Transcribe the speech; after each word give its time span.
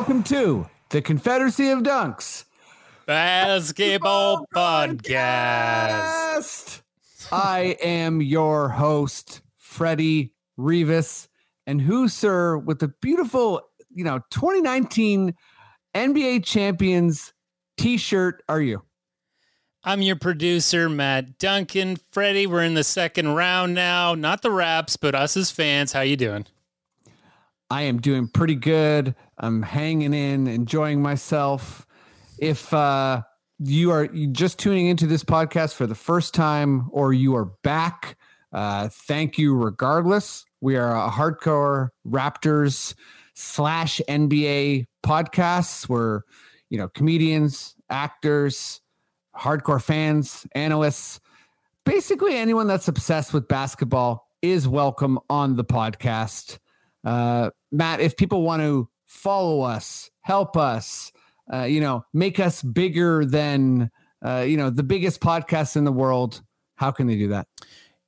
Welcome 0.00 0.22
to 0.24 0.66
the 0.88 1.02
Confederacy 1.02 1.68
of 1.68 1.80
Dunks. 1.80 2.46
Basketball 3.04 4.46
podcast. 4.56 5.02
Podcast. 6.38 6.82
I 7.30 7.76
am 7.82 8.22
your 8.22 8.70
host, 8.70 9.42
Freddie 9.58 10.32
Rivas. 10.56 11.28
And 11.66 11.82
who, 11.82 12.08
sir, 12.08 12.56
with 12.56 12.78
the 12.78 12.88
beautiful, 13.02 13.60
you 13.90 14.02
know, 14.02 14.20
2019 14.30 15.34
NBA 15.94 16.46
champions 16.46 17.34
t-shirt 17.76 18.42
are 18.48 18.62
you? 18.62 18.82
I'm 19.84 20.00
your 20.00 20.16
producer, 20.16 20.88
Matt 20.88 21.36
Duncan. 21.36 21.98
Freddie, 22.10 22.46
we're 22.46 22.64
in 22.64 22.72
the 22.72 22.84
second 22.84 23.34
round 23.34 23.74
now. 23.74 24.14
Not 24.14 24.40
the 24.40 24.50
raps, 24.50 24.96
but 24.96 25.14
us 25.14 25.36
as 25.36 25.50
fans. 25.50 25.92
How 25.92 26.00
you 26.00 26.16
doing? 26.16 26.46
I 27.70 27.82
am 27.82 28.00
doing 28.00 28.28
pretty 28.28 28.56
good. 28.56 29.14
I'm 29.42 29.62
hanging 29.62 30.12
in, 30.12 30.46
enjoying 30.46 31.00
myself. 31.00 31.86
If 32.38 32.72
uh, 32.74 33.22
you 33.58 33.90
are 33.90 34.06
just 34.06 34.58
tuning 34.58 34.86
into 34.86 35.06
this 35.06 35.24
podcast 35.24 35.74
for 35.74 35.86
the 35.86 35.94
first 35.94 36.34
time 36.34 36.90
or 36.92 37.14
you 37.14 37.34
are 37.36 37.46
back, 37.62 38.18
uh, 38.52 38.90
thank 38.90 39.38
you 39.38 39.54
regardless. 39.54 40.44
We 40.60 40.76
are 40.76 40.94
a 40.94 41.08
hardcore 41.08 41.88
Raptors 42.06 42.94
slash 43.32 44.02
NBA 44.06 44.84
podcasts 45.02 45.88
where, 45.88 46.24
you 46.68 46.76
know, 46.76 46.88
comedians, 46.88 47.76
actors, 47.88 48.82
hardcore 49.34 49.82
fans, 49.82 50.46
analysts, 50.52 51.18
basically 51.86 52.36
anyone 52.36 52.66
that's 52.66 52.88
obsessed 52.88 53.32
with 53.32 53.48
basketball 53.48 54.28
is 54.42 54.68
welcome 54.68 55.18
on 55.30 55.56
the 55.56 55.64
podcast. 55.64 56.58
Uh, 57.04 57.48
Matt, 57.72 58.00
if 58.00 58.18
people 58.18 58.42
want 58.42 58.60
to 58.60 58.89
follow 59.10 59.62
us, 59.62 60.08
help 60.20 60.56
us, 60.56 61.10
uh, 61.52 61.64
you 61.64 61.80
know, 61.80 62.04
make 62.14 62.38
us 62.38 62.62
bigger 62.62 63.24
than, 63.24 63.90
uh, 64.24 64.44
you 64.46 64.56
know, 64.56 64.70
the 64.70 64.84
biggest 64.84 65.20
podcast 65.20 65.76
in 65.76 65.84
the 65.84 65.92
world, 65.92 66.42
how 66.76 66.92
can 66.92 67.08
they 67.08 67.16
do 67.16 67.28
that? 67.28 67.48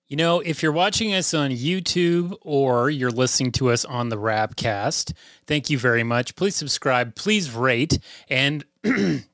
You 0.07 0.17
know, 0.17 0.41
if 0.41 0.63
you're 0.63 0.73
watching 0.73 1.13
us 1.13 1.35
on 1.35 1.51
YouTube 1.51 2.37
or 2.43 2.89
you're 2.89 3.11
listening 3.11 3.51
to 3.53 3.71
us 3.71 3.85
on 3.85 4.11
the 4.11 4.17
Rapcast, 4.17 5.13
thank 5.47 5.71
you 5.71 5.79
very 5.79 6.05
much. 6.05 6.37
Please 6.37 6.55
subscribe, 6.55 7.17
please 7.17 7.51
rate, 7.51 7.99
and 8.29 8.65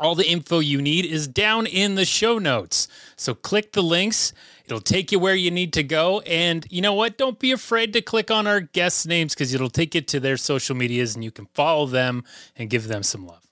all 0.00 0.14
the 0.14 0.26
info 0.28 0.58
you 0.60 0.80
need 0.80 1.04
is 1.04 1.28
down 1.28 1.66
in 1.66 1.94
the 1.94 2.06
show 2.06 2.38
notes. 2.38 2.88
So 3.16 3.34
click 3.34 3.72
the 3.72 3.82
links. 3.82 4.32
It'll 4.64 4.80
take 4.80 5.12
you 5.12 5.18
where 5.18 5.34
you 5.34 5.50
need 5.50 5.74
to 5.74 5.82
go. 5.82 6.20
And 6.20 6.66
you 6.70 6.80
know 6.80 6.94
what? 6.94 7.18
Don't 7.18 7.38
be 7.38 7.52
afraid 7.52 7.92
to 7.92 8.00
click 8.00 8.30
on 8.30 8.46
our 8.46 8.60
guests' 8.60 9.04
names 9.04 9.34
because 9.34 9.52
it'll 9.52 9.68
take 9.68 9.94
you 9.94 10.00
to 10.00 10.18
their 10.18 10.38
social 10.38 10.74
medias 10.74 11.14
and 11.14 11.22
you 11.22 11.30
can 11.30 11.46
follow 11.54 11.86
them 11.86 12.24
and 12.56 12.70
give 12.70 12.88
them 12.88 13.02
some 13.02 13.26
love. 13.26 13.46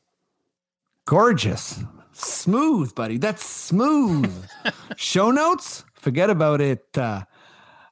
Gorgeous. 1.05 1.81
Smooth, 2.13 2.95
buddy. 2.95 3.19
That's 3.19 3.45
smooth. 3.45 4.33
Show 4.97 5.31
notes? 5.31 5.85
Forget 5.95 6.31
about 6.31 6.61
it. 6.63 6.87
Uh, 6.97 7.25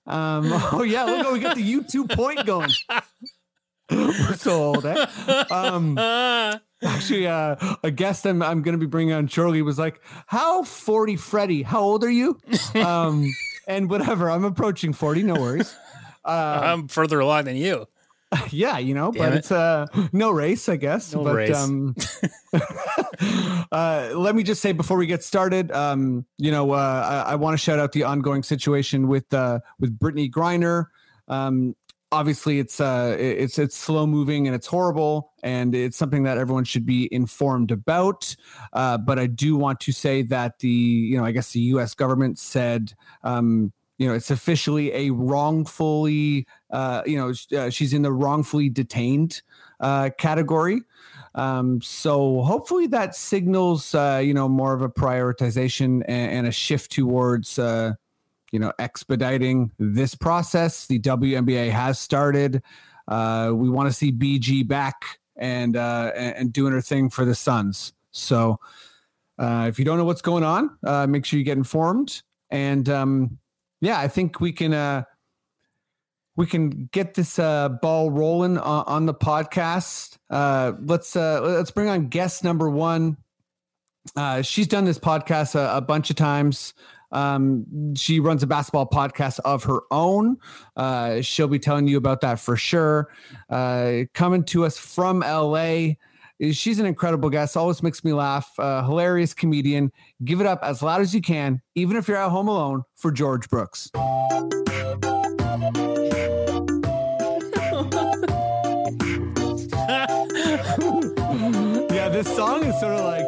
um, 0.06 0.50
oh, 0.72 0.82
yeah. 0.82 1.04
Look, 1.04 1.32
we 1.32 1.40
got 1.40 1.56
the 1.56 1.74
YouTube 1.74 2.10
point 2.14 2.46
going. 2.46 2.70
We're 3.90 4.34
so 4.34 4.52
old, 4.62 4.86
eh? 4.86 5.06
Um, 5.50 5.96
actually, 6.82 7.26
uh, 7.26 7.56
a 7.82 7.90
guest 7.90 8.26
I'm, 8.26 8.42
I'm 8.42 8.62
going 8.62 8.74
to 8.74 8.78
be 8.78 8.86
bringing 8.86 9.14
on 9.14 9.26
shortly 9.26 9.62
was 9.62 9.78
like, 9.78 10.00
How 10.26 10.62
40 10.62 11.16
Freddy? 11.16 11.62
How 11.62 11.80
old 11.80 12.04
are 12.04 12.10
you? 12.10 12.38
Um, 12.74 13.26
and 13.66 13.90
whatever. 13.90 14.30
I'm 14.30 14.44
approaching 14.44 14.92
40. 14.92 15.22
No 15.22 15.34
worries. 15.34 15.74
Uh, 16.24 16.28
I'm 16.64 16.88
further 16.88 17.20
along 17.20 17.44
than 17.44 17.56
you. 17.56 17.86
yeah, 18.50 18.78
you 18.78 18.92
know, 18.92 19.12
Damn 19.12 19.22
but 19.22 19.32
it. 19.32 19.36
it's 19.38 19.52
uh 19.52 19.86
no 20.12 20.30
race, 20.30 20.68
I 20.68 20.76
guess. 20.76 21.14
No 21.14 21.22
but 21.22 21.34
race. 21.36 21.56
um 21.56 21.94
uh 23.72 24.10
let 24.14 24.34
me 24.34 24.42
just 24.42 24.60
say 24.60 24.72
before 24.72 24.96
we 24.96 25.06
get 25.06 25.22
started, 25.22 25.70
um, 25.70 26.26
you 26.36 26.50
know, 26.50 26.72
uh 26.72 27.24
I, 27.26 27.32
I 27.32 27.34
want 27.36 27.54
to 27.54 27.58
shout 27.58 27.78
out 27.78 27.92
the 27.92 28.02
ongoing 28.02 28.42
situation 28.42 29.08
with 29.08 29.32
uh 29.32 29.60
with 29.78 29.96
Brittany 29.98 30.28
Griner. 30.28 30.86
Um 31.28 31.76
obviously 32.16 32.58
it's 32.58 32.80
uh 32.80 33.14
it's 33.18 33.58
it's 33.58 33.76
slow 33.76 34.06
moving 34.06 34.46
and 34.46 34.56
it's 34.56 34.66
horrible 34.66 35.32
and 35.42 35.74
it's 35.74 35.96
something 35.96 36.22
that 36.22 36.38
everyone 36.38 36.64
should 36.64 36.86
be 36.86 37.12
informed 37.12 37.70
about. 37.70 38.34
Uh 38.72 38.96
but 38.96 39.18
i 39.18 39.26
do 39.26 39.54
want 39.56 39.78
to 39.80 39.92
say 39.92 40.22
that 40.22 40.58
the 40.60 40.68
you 41.10 41.16
know 41.18 41.24
i 41.24 41.30
guess 41.30 41.52
the 41.52 41.60
us 41.60 41.94
government 41.94 42.38
said 42.38 42.94
um 43.22 43.70
you 43.98 44.08
know 44.08 44.14
it's 44.14 44.30
officially 44.30 44.92
a 44.92 45.10
wrongfully 45.10 46.46
uh 46.70 47.02
you 47.04 47.18
know 47.18 47.32
uh, 47.58 47.68
she's 47.70 47.92
in 47.92 48.02
the 48.02 48.12
wrongfully 48.12 48.68
detained 48.70 49.42
uh 49.80 50.08
category. 50.16 50.80
Um 51.34 51.82
so 51.82 52.40
hopefully 52.42 52.86
that 52.88 53.14
signals 53.14 53.94
uh 53.94 54.22
you 54.24 54.32
know 54.32 54.48
more 54.48 54.72
of 54.72 54.80
a 54.80 54.88
prioritization 54.88 56.02
and, 56.08 56.32
and 56.36 56.46
a 56.46 56.52
shift 56.52 56.92
towards 56.92 57.58
uh 57.58 57.92
you 58.56 58.60
know 58.60 58.72
expediting 58.78 59.70
this 59.78 60.14
process. 60.14 60.86
The 60.86 60.98
WNBA 60.98 61.70
has 61.70 61.98
started. 61.98 62.62
Uh 63.06 63.52
we 63.54 63.68
want 63.68 63.86
to 63.86 63.92
see 63.92 64.10
BG 64.10 64.66
back 64.66 65.18
and 65.36 65.76
uh 65.76 66.10
and, 66.16 66.54
doing 66.54 66.72
her 66.72 66.80
thing 66.80 67.10
for 67.10 67.26
the 67.26 67.34
Suns. 67.34 67.92
So 68.12 68.58
uh 69.38 69.66
if 69.68 69.78
you 69.78 69.84
don't 69.84 69.98
know 69.98 70.06
what's 70.06 70.22
going 70.22 70.42
on 70.42 70.70
uh 70.86 71.06
make 71.06 71.26
sure 71.26 71.38
you 71.38 71.44
get 71.44 71.58
informed. 71.58 72.22
And 72.48 72.88
um 72.88 73.38
yeah 73.82 74.00
I 74.00 74.08
think 74.08 74.40
we 74.40 74.52
can 74.52 74.72
uh 74.72 75.02
we 76.36 76.46
can 76.46 76.88
get 76.90 77.12
this 77.12 77.38
uh 77.38 77.68
ball 77.68 78.10
rolling 78.10 78.56
on, 78.56 78.84
on 78.86 79.04
the 79.04 79.12
podcast. 79.12 80.16
Uh 80.30 80.72
let's 80.80 81.14
uh 81.14 81.42
let's 81.42 81.70
bring 81.70 81.90
on 81.90 82.08
guest 82.08 82.42
number 82.42 82.70
1 82.70 83.18
uh 84.16 84.40
she's 84.40 84.66
done 84.66 84.86
this 84.86 84.98
podcast 84.98 85.54
a, 85.54 85.76
a 85.76 85.80
bunch 85.82 86.08
of 86.08 86.16
times 86.16 86.72
um, 87.12 87.94
she 87.94 88.20
runs 88.20 88.42
a 88.42 88.46
basketball 88.46 88.88
podcast 88.88 89.40
of 89.40 89.64
her 89.64 89.80
own. 89.90 90.38
Uh, 90.76 91.20
she'll 91.20 91.48
be 91.48 91.58
telling 91.58 91.88
you 91.88 91.96
about 91.96 92.20
that 92.22 92.40
for 92.40 92.56
sure. 92.56 93.08
Uh, 93.48 94.02
coming 94.14 94.44
to 94.44 94.64
us 94.64 94.78
from 94.78 95.20
LA. 95.20 95.94
She's 96.52 96.78
an 96.78 96.84
incredible 96.84 97.30
guest, 97.30 97.56
always 97.56 97.82
makes 97.82 98.04
me 98.04 98.12
laugh. 98.12 98.52
Uh, 98.58 98.82
hilarious 98.84 99.32
comedian. 99.32 99.90
Give 100.24 100.40
it 100.40 100.46
up 100.46 100.60
as 100.62 100.82
loud 100.82 101.00
as 101.00 101.14
you 101.14 101.22
can, 101.22 101.62
even 101.74 101.96
if 101.96 102.08
you're 102.08 102.18
at 102.18 102.30
home 102.30 102.48
alone, 102.48 102.82
for 102.94 103.10
George 103.10 103.48
Brooks. 103.48 103.90
yeah, 111.94 112.08
this 112.10 112.36
song 112.36 112.64
is 112.64 112.78
sort 112.80 112.92
of 112.92 113.00
like, 113.00 113.24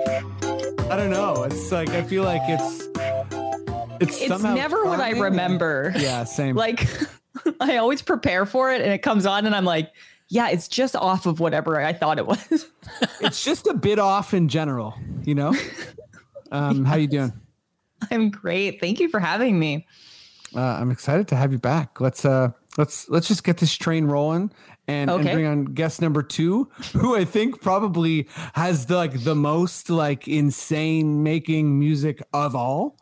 I 0.91 0.97
don't 0.97 1.11
know. 1.11 1.45
It's 1.45 1.73
like, 1.73 1.89
I 1.91 2.03
feel 2.03 2.25
like 2.25 2.43
it's. 2.45 2.89
It's, 4.01 4.21
It's 4.21 4.43
never 4.43 4.85
what 4.85 5.01
I 5.01 5.11
remember. 5.11 5.93
Yeah, 5.97 6.25
same. 6.25 6.57
Like 6.69 6.89
I 7.61 7.77
always 7.77 8.03
prepare 8.03 8.45
for 8.47 8.73
it 8.73 8.81
and 8.81 8.93
it 8.93 9.03
comes 9.03 9.27
on 9.27 9.47
and 9.47 9.55
I'm 9.55 9.65
like, 9.65 9.93
yeah, 10.29 10.49
it's 10.49 10.69
just 10.69 10.97
off 10.97 11.25
of 11.27 11.41
whatever 11.41 11.81
I 11.81 11.93
thought 11.93 12.19
it 12.19 12.27
was. 12.27 12.67
it's 13.21 13.45
just 13.45 13.67
a 13.67 13.75
bit 13.75 13.99
off 13.99 14.35
in 14.35 14.49
general, 14.49 14.95
you 15.25 15.35
know. 15.35 15.55
Um, 16.51 16.85
how 16.85 16.97
you 16.97 17.07
doing? 17.07 17.33
I'm 18.11 18.31
great. 18.31 18.81
Thank 18.81 19.01
you 19.01 19.09
for 19.09 19.21
having 19.21 19.59
me. 19.59 19.87
Uh, 20.55 20.61
I'm 20.61 20.91
excited 20.91 21.29
to 21.29 21.37
have 21.37 21.53
you 21.53 21.59
back. 21.59 22.01
Let's 22.01 22.25
uh, 22.25 22.51
let's 22.77 23.09
let's 23.09 23.29
just 23.29 23.45
get 23.45 23.59
this 23.59 23.75
train 23.75 24.07
rolling 24.07 24.51
and, 24.87 25.11
and 25.11 25.23
bring 25.25 25.47
on 25.47 25.65
guest 25.67 26.01
number 26.01 26.23
two, 26.23 26.71
who 26.95 27.15
I 27.15 27.25
think 27.25 27.61
probably 27.61 28.29
has 28.55 28.87
the 28.87 28.97
like 28.97 29.25
the 29.25 29.35
most 29.35 29.91
like 29.91 30.27
insane 30.27 31.23
making 31.23 31.79
music 31.79 32.23
of 32.33 32.57
all. 32.57 32.97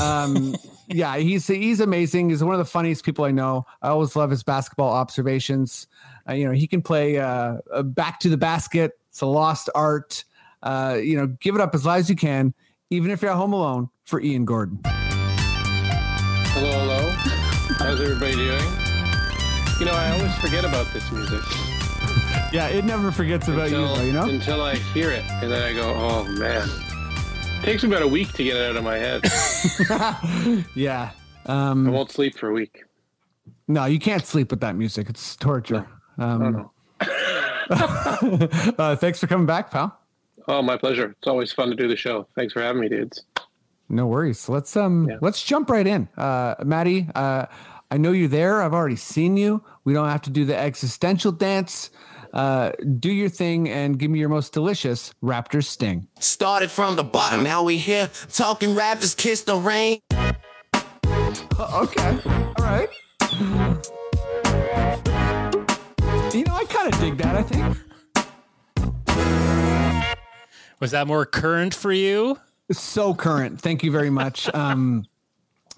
Um, 0.00 0.56
yeah, 0.88 1.16
he's 1.16 1.46
he's 1.46 1.80
amazing. 1.80 2.30
He's 2.30 2.42
one 2.42 2.54
of 2.54 2.58
the 2.58 2.64
funniest 2.64 3.04
people 3.04 3.24
I 3.24 3.30
know. 3.30 3.66
I 3.82 3.88
always 3.88 4.14
love 4.16 4.30
his 4.30 4.42
basketball 4.42 4.92
observations. 4.92 5.86
Uh, 6.28 6.34
you 6.34 6.44
know, 6.44 6.52
he 6.52 6.66
can 6.66 6.82
play 6.82 7.18
uh, 7.18 7.58
uh, 7.72 7.82
back 7.82 8.20
to 8.20 8.28
the 8.28 8.36
basket. 8.36 8.98
It's 9.08 9.20
a 9.20 9.26
lost 9.26 9.70
art. 9.74 10.24
Uh, 10.62 10.98
you 11.00 11.16
know, 11.16 11.26
give 11.26 11.54
it 11.54 11.60
up 11.60 11.74
as 11.74 11.86
loud 11.86 11.98
as 11.98 12.10
you 12.10 12.16
can, 12.16 12.54
even 12.90 13.10
if 13.10 13.22
you're 13.22 13.30
at 13.30 13.36
home 13.36 13.52
alone. 13.52 13.88
For 14.04 14.20
Ian 14.20 14.44
Gordon. 14.44 14.80
Hello, 14.84 16.70
hello. 16.70 17.10
How's 17.78 18.00
everybody 18.00 18.36
doing? 18.36 18.62
You 19.80 19.86
know, 19.86 19.92
I 19.92 20.10
always 20.16 20.34
forget 20.38 20.64
about 20.64 20.86
this 20.92 21.10
music 21.12 21.40
Yeah, 22.52 22.68
it 22.68 22.84
never 22.84 23.10
forgets 23.10 23.48
about 23.48 23.66
until, 23.66 23.90
you, 23.90 23.96
though. 23.96 24.02
You 24.02 24.12
know. 24.12 24.28
until 24.28 24.62
I 24.62 24.76
hear 24.76 25.10
it, 25.10 25.24
and 25.42 25.50
then 25.50 25.62
I 25.62 25.72
go, 25.74 25.92
"Oh 25.94 26.24
man!" 26.24 26.68
Takes 27.66 27.82
me 27.82 27.88
about 27.90 28.02
a 28.02 28.08
week 28.08 28.32
to 28.34 28.44
get 28.44 28.56
it 28.56 28.70
out 28.70 28.76
of 28.76 28.84
my 28.84 28.96
head. 28.96 29.22
yeah. 30.76 31.10
I 31.46 31.70
Um, 31.70 31.86
won't 31.92 32.10
sleep 32.12 32.38
for 32.38 32.48
a 32.48 32.52
week. 32.52 32.84
no, 33.68 33.84
you 33.86 33.98
can't 33.98 34.24
sleep 34.24 34.50
with 34.50 34.60
that 34.60 34.76
music. 34.76 35.08
It's 35.10 35.34
torture. 35.36 35.86
Oh 36.18 36.24
Um, 36.24 36.52
no! 36.52 36.72
uh, 38.78 38.96
thanks 38.96 39.18
for 39.20 39.26
coming 39.26 39.46
back, 39.46 39.70
pal. 39.70 39.98
Oh, 40.48 40.62
my 40.62 40.76
pleasure. 40.76 41.14
It's 41.18 41.26
always 41.26 41.52
fun 41.52 41.68
to 41.70 41.74
do 41.76 41.88
the 41.88 41.96
show. 41.96 42.28
Thanks 42.36 42.52
for 42.52 42.62
having 42.62 42.80
me, 42.80 42.88
dudes. 42.88 43.24
No 43.88 44.06
worries. 44.06 44.48
Let's 44.48 44.76
um 44.76 45.08
Yeah. 45.08 45.16
let's 45.20 45.42
jump 45.44 45.70
right 45.70 45.86
in. 45.86 46.08
Uh 46.16 46.54
Maddie, 46.64 47.08
uh 47.14 47.46
I 47.90 47.98
know 47.98 48.10
you're 48.12 48.28
there. 48.28 48.62
I've 48.62 48.74
already 48.74 48.96
seen 48.96 49.36
you. 49.36 49.62
We 49.84 49.92
don't 49.92 50.08
have 50.08 50.22
to 50.22 50.30
do 50.30 50.44
the 50.44 50.56
existential 50.56 51.30
dance. 51.32 51.90
Uh 52.36 52.70
do 53.00 53.10
your 53.10 53.30
thing 53.30 53.66
and 53.70 53.98
give 53.98 54.10
me 54.10 54.18
your 54.18 54.28
most 54.28 54.52
delicious 54.52 55.14
Raptors 55.22 55.64
sting. 55.64 56.06
Started 56.20 56.70
from 56.70 56.94
the 56.94 57.02
bottom, 57.02 57.42
now 57.42 57.62
we 57.62 57.78
here 57.78 58.10
talking 58.30 58.74
rappers 58.74 59.14
kiss 59.14 59.40
the 59.40 59.56
rain. 59.56 60.00
Okay. 61.58 62.18
All 62.26 62.54
right. 62.58 62.90
You 66.34 66.44
know, 66.44 66.54
I 66.54 66.64
kind 66.68 66.92
of 66.92 67.00
dig 67.00 67.16
that, 67.16 67.36
I 67.36 67.42
think. 67.42 67.78
Was 70.78 70.90
that 70.90 71.06
more 71.06 71.24
current 71.24 71.74
for 71.74 71.90
you? 71.90 72.38
So 72.70 73.14
current. 73.14 73.62
Thank 73.62 73.82
you 73.82 73.90
very 73.90 74.10
much. 74.10 74.54
Um 74.54 75.06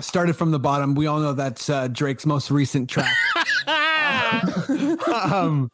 started 0.01 0.35
from 0.35 0.51
the 0.51 0.59
bottom. 0.59 0.97
We 0.97 1.07
all 1.07 1.21
know 1.21 1.35
that's 1.35 1.71
uh, 1.71 1.89
Drake's 1.89 2.27
most 2.27 2.51
recent 2.51 2.89
track. 2.91 3.15
um, 5.13 5.71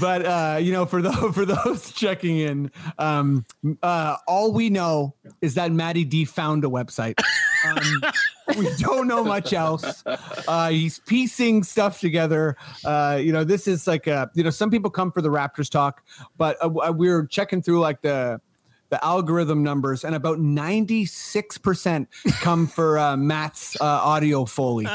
but 0.00 0.24
uh, 0.24 0.58
you 0.60 0.72
know, 0.72 0.86
for 0.86 1.02
those 1.02 1.34
for 1.34 1.44
those 1.44 1.92
checking 1.92 2.38
in, 2.38 2.70
um, 2.98 3.44
uh, 3.82 4.16
all 4.26 4.52
we 4.52 4.70
know 4.70 5.14
is 5.40 5.54
that 5.54 5.72
Maddie 5.72 6.04
D 6.04 6.24
found 6.24 6.64
a 6.64 6.68
website. 6.68 7.20
Um, 7.66 8.02
we 8.58 8.68
don't 8.78 9.06
know 9.06 9.24
much 9.24 9.52
else. 9.52 10.02
Uh, 10.06 10.70
he's 10.70 10.98
piecing 11.00 11.62
stuff 11.62 12.00
together. 12.00 12.56
Uh, 12.84 13.18
you 13.20 13.32
know, 13.32 13.44
this 13.44 13.68
is 13.68 13.86
like 13.86 14.06
a 14.06 14.30
you 14.34 14.42
know, 14.42 14.50
some 14.50 14.70
people 14.70 14.90
come 14.90 15.12
for 15.12 15.22
the 15.22 15.30
Raptors 15.30 15.70
talk, 15.70 16.04
but 16.36 16.56
uh, 16.64 16.68
we 16.68 17.08
we're 17.08 17.26
checking 17.26 17.62
through 17.62 17.80
like 17.80 18.02
the 18.02 18.40
the 18.90 19.02
algorithm 19.04 19.62
numbers, 19.62 20.04
and 20.04 20.14
about 20.14 20.40
ninety 20.40 21.04
six 21.06 21.56
percent 21.56 22.08
come 22.40 22.66
for 22.66 22.98
uh, 22.98 23.16
Matt's 23.16 23.76
uh, 23.80 23.84
audio 23.84 24.44
foley. 24.44 24.86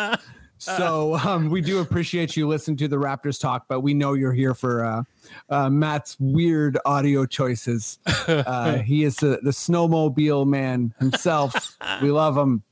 So 0.57 1.15
um, 1.15 1.49
we 1.49 1.61
do 1.61 1.79
appreciate 1.79 2.37
you 2.37 2.47
listening 2.47 2.77
to 2.77 2.87
the 2.87 2.95
Raptors 2.95 3.39
talk, 3.39 3.65
but 3.67 3.81
we 3.81 3.93
know 3.93 4.13
you're 4.13 4.33
here 4.33 4.53
for 4.53 4.85
uh, 4.85 5.03
uh, 5.49 5.69
Matt's 5.69 6.15
weird 6.19 6.77
audio 6.85 7.25
choices. 7.25 7.99
Uh, 8.27 8.79
he 8.79 9.03
is 9.03 9.17
the, 9.17 9.39
the 9.43 9.51
snowmobile 9.51 10.47
man 10.47 10.93
himself. 10.99 11.77
we 12.01 12.09
love 12.09 12.35
him. 12.35 12.63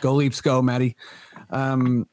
Go 0.00 0.14
Leafs, 0.14 0.40
go, 0.40 0.62
Matty. 0.62 0.96
Um, 1.50 2.06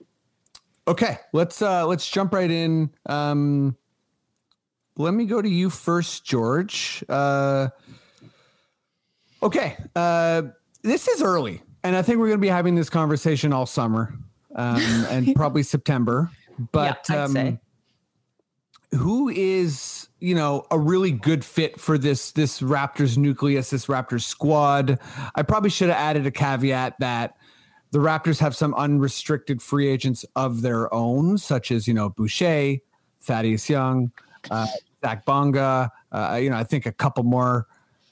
okay, 0.88 1.20
let's 1.32 1.62
uh, 1.62 1.86
let's 1.86 2.10
jump 2.10 2.34
right 2.34 2.50
in. 2.50 2.90
Um, 3.06 3.78
let 4.98 5.14
me 5.14 5.26
go 5.26 5.42
to 5.42 5.50
you 5.50 5.70
first, 5.70 6.26
George. 6.26 7.04
Uh, 7.08 7.70
okay, 9.44 9.78
uh, 9.96 10.44
this 10.82 11.08
is 11.08 11.22
early, 11.22 11.62
and 11.84 11.96
I 11.96 12.02
think 12.02 12.18
we're 12.18 12.28
going 12.28 12.40
to 12.40 12.42
be 12.42 12.48
having 12.48 12.74
this 12.74 12.90
conversation 12.90 13.54
all 13.54 13.68
summer 13.68 14.18
um, 14.56 14.82
and 15.10 15.36
probably 15.36 15.64
September. 15.64 16.32
But 16.72 17.08
yeah, 17.10 17.16
I'd 17.16 17.24
um, 17.26 17.32
say. 17.32 17.60
who 18.92 19.30
is 19.30 20.08
you 20.20 20.36
know 20.36 20.66
a 20.72 20.80
really 20.80 21.12
good 21.12 21.46
fit 21.46 21.80
for 21.80 21.98
this 21.98 22.32
this 22.32 22.62
Raptors 22.62 23.18
nucleus, 23.18 23.70
this 23.70 23.86
Raptors 23.86 24.24
squad? 24.24 25.00
I 25.36 25.44
probably 25.44 25.70
should 25.70 25.90
have 25.90 25.98
added 25.98 26.26
a 26.26 26.32
caveat 26.32 26.96
that 27.00 27.36
the 27.92 28.00
Raptors 28.00 28.40
have 28.40 28.56
some 28.56 28.74
unrestricted 28.76 29.62
free 29.62 29.88
agents 29.88 30.26
of 30.36 30.62
their 30.62 30.94
own, 30.94 31.38
such 31.38 31.72
as 31.72 31.88
you 31.88 31.94
know 31.94 32.10
Boucher, 32.10 32.78
Thaddeus 33.22 33.70
Young, 33.70 34.12
uh, 34.52 34.68
Isaac 35.04 35.26
Bonga. 35.26 35.92
Uh, 36.12 36.40
you 36.42 36.50
know, 36.50 36.58
I 36.58 36.64
think 36.64 36.86
a 36.86 36.92
couple 36.92 37.24
more 37.24 37.68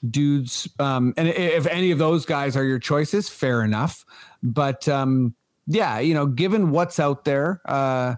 dudes. 0.08 0.68
Um, 0.78 1.14
and 1.16 1.28
if 1.28 1.66
any 1.66 1.90
of 1.90 1.98
those 1.98 2.24
guys 2.24 2.56
are 2.56 2.64
your 2.64 2.78
choices, 2.78 3.28
fair 3.28 3.62
enough. 3.62 4.04
But 4.42 4.88
um, 4.88 5.34
yeah, 5.68 5.98
you 5.98 6.14
know, 6.14 6.26
given 6.26 6.70
what's 6.70 6.98
out 6.98 7.24
there, 7.24 7.60
uh, 7.66 8.16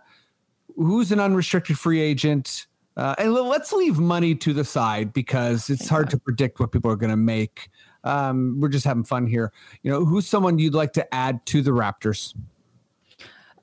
who's 0.77 1.13
an 1.13 1.21
unrestricted 1.21 1.79
free 1.79 2.01
agent? 2.01 2.67
Uh, 2.97 3.15
and 3.19 3.33
let's 3.35 3.73
leave 3.73 3.99
money 3.99 4.35
to 4.35 4.53
the 4.53 4.65
side 4.65 5.13
because 5.13 5.69
it's 5.69 5.89
hard 5.89 6.11
to 6.11 6.19
predict 6.19 6.61
what 6.61 6.71
people 6.71 6.91
are 6.91 6.97
going 6.97 7.11
to 7.11 7.17
make. 7.17 7.69
Um, 8.05 8.61
we're 8.61 8.69
just 8.69 8.85
having 8.85 9.05
fun 9.05 9.27
here. 9.27 9.53
You 9.83 9.91
know, 9.91 10.05
who's 10.05 10.27
someone 10.27 10.59
you'd 10.59 10.75
like 10.75 10.93
to 10.95 11.15
add 11.15 11.45
to 11.47 11.63
the 11.63 11.71
Raptors? 11.71 12.35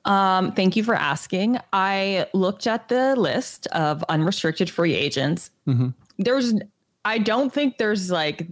Um, 0.05 0.53
thank 0.53 0.75
you 0.75 0.83
for 0.83 0.95
asking. 0.95 1.59
I 1.73 2.27
looked 2.33 2.67
at 2.67 2.87
the 2.89 3.15
list 3.15 3.67
of 3.67 4.03
unrestricted 4.09 4.69
free 4.69 4.93
agents. 4.93 5.51
Mhm. 5.67 5.93
There's, 6.17 6.53
I 7.05 7.17
don't 7.19 7.53
think 7.53 7.77
there's 7.77 8.09
like 8.09 8.47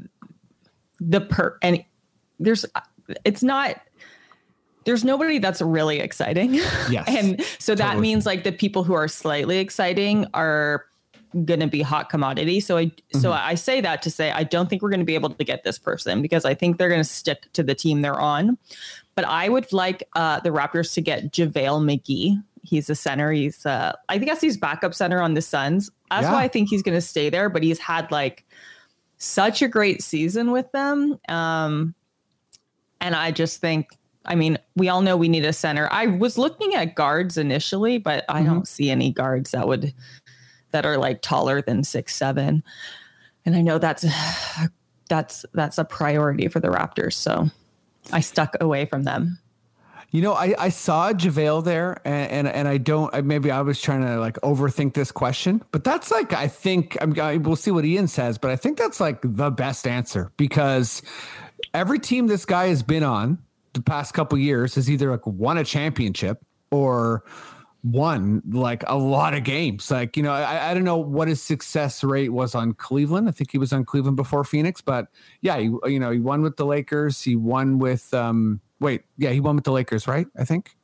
the 1.00 1.22
per 1.22 1.58
and 1.62 1.84
there's, 2.40 2.66
it's 3.24 3.44
not. 3.44 3.82
There's 4.86 5.04
nobody 5.04 5.40
that's 5.40 5.62
really 5.62 6.00
exciting. 6.00 6.54
Yes. 6.56 7.06
and 7.08 7.44
so 7.60 7.76
that 7.76 7.86
Totally. 7.86 8.02
means 8.02 8.26
like 8.26 8.44
the 8.44 8.52
people 8.52 8.84
who 8.84 8.94
are 8.94 9.08
slightly 9.08 9.58
exciting 9.58 10.26
are 10.34 10.86
going 11.44 11.60
to 11.60 11.68
be 11.68 11.82
hot 11.82 12.10
commodity. 12.10 12.60
So 12.62 12.78
I 12.78 12.92
so 13.20 13.34
I 13.34 13.56
say 13.56 13.82
that 13.82 14.02
to 14.04 14.10
say 14.12 14.32
I 14.32 14.44
don't 14.44 14.70
think 14.70 14.82
we're 14.82 14.90
going 14.92 15.00
to 15.02 15.06
be 15.06 15.16
able 15.16 15.32
to 15.32 15.44
get 15.44 15.64
this 15.64 15.78
person 15.78 16.22
because 16.22 16.46
I 16.46 16.54
think 16.54 16.78
they're 16.78 16.88
going 16.90 17.02
to 17.02 17.10
stick 17.10 17.52
to 17.54 17.64
the 17.64 17.76
team 17.76 18.02
they're 18.02 18.20
on. 18.20 18.58
But 19.16 19.26
I 19.26 19.50
would 19.50 19.72
like 19.74 20.08
uh, 20.16 20.40
the 20.42 20.50
Raptors 20.50 20.94
to 20.94 21.02
get 21.02 21.32
JaVale 21.32 21.82
McGee. 21.84 22.42
He's 22.64 22.90
a 22.90 22.96
center. 22.96 23.32
He's 23.32 23.66
uh, 23.66 23.94
I 24.08 24.18
guess 24.18 24.40
he's 24.42 24.56
backup 24.58 24.94
center 24.94 25.22
on 25.22 25.34
the 25.34 25.42
Suns. 25.42 25.90
That's 26.10 26.24
Yeah. 26.24 26.32
why 26.34 26.44
I 26.44 26.48
think 26.48 26.70
he's 26.70 26.82
going 26.84 26.96
to 26.96 27.02
stay 27.02 27.30
there. 27.30 27.50
But 27.50 27.64
he's 27.64 27.80
had 27.80 28.12
like 28.12 28.46
such 29.18 29.62
a 29.62 29.68
great 29.68 30.02
season 30.04 30.52
with 30.52 30.72
them. 30.72 31.20
Um, 31.28 31.96
and 33.02 33.16
I 33.16 33.32
just 33.32 33.62
think, 33.62 33.90
I 34.26 34.36
mean, 34.36 34.58
we 34.76 34.90
all 34.90 35.02
know 35.02 35.18
we 35.18 35.30
need 35.30 35.46
a 35.46 35.54
center. 35.54 35.88
I 35.92 36.08
was 36.08 36.38
looking 36.38 36.76
at 36.76 36.96
guards 36.96 37.38
initially, 37.38 37.98
but 37.98 38.26
I 38.30 38.42
mm-hmm. 38.42 38.54
don't 38.54 38.68
see 38.68 38.90
any 38.90 39.12
guards 39.12 39.52
that 39.52 39.68
would 39.68 39.94
that 40.72 40.86
are 40.86 40.98
like 40.98 41.22
taller 41.22 41.62
than 41.62 41.84
six 41.84 42.16
seven. 42.16 42.64
And 43.46 43.56
I 43.56 43.62
know 43.62 43.78
that's 43.78 44.06
that's 45.10 45.46
that's 45.54 45.78
a 45.78 45.86
priority 45.86 46.48
for 46.48 46.60
the 46.60 46.70
Raptors. 46.70 47.14
So 47.14 47.50
I 48.12 48.20
stuck 48.20 48.56
away 48.60 48.86
from 48.86 49.04
them. 49.04 49.40
You 50.12 50.22
know, 50.22 50.34
I, 50.34 50.56
I 50.58 50.70
saw 50.70 51.12
JaVale 51.12 51.66
there 51.66 51.98
and, 52.06 52.32
and, 52.32 52.48
and 52.48 52.68
I 52.70 52.78
don't, 52.78 53.14
I- 53.14 53.20
maybe 53.20 53.52
I 53.52 53.60
was 53.60 53.82
trying 53.82 54.02
to 54.02 54.18
like 54.18 54.40
overthink 54.42 54.94
this 54.94 55.12
question, 55.12 55.62
but 55.72 55.84
that's 55.84 56.10
like, 56.10 56.32
I 56.32 56.48
think 56.48 56.98
I'm, 57.02 57.20
I, 57.20 57.36
we'll 57.36 57.58
see 57.58 57.72
what 57.72 57.84
Ian 57.84 58.08
says, 58.08 58.38
but 58.38 58.50
I 58.50 58.56
think 58.56 58.78
that's 58.78 59.02
like 59.02 59.20
the 59.24 59.52
best 59.52 59.86
answer 59.86 60.32
because 60.38 61.02
every 61.74 62.00
team 62.00 62.28
this 62.28 62.46
guy 62.46 62.68
has 62.68 62.82
been 62.82 63.04
on 63.04 63.40
the 63.76 63.82
past 63.82 64.14
couple 64.14 64.38
years 64.40 64.74
has 64.76 64.90
either 64.90 65.12
like 65.12 65.26
won 65.28 65.60
a 65.60 65.64
championship 65.64 66.44
or 66.72 67.24
won 67.84 68.42
like 68.50 68.84
a 68.88 68.98
lot 68.98 69.36
of 69.36 69.44
games. 69.44 69.92
Like, 69.92 70.18
you 70.18 70.24
know, 70.24 70.32
I, 70.32 70.72
I 70.72 70.74
don't 70.74 70.84
know 70.84 70.98
what 70.98 71.28
his 71.28 71.42
success 71.42 72.04
rate 72.04 72.30
was 72.30 72.56
on 72.56 72.74
Cleveland. 72.74 73.30
I 73.30 73.32
think 73.32 73.52
he 73.52 73.60
was 73.60 73.72
on 73.72 73.86
Cleveland 73.86 74.18
before 74.18 74.44
Phoenix, 74.44 74.82
but 74.82 75.08
yeah, 75.42 75.58
he, 75.58 75.66
you 75.86 76.00
know, 76.00 76.10
he 76.10 76.20
won 76.20 76.42
with 76.42 76.58
the 76.58 76.66
Lakers. 76.66 77.22
He 77.22 77.36
won 77.36 77.78
with, 77.78 78.12
um, 78.14 78.60
wait, 78.80 79.04
yeah, 79.18 79.30
he 79.30 79.40
won 79.40 79.56
with 79.56 79.66
the 79.66 79.72
Lakers, 79.72 80.08
right? 80.08 80.26
I 80.38 80.46
think. 80.46 80.76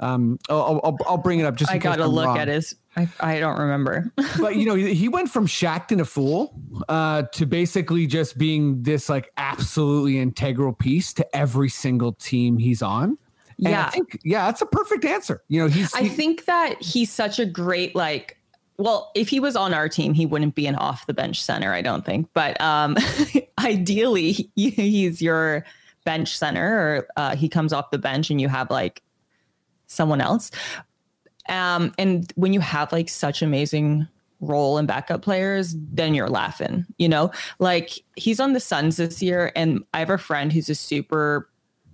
Um, 0.00 0.38
I'll, 0.48 0.80
I'll, 0.84 0.98
I'll 1.06 1.16
bring 1.18 1.40
it 1.40 1.44
up 1.44 1.56
just. 1.56 1.70
I 1.70 1.78
got 1.78 1.96
to 1.96 2.06
look 2.06 2.26
wrong. 2.26 2.38
at 2.38 2.48
his. 2.48 2.76
I, 2.96 3.08
I 3.20 3.40
don't 3.40 3.58
remember. 3.58 4.12
but 4.40 4.56
you 4.56 4.64
know, 4.66 4.74
he 4.74 5.08
went 5.08 5.30
from 5.30 5.46
Shaqtin' 5.46 6.00
a 6.00 6.04
fool 6.04 6.54
uh, 6.88 7.22
to 7.32 7.46
basically 7.46 8.06
just 8.06 8.38
being 8.38 8.82
this 8.82 9.08
like 9.08 9.30
absolutely 9.36 10.18
integral 10.18 10.72
piece 10.72 11.12
to 11.14 11.36
every 11.36 11.68
single 11.68 12.12
team 12.12 12.58
he's 12.58 12.82
on. 12.82 13.18
And 13.58 13.68
I 13.68 13.70
Yeah. 13.70 13.90
think 13.90 14.18
yeah, 14.24 14.46
that's 14.46 14.62
a 14.62 14.66
perfect 14.66 15.04
answer. 15.04 15.42
You 15.48 15.62
know, 15.62 15.68
he's 15.68 15.92
I 15.94 16.02
he- 16.02 16.08
think 16.08 16.44
that 16.46 16.80
he's 16.82 17.12
such 17.12 17.38
a 17.38 17.44
great 17.46 17.94
like 17.96 18.36
well, 18.80 19.10
if 19.16 19.28
he 19.28 19.40
was 19.40 19.56
on 19.56 19.74
our 19.74 19.88
team, 19.88 20.14
he 20.14 20.24
wouldn't 20.24 20.54
be 20.54 20.68
an 20.68 20.76
off 20.76 21.06
the 21.06 21.14
bench 21.14 21.42
center, 21.42 21.72
I 21.72 21.82
don't 21.82 22.04
think. 22.04 22.28
But 22.34 22.60
um 22.60 22.96
ideally, 23.58 24.32
he, 24.32 24.70
he's 24.70 25.20
your 25.20 25.64
bench 26.04 26.36
center 26.38 26.78
or 26.78 27.08
uh, 27.16 27.36
he 27.36 27.48
comes 27.48 27.72
off 27.72 27.90
the 27.90 27.98
bench 27.98 28.30
and 28.30 28.40
you 28.40 28.48
have 28.48 28.70
like 28.70 29.02
someone 29.88 30.20
else. 30.20 30.50
Um 31.48 31.92
and 31.98 32.32
when 32.36 32.52
you 32.52 32.60
have 32.60 32.92
like 32.92 33.08
such 33.08 33.42
amazing 33.42 34.06
role 34.40 34.78
and 34.78 34.86
backup 34.86 35.20
players, 35.22 35.74
then 35.92 36.14
you're 36.14 36.30
laughing, 36.30 36.86
you 36.98 37.08
know? 37.08 37.32
Like 37.58 38.04
he's 38.14 38.38
on 38.38 38.52
the 38.52 38.60
Suns 38.60 38.96
this 38.96 39.20
year 39.20 39.50
and 39.56 39.82
I 39.92 39.98
have 39.98 40.10
a 40.10 40.18
friend 40.18 40.52
who's 40.52 40.68
a 40.68 40.76
super 40.76 41.48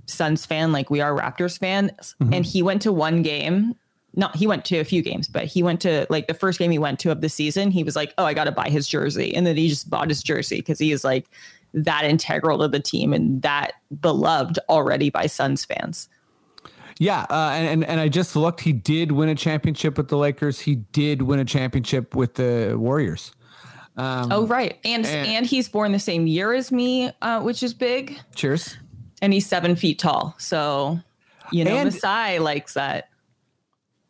Suns 0.07 0.45
fan, 0.45 0.73
like 0.73 0.91
we 0.91 1.01
are 1.01 1.17
Raptors 1.17 1.59
fan, 1.59 1.91
and 2.33 2.45
he 2.45 2.63
went 2.63 2.83
to 2.83 2.93
one 2.93 3.23
game. 3.23 3.75
Not 4.17 4.37
he 4.37 4.47
went 4.47 4.65
to 4.67 4.79
a 4.79 4.85
few 4.85 5.03
games, 5.03 5.27
but 5.27 5.45
he 5.45 5.63
went 5.63 5.81
to 5.81 6.07
like 6.09 6.29
the 6.29 6.35
first 6.35 6.59
game 6.59 6.71
he 6.71 6.79
went 6.79 6.99
to 7.01 7.11
of 7.11 7.21
the 7.21 7.29
season. 7.29 7.71
He 7.71 7.83
was 7.83 7.97
like, 7.97 8.15
"Oh, 8.19 8.25
I 8.25 8.35
got 8.35 8.45
to 8.45 8.53
buy 8.53 8.69
his 8.69 8.87
jersey," 8.87 9.35
and 9.35 9.47
then 9.47 9.57
he 9.57 9.69
just 9.69 9.91
bought 9.91 10.09
his 10.09 10.23
jersey 10.23 10.57
because 10.57 10.79
he 10.79 10.93
is 10.93 11.05
like 11.05 11.27
that 11.73 12.05
integral 12.05 12.59
to 12.61 12.69
the 12.69 12.81
team 12.81 13.13
and 13.13 13.43
that 13.43 13.73
beloved 14.01 14.59
already 14.69 15.11
by 15.11 15.27
Suns 15.27 15.65
fans. 15.65 16.09
Yeah, 16.99 17.27
uh, 17.29 17.51
and, 17.55 17.85
and 17.85 18.01
I 18.01 18.09
just 18.09 18.37
looked. 18.37 18.61
He 18.61 18.73
did 18.73 19.11
win 19.13 19.29
a 19.29 19.35
championship 19.35 19.97
with 19.99 20.09
the 20.09 20.17
Lakers. 20.17 20.61
He 20.61 20.77
did 20.77 21.23
win 21.23 21.41
a 21.41 21.45
championship 21.45 22.15
with 22.15 22.35
the 22.35 22.77
Warriors. 22.79 23.33
Um, 23.97 24.29
oh, 24.33 24.47
right, 24.47 24.79
and 24.85 25.05
and- 25.07 25.27
and 25.29 25.47
he's 25.47 25.69
born 25.69 25.93
the 25.93 25.99
same 25.99 26.27
year 26.27 26.53
as 26.53 26.71
me, 26.73 27.11
uh, 27.23 27.41
which 27.41 27.63
is 27.63 27.75
big, 27.75 28.19
cheers. 28.35 28.77
and 29.23 29.33
he's 29.33 29.47
seven 29.47 29.77
feet 29.77 29.99
tall. 29.99 30.35
So, 30.39 30.99
you 31.53 31.65
know, 31.65 31.77
And- 31.77 31.93
Masai 31.93 32.39
likes 32.41 32.75
that. 32.75 33.09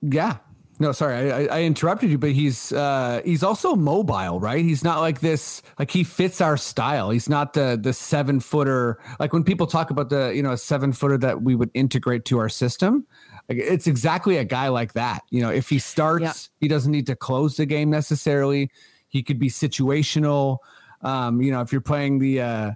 Yeah. 0.03 0.37
No, 0.81 0.90
sorry, 0.90 1.31
I, 1.31 1.45
I- 1.59 1.62
interrupted 1.62 2.11
you, 2.11 2.19
but 2.19 2.33
he's 2.33 2.73
uh, 2.73 3.21
he's 3.25 3.45
also 3.45 3.76
mobile, 3.76 4.40
right? 4.40 4.64
He's 4.64 4.83
not 4.83 4.99
like 5.00 5.21
this. 5.21 5.62
Like 5.78 5.90
he 5.90 6.02
fits 6.02 6.40
our 6.40 6.57
style. 6.57 7.11
He's 7.11 7.28
not 7.28 7.52
the 7.52 7.78
the 7.81 7.93
seven 7.93 8.40
footer. 8.40 8.99
Like 9.21 9.33
when 9.33 9.45
people 9.45 9.69
talk 9.69 9.90
about 9.90 10.09
the 10.11 10.33
you 10.35 10.43
know 10.43 10.50
a 10.52 10.59
seven 10.59 10.93
footer 10.93 11.16
that 11.19 11.43
we 11.43 11.54
would 11.54 11.71
integrate 11.75 12.25
to 12.26 12.38
our 12.38 12.49
system, 12.49 13.07
like 13.49 13.59
it's 13.59 13.87
exactly 13.87 14.37
a 14.38 14.45
guy 14.45 14.66
like 14.69 14.95
that. 14.95 15.23
You 15.31 15.43
know, 15.43 15.50
if 15.50 15.69
he 15.69 15.78
starts, 15.78 16.23
Yeah. 16.25 16.33
he 16.62 16.69
doesn't 16.69 16.90
need 16.90 17.07
to 17.07 17.14
close 17.14 17.57
the 17.57 17.66
game 17.66 17.88
necessarily. 17.90 18.69
He 19.09 19.23
could 19.23 19.38
be 19.38 19.50
situational. 19.50 20.59
Um, 21.02 21.40
you 21.40 21.52
know, 21.52 21.61
if 21.61 21.71
you're 21.71 21.83
playing 21.83 22.19
the 22.19 22.40
uh, 22.40 22.71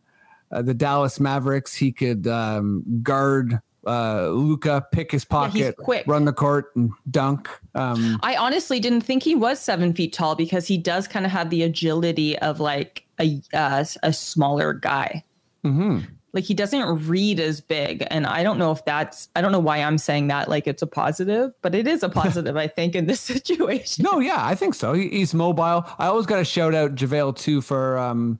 uh, 0.52 0.62
the 0.62 0.72
Dallas 0.74 1.18
Mavericks, 1.18 1.74
he 1.74 1.90
could 1.90 2.28
um, 2.28 2.84
guard 3.02 3.60
uh, 3.88 4.28
Luka, 4.30 4.86
pick 4.92 5.12
his 5.12 5.24
Yeah, 5.24 5.28
pocket, 5.28 5.76
quick. 5.78 6.04
run 6.06 6.24
the 6.26 6.32
court, 6.32 6.66
and 6.76 6.90
dunk. 7.10 7.48
Um, 7.74 8.20
I 8.22 8.36
honestly 8.36 8.78
didn't 8.80 9.00
think 9.00 9.22
he 9.22 9.34
was 9.34 9.58
seven 9.58 9.92
feet 9.94 10.12
tall 10.12 10.34
because 10.36 10.66
he 10.68 10.76
does 10.78 11.08
kind 11.08 11.24
of 11.24 11.32
have 11.32 11.50
the 11.50 11.62
agility 11.62 12.38
of 12.38 12.60
like 12.60 13.04
a 13.20 13.40
uh, 13.54 13.84
a 14.02 14.12
smaller 14.12 14.72
guy. 14.74 15.24
mhm. 15.64 16.06
Like 16.32 16.44
he 16.44 16.54
doesn't 16.54 17.08
read 17.08 17.40
as 17.40 17.60
big, 17.60 18.06
and 18.10 18.26
I 18.26 18.42
don't 18.42 18.58
know 18.58 18.70
if 18.70 18.84
that's 18.84 19.28
I 19.34 19.40
don't 19.40 19.52
know 19.52 19.58
why 19.58 19.78
I'm 19.78 19.96
saying 19.96 20.28
that 20.28 20.48
like 20.48 20.66
it's 20.66 20.82
a 20.82 20.86
positive, 20.86 21.52
but 21.62 21.74
it 21.74 21.86
is 21.86 22.02
a 22.02 22.08
positive 22.10 22.56
I 22.56 22.66
think 22.66 22.94
in 22.94 23.06
this 23.06 23.20
situation. 23.34 24.04
No, 24.04 24.20
yeah, 24.20 24.44
I 24.44 24.54
think 24.54 24.74
so. 24.74 24.92
He, 24.92 25.08
he's 25.08 25.32
mobile. 25.32 25.84
I 25.98 26.06
always 26.06 26.26
got 26.26 26.36
to 26.36 26.44
shout 26.44 26.74
out 26.74 26.94
JaVale 26.94 27.36
too 27.36 27.60
for. 27.60 27.98
Um, 27.98 28.38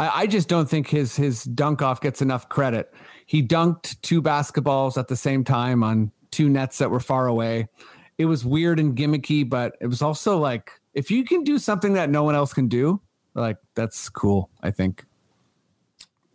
I, 0.00 0.22
I 0.22 0.26
just 0.26 0.48
don't 0.48 0.68
think 0.68 0.88
his 0.88 1.16
his 1.16 1.44
dunk 1.44 1.82
off 1.82 2.00
gets 2.00 2.20
enough 2.20 2.48
credit. 2.48 2.92
He 3.26 3.42
dunked 3.42 4.00
two 4.02 4.22
basketballs 4.22 4.96
at 4.96 5.08
the 5.08 5.16
same 5.16 5.44
time 5.44 5.82
on 5.82 6.10
two 6.30 6.48
nets 6.48 6.78
that 6.78 6.90
were 6.90 7.00
far 7.00 7.26
away. 7.26 7.68
It 8.16 8.24
was 8.24 8.44
weird 8.44 8.80
and 8.80 8.96
gimmicky, 8.96 9.48
but 9.48 9.76
it 9.80 9.86
was 9.86 10.02
also 10.02 10.38
like 10.38 10.72
if 10.94 11.10
you 11.10 11.24
can 11.24 11.44
do 11.44 11.58
something 11.58 11.92
that 11.92 12.10
no 12.10 12.24
one 12.24 12.34
else 12.34 12.52
can 12.52 12.66
do, 12.68 13.00
like 13.34 13.58
that's 13.74 14.08
cool. 14.08 14.50
I 14.62 14.70
think. 14.70 15.04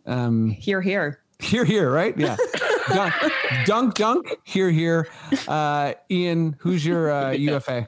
Um, 0.06 0.50
Here, 0.50 0.80
here. 0.80 1.20
here, 1.40 1.64
here, 1.64 1.90
right? 1.90 2.16
Yeah. 2.16 2.36
dunk, 2.88 3.14
dunk, 3.64 3.94
dunk. 3.94 4.36
Here, 4.44 4.70
here. 4.70 5.08
Uh, 5.48 5.94
Ian, 6.10 6.56
who's 6.58 6.84
your 6.84 7.10
uh, 7.10 7.30
UFA? 7.32 7.86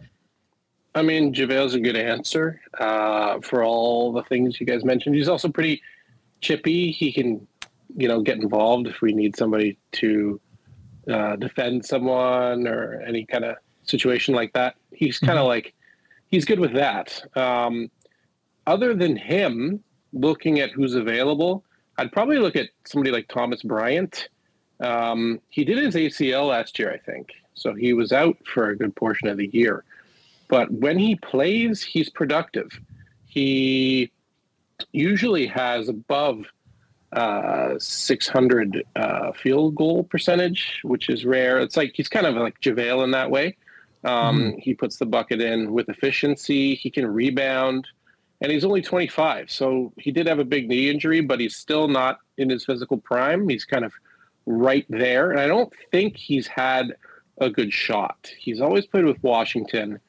I 0.95 1.03
mean, 1.03 1.35
JaVale's 1.35 1.75
a 1.75 1.81
good 1.81 1.97
answer 1.97 2.61
uh, 2.79 3.41
for 3.41 3.63
all 3.63 4.13
the 4.13 4.23
things 4.25 4.59
you 4.59 4.67
guys 4.67 4.85
mentioned. 4.85 5.15
He's 5.15 5.29
also 5.29 5.49
pretty 5.49 5.83
chippy. 6.41 6.91
He 6.91 7.13
can, 7.13 7.47
you 7.97 8.09
know, 8.09 8.23
get 8.23 8.39
involved 8.39 8.87
if 8.87 9.03
we 9.03 9.13
need 9.13 9.37
somebody 9.37 9.77
to 9.93 10.41
uh, 11.11 11.37
defend 11.37 11.85
someone 11.85 12.67
or 12.67 13.03
any 13.07 13.27
kind 13.27 13.45
of 13.45 13.57
situation 13.83 14.35
like 14.35 14.55
that. 14.55 14.77
He's 14.93 15.19
kind 15.19 15.39
of 15.39 15.47
like, 15.47 15.75
he's 16.29 16.47
good 16.47 16.61
with 16.61 16.73
that. 16.73 17.23
Um, 17.37 17.91
other 18.67 18.95
than 18.95 19.17
him, 19.17 19.85
looking 20.15 20.61
at 20.61 20.71
who's 20.71 20.95
available, 20.95 21.63
I'd 21.99 22.13
probably 22.13 22.39
look 22.39 22.57
at 22.57 22.69
somebody 22.85 23.11
like 23.11 23.29
Thomas 23.29 23.63
Bryant. 23.63 24.29
Um, 24.81 25.41
he 25.49 25.65
did 25.65 25.79
his 25.79 25.95
ACL 25.95 26.49
last 26.49 26.79
year, 26.79 26.93
I 26.93 26.99
think. 26.99 27.33
So 27.55 27.75
he 27.75 27.95
was 27.95 28.13
out 28.13 28.37
for 28.47 28.71
a 28.71 28.77
good 28.77 28.95
portion 28.95 29.29
of 29.29 29.39
the 29.39 29.49
year 29.53 29.85
but 30.49 30.71
when 30.71 30.99
he 30.99 31.17
plays, 31.17 31.83
he's 31.83 32.09
productive. 32.09 32.69
He 33.27 34.13
usually 34.93 35.47
has 35.47 35.89
above 35.89 36.45
uh, 37.13 37.75
600 37.79 38.85
uh, 38.95 39.33
field 39.33 39.75
goal 39.75 40.05
percentage, 40.05 40.81
which 40.85 41.09
is 41.09 41.25
rare. 41.25 41.59
It's 41.59 41.77
like 41.77 41.93
he's 41.95 42.09
kind 42.09 42.27
of 42.27 42.35
like 42.35 42.61
JaVale 42.61 43.05
in 43.05 43.11
that 43.13 43.31
way. 43.31 43.57
Um, 44.05 44.55
He 44.59 44.75
puts 44.75 44.99
the 44.99 45.07
bucket 45.07 45.41
in 45.41 45.73
with 45.73 45.89
efficiency. 45.89 46.75
He 46.75 46.91
can 46.91 47.07
rebound, 47.07 47.89
and 48.41 48.53
he's 48.53 48.65
only 48.65 48.83
25. 48.83 49.51
So 49.51 49.93
he 49.99 50.13
did 50.13 50.27
have 50.27 50.39
a 50.39 50.45
big 50.45 50.69
knee 50.69 50.91
injury, 50.91 51.21
but 51.21 51.41
he's 51.41 51.57
still 51.57 51.89
not 51.89 52.19
in 52.39 52.51
his 52.51 52.65
physical 52.65 52.99
prime. 52.99 53.49
He's 53.49 53.65
kind 53.65 53.85
of 53.85 53.93
right 54.47 54.87
there, 54.89 55.31
and 55.31 55.41
I 55.41 55.47
don't 55.47 55.73
think 55.91 56.17
he's 56.17 56.47
had 56.47 56.95
a 57.39 57.51
good 57.51 57.73
shot. 57.73 58.31
He's 58.39 58.61
always 58.61 58.87
played 58.87 59.05
with 59.05 59.23
Washington 59.23 60.01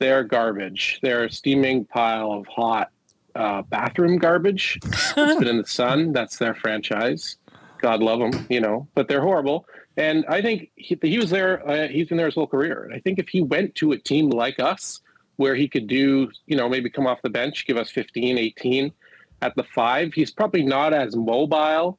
they're 0.00 0.24
garbage. 0.24 0.98
They're 1.02 1.26
a 1.26 1.30
steaming 1.30 1.84
pile 1.84 2.32
of 2.32 2.46
hot 2.46 2.90
uh, 3.36 3.62
bathroom 3.62 4.18
garbage. 4.18 4.80
it's 4.82 5.14
been 5.14 5.46
in 5.46 5.58
the 5.58 5.66
sun. 5.66 6.12
That's 6.14 6.38
their 6.38 6.54
franchise. 6.54 7.36
God 7.80 8.02
love 8.02 8.18
them, 8.18 8.46
you 8.50 8.60
know, 8.60 8.88
but 8.94 9.08
they're 9.08 9.20
horrible. 9.20 9.66
And 9.96 10.24
I 10.26 10.42
think 10.42 10.70
he, 10.74 10.98
he 11.02 11.18
was 11.18 11.30
there. 11.30 11.66
Uh, 11.68 11.88
he's 11.88 12.08
been 12.08 12.16
there 12.16 12.26
his 12.26 12.34
whole 12.34 12.46
career. 12.46 12.84
And 12.84 12.94
I 12.94 12.98
think 12.98 13.18
if 13.18 13.28
he 13.28 13.42
went 13.42 13.74
to 13.76 13.92
a 13.92 13.98
team 13.98 14.30
like 14.30 14.58
us, 14.58 15.00
where 15.40 15.54
he 15.54 15.66
could 15.66 15.86
do, 15.86 16.30
you 16.44 16.54
know, 16.54 16.68
maybe 16.68 16.90
come 16.90 17.06
off 17.06 17.22
the 17.22 17.30
bench, 17.30 17.66
give 17.66 17.78
us 17.78 17.90
15, 17.90 18.36
18 18.36 18.92
at 19.40 19.56
the 19.56 19.62
five, 19.62 20.12
he's 20.12 20.30
probably 20.30 20.62
not 20.62 20.92
as 20.92 21.16
mobile 21.16 21.98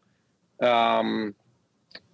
um, 0.61 1.33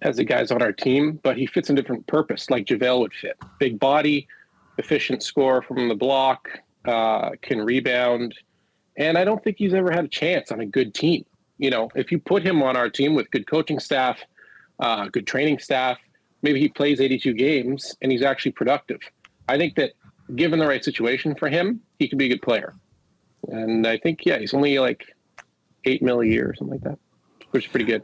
as 0.00 0.16
the 0.16 0.24
guys 0.24 0.50
on 0.50 0.62
our 0.62 0.72
team, 0.72 1.20
but 1.22 1.36
he 1.36 1.44
fits 1.44 1.68
a 1.68 1.74
different 1.74 2.06
purpose, 2.06 2.48
like 2.48 2.64
JaVale 2.64 3.00
would 3.00 3.12
fit. 3.12 3.36
Big 3.58 3.78
body, 3.78 4.26
efficient 4.78 5.22
score 5.22 5.60
from 5.60 5.90
the 5.90 5.94
block, 5.94 6.48
uh, 6.86 7.32
can 7.42 7.60
rebound, 7.60 8.34
and 8.96 9.18
I 9.18 9.24
don't 9.24 9.44
think 9.44 9.58
he's 9.58 9.74
ever 9.74 9.90
had 9.90 10.06
a 10.06 10.08
chance 10.08 10.50
on 10.50 10.60
a 10.60 10.66
good 10.66 10.94
team. 10.94 11.26
You 11.58 11.68
know, 11.68 11.90
if 11.94 12.10
you 12.10 12.18
put 12.18 12.42
him 12.42 12.62
on 12.62 12.74
our 12.74 12.88
team 12.88 13.14
with 13.14 13.30
good 13.32 13.46
coaching 13.46 13.80
staff, 13.80 14.18
uh, 14.80 15.08
good 15.08 15.26
training 15.26 15.58
staff, 15.58 15.98
maybe 16.40 16.58
he 16.58 16.70
plays 16.70 17.02
82 17.02 17.34
games 17.34 17.94
and 18.00 18.10
he's 18.10 18.22
actually 18.22 18.52
productive. 18.52 19.00
I 19.46 19.58
think 19.58 19.74
that 19.76 19.92
given 20.34 20.58
the 20.58 20.66
right 20.66 20.84
situation 20.84 21.34
for 21.34 21.48
him, 21.48 21.80
he 21.98 22.08
could 22.08 22.18
be 22.18 22.26
a 22.26 22.28
good 22.28 22.42
player. 22.42 22.74
And 23.48 23.86
I 23.86 23.98
think, 23.98 24.26
yeah, 24.26 24.38
he's 24.38 24.54
only 24.54 24.78
like 24.78 25.04
eight 25.84 26.02
mil 26.02 26.20
a 26.20 26.26
year 26.26 26.50
or 26.50 26.54
something 26.54 26.80
like 26.80 26.84
that, 26.84 26.98
which 27.50 27.64
is 27.66 27.70
pretty 27.70 27.86
good. 27.86 28.02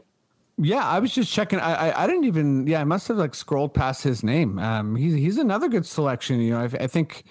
Yeah, 0.57 0.87
I 0.87 0.99
was 0.99 1.13
just 1.13 1.31
checking. 1.33 1.59
I, 1.59 1.89
I 1.89 2.03
I 2.03 2.07
didn't 2.07 2.23
even. 2.23 2.65
Yeah, 2.65 2.79
I 2.79 2.85
must 2.85 3.09
have 3.09 3.17
like 3.17 3.35
scrolled 3.35 3.73
past 3.73 4.03
his 4.03 4.23
name. 4.23 4.57
Um, 4.57 4.95
he's 4.95 5.13
he's 5.13 5.37
another 5.37 5.67
good 5.67 5.85
selection. 5.85 6.39
You 6.39 6.51
know, 6.51 6.59
I, 6.61 6.83
I 6.83 6.87
think, 6.87 7.25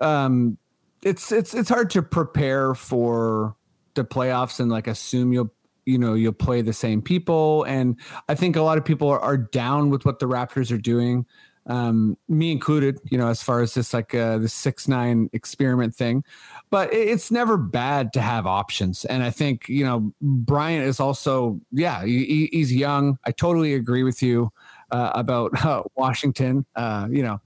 um, 0.00 0.56
it's 1.02 1.30
it's 1.32 1.52
it's 1.52 1.68
hard 1.68 1.90
to 1.90 2.02
prepare 2.02 2.74
for 2.74 3.56
the 3.94 4.04
playoffs 4.04 4.58
and 4.58 4.70
like 4.70 4.86
assume 4.86 5.34
you'll 5.34 5.52
you 5.84 5.98
know 5.98 6.14
you'll 6.14 6.32
play 6.32 6.62
the 6.62 6.72
same 6.72 7.02
people. 7.02 7.64
And 7.64 8.00
I 8.26 8.34
think 8.34 8.56
a 8.56 8.62
lot 8.62 8.78
of 8.78 8.86
people 8.86 9.10
are, 9.10 9.20
are 9.20 9.36
down 9.36 9.90
with 9.90 10.06
what 10.06 10.18
the 10.18 10.26
Raptors 10.26 10.72
are 10.72 10.78
doing. 10.78 11.26
Um, 11.68 12.16
me 12.28 12.52
included. 12.52 13.00
You 13.04 13.18
know, 13.18 13.28
as 13.28 13.42
far 13.42 13.60
as 13.60 13.74
this 13.74 13.92
like 13.92 14.14
uh, 14.14 14.38
the 14.38 14.48
six 14.48 14.86
nine 14.88 15.28
experiment 15.32 15.94
thing 15.94 16.24
but 16.70 16.92
it- 16.92 17.08
it's 17.08 17.30
never 17.30 17.56
bad 17.56 18.12
to 18.12 18.20
have 18.20 18.44
options. 18.46 19.04
And 19.04 19.22
I 19.22 19.30
think, 19.30 19.68
you 19.68 19.84
know, 19.84 20.12
Bryant 20.20 20.84
is 20.84 20.98
also, 20.98 21.60
yeah, 21.70 22.04
he, 22.04 22.24
he- 22.24 22.48
he's 22.52 22.74
young. 22.74 23.18
I 23.24 23.30
totally 23.30 23.74
agree 23.74 24.02
with 24.02 24.20
you 24.22 24.50
uh, 24.90 25.12
about 25.14 25.64
uh, 25.64 25.82
Washington. 25.94 26.66
Uh, 26.74 27.06
you 27.10 27.22
know, 27.22 27.40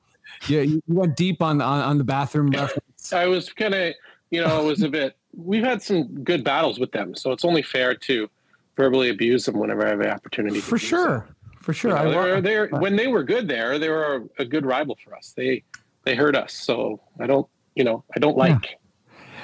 yeah, 0.48 0.62
you 0.62 0.82
you 0.86 0.94
went 0.94 1.16
deep 1.16 1.42
on, 1.42 1.60
on, 1.60 1.82
on 1.82 1.98
the 1.98 2.04
bathroom 2.04 2.50
reference. 2.62 3.12
I 3.12 3.26
was 3.26 3.52
kind 3.52 3.74
of, 3.74 3.94
you 4.30 4.40
know, 4.40 4.60
it 4.62 4.64
was 4.64 4.82
a 4.82 4.88
bit. 4.88 5.16
We've 5.36 5.62
had 5.64 5.82
some 5.82 6.04
good 6.24 6.42
battles 6.42 6.78
with 6.80 6.92
them, 6.92 7.14
so 7.14 7.30
it's 7.32 7.44
only 7.44 7.62
fair 7.62 7.94
to 7.94 8.28
verbally 8.76 9.10
abuse 9.10 9.44
them 9.44 9.58
whenever 9.58 9.86
I 9.86 9.90
have 9.90 9.98
the 9.98 10.10
opportunity. 10.10 10.60
For 10.60 10.78
sure. 10.78 11.28
For 11.28 11.34
for 11.70 11.74
sure. 11.74 11.90
You 12.06 12.12
know, 12.12 12.20
I 12.20 12.40
they're, 12.40 12.40
they're, 12.40 12.80
when 12.80 12.96
they 12.96 13.06
were 13.06 13.22
good 13.22 13.48
there, 13.48 13.78
they 13.78 13.88
were 13.88 14.28
a, 14.38 14.42
a 14.42 14.44
good 14.44 14.66
rival 14.66 14.96
for 15.02 15.14
us. 15.14 15.32
They 15.36 15.62
they 16.04 16.14
hurt 16.14 16.36
us, 16.36 16.52
so 16.52 17.00
I 17.20 17.26
don't 17.26 17.46
you 17.74 17.84
know 17.84 18.04
I 18.14 18.18
don't 18.18 18.36
like. 18.36 18.78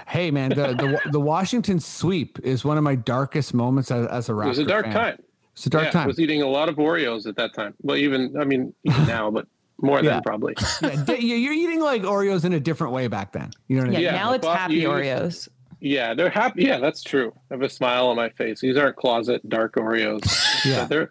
hey 0.09 0.31
man, 0.31 0.51
the, 0.51 0.75
the 0.75 1.01
the 1.13 1.21
Washington 1.21 1.79
sweep 1.81 2.39
is 2.43 2.65
one 2.65 2.79
of 2.79 2.85
my 2.85 2.95
darkest 2.95 3.55
moments 3.55 3.91
as, 3.91 4.07
as 4.09 4.29
a 4.29 4.33
Raptor 4.33 4.45
It 4.45 4.49
was 4.49 4.59
a 4.59 4.65
dark 4.65 4.85
fan. 4.87 4.93
time. 4.95 5.19
It's 5.55 5.67
a 5.67 5.71
dark 5.71 5.85
yeah, 5.85 5.89
I 5.89 5.93
time. 5.93 6.07
was 6.09 6.21
eating 6.21 6.43
a 6.43 6.47
lot 6.49 6.69
of 6.69 6.77
Oreos 6.77 7.27
at 7.27 7.37
that 7.37 7.55
time. 7.55 7.75
Well, 7.83 7.97
even 7.97 8.37
I 8.39 8.45
mean 8.45 8.75
even 8.85 9.07
now, 9.07 9.31
but 9.31 9.47
more 9.81 10.03
Yeah. 10.03 10.15
than 10.15 10.23
probably. 10.23 10.55
yeah, 10.83 11.15
you- 11.15 11.37
you're 11.37 11.53
eating 11.55 11.81
like 11.81 12.03
Oreos 12.03 12.45
in 12.45 12.53
a 12.55 12.61
different 12.61 12.93
way 12.93 13.09
back 13.09 13.33
then. 13.33 13.51
You 13.69 13.77
know 13.77 13.83
what 13.83 13.89
I 13.91 13.93
mean? 13.93 14.01
Yeah, 14.03 14.13
now 14.13 14.33
it's 14.33 14.45
bo- 14.47 14.53
happy 14.55 14.75
you- 14.77 14.89
Oreos. 14.89 15.49
Yeah, 15.81 16.15
they're 16.15 16.31
happy. 16.31 16.63
Yeah, 16.65 16.79
that's 16.79 17.03
true. 17.03 17.33
I 17.51 17.55
have 17.55 17.63
a 17.63 17.69
smile 17.69 18.07
on 18.09 18.17
my 18.17 18.31
face. 18.31 18.61
These 18.61 18.77
aren't 18.77 18.97
closet 18.97 19.47
dark 19.49 19.75
Oreos. 19.77 20.25
Yeah. 20.65 20.85
they're 20.87 21.11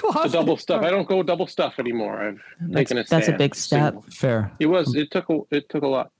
the 0.00 0.28
double 0.32 0.56
stuff. 0.56 0.82
I 0.82 0.90
don't 0.90 1.08
go 1.08 1.22
double 1.22 1.46
stuff 1.46 1.74
anymore. 1.78 2.20
I've 2.22 2.40
That's, 2.60 2.74
taken 2.90 2.98
a 2.98 3.04
that's 3.04 3.28
a 3.28 3.32
big 3.32 3.54
step. 3.54 4.02
Fair. 4.12 4.52
It 4.60 4.66
was. 4.66 4.94
It 4.94 5.10
took. 5.10 5.28
A, 5.30 5.40
it 5.50 5.68
took 5.68 5.82
a 5.82 5.88
lot. 5.88 6.10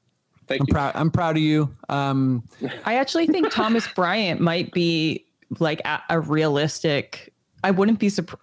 Thank 0.49 0.63
I'm 0.63 0.67
you. 0.69 0.73
proud. 0.75 0.93
I'm 0.97 1.11
proud 1.11 1.37
of 1.37 1.43
you. 1.43 1.71
Um, 1.89 2.43
I 2.85 2.97
actually 2.97 3.27
think 3.27 3.51
Thomas 3.51 3.87
Bryant 3.95 4.41
might 4.41 4.73
be 4.73 5.25
like 5.59 5.81
a, 5.87 6.03
a 6.11 6.21
realistic. 6.21 7.33
I 7.63 7.71
wouldn't 7.71 7.99
be 8.01 8.09
surprised 8.11 8.43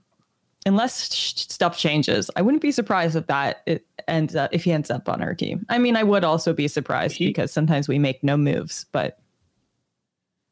unless 0.66 1.14
sh- 1.14 1.34
stuff 1.36 1.78
changes. 1.78 2.32
I 2.36 2.42
wouldn't 2.42 2.62
be 2.62 2.72
surprised 2.72 3.16
if 3.16 3.28
that 3.28 3.62
it 3.68 3.86
ends 4.08 4.36
up 4.36 4.50
if 4.54 4.64
he 4.64 4.72
ends 4.72 4.90
up 4.90 5.10
on 5.10 5.22
our 5.22 5.36
team. 5.36 5.66
I 5.70 5.78
mean, 5.78 5.96
I 5.96 6.04
would 6.04 6.24
also 6.24 6.54
be 6.54 6.68
surprised 6.68 7.18
He- 7.18 7.28
because 7.28 7.52
sometimes 7.52 7.88
we 7.88 8.00
make 8.00 8.24
no 8.24 8.38
moves, 8.38 8.86
but 8.94 9.20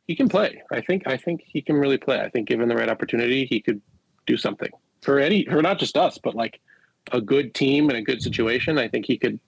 he 0.10 0.16
can 0.16 0.28
play. 0.28 0.64
I 0.72 0.82
think. 0.82 1.04
I 1.06 1.18
think 1.18 1.44
he 1.46 1.62
can 1.62 1.76
really 1.76 2.00
play. 2.00 2.20
I 2.20 2.30
think 2.30 2.48
given 2.48 2.68
the 2.68 2.76
right 2.76 2.90
opportunity, 2.90 3.46
he 3.46 3.62
could 3.62 3.80
do 4.26 4.38
something 4.38 4.72
for 5.04 5.20
any 5.20 5.46
for 5.46 5.62
not 5.62 5.78
just 5.78 5.96
us, 5.96 6.18
but 6.18 6.34
like 6.34 6.60
a 7.12 7.22
good 7.22 7.54
team 7.54 7.90
and 7.90 7.98
a 8.00 8.02
good 8.02 8.24
situation. 8.24 8.80
I 8.80 8.88
think 8.88 9.06
he 9.06 9.20
could. 9.20 9.40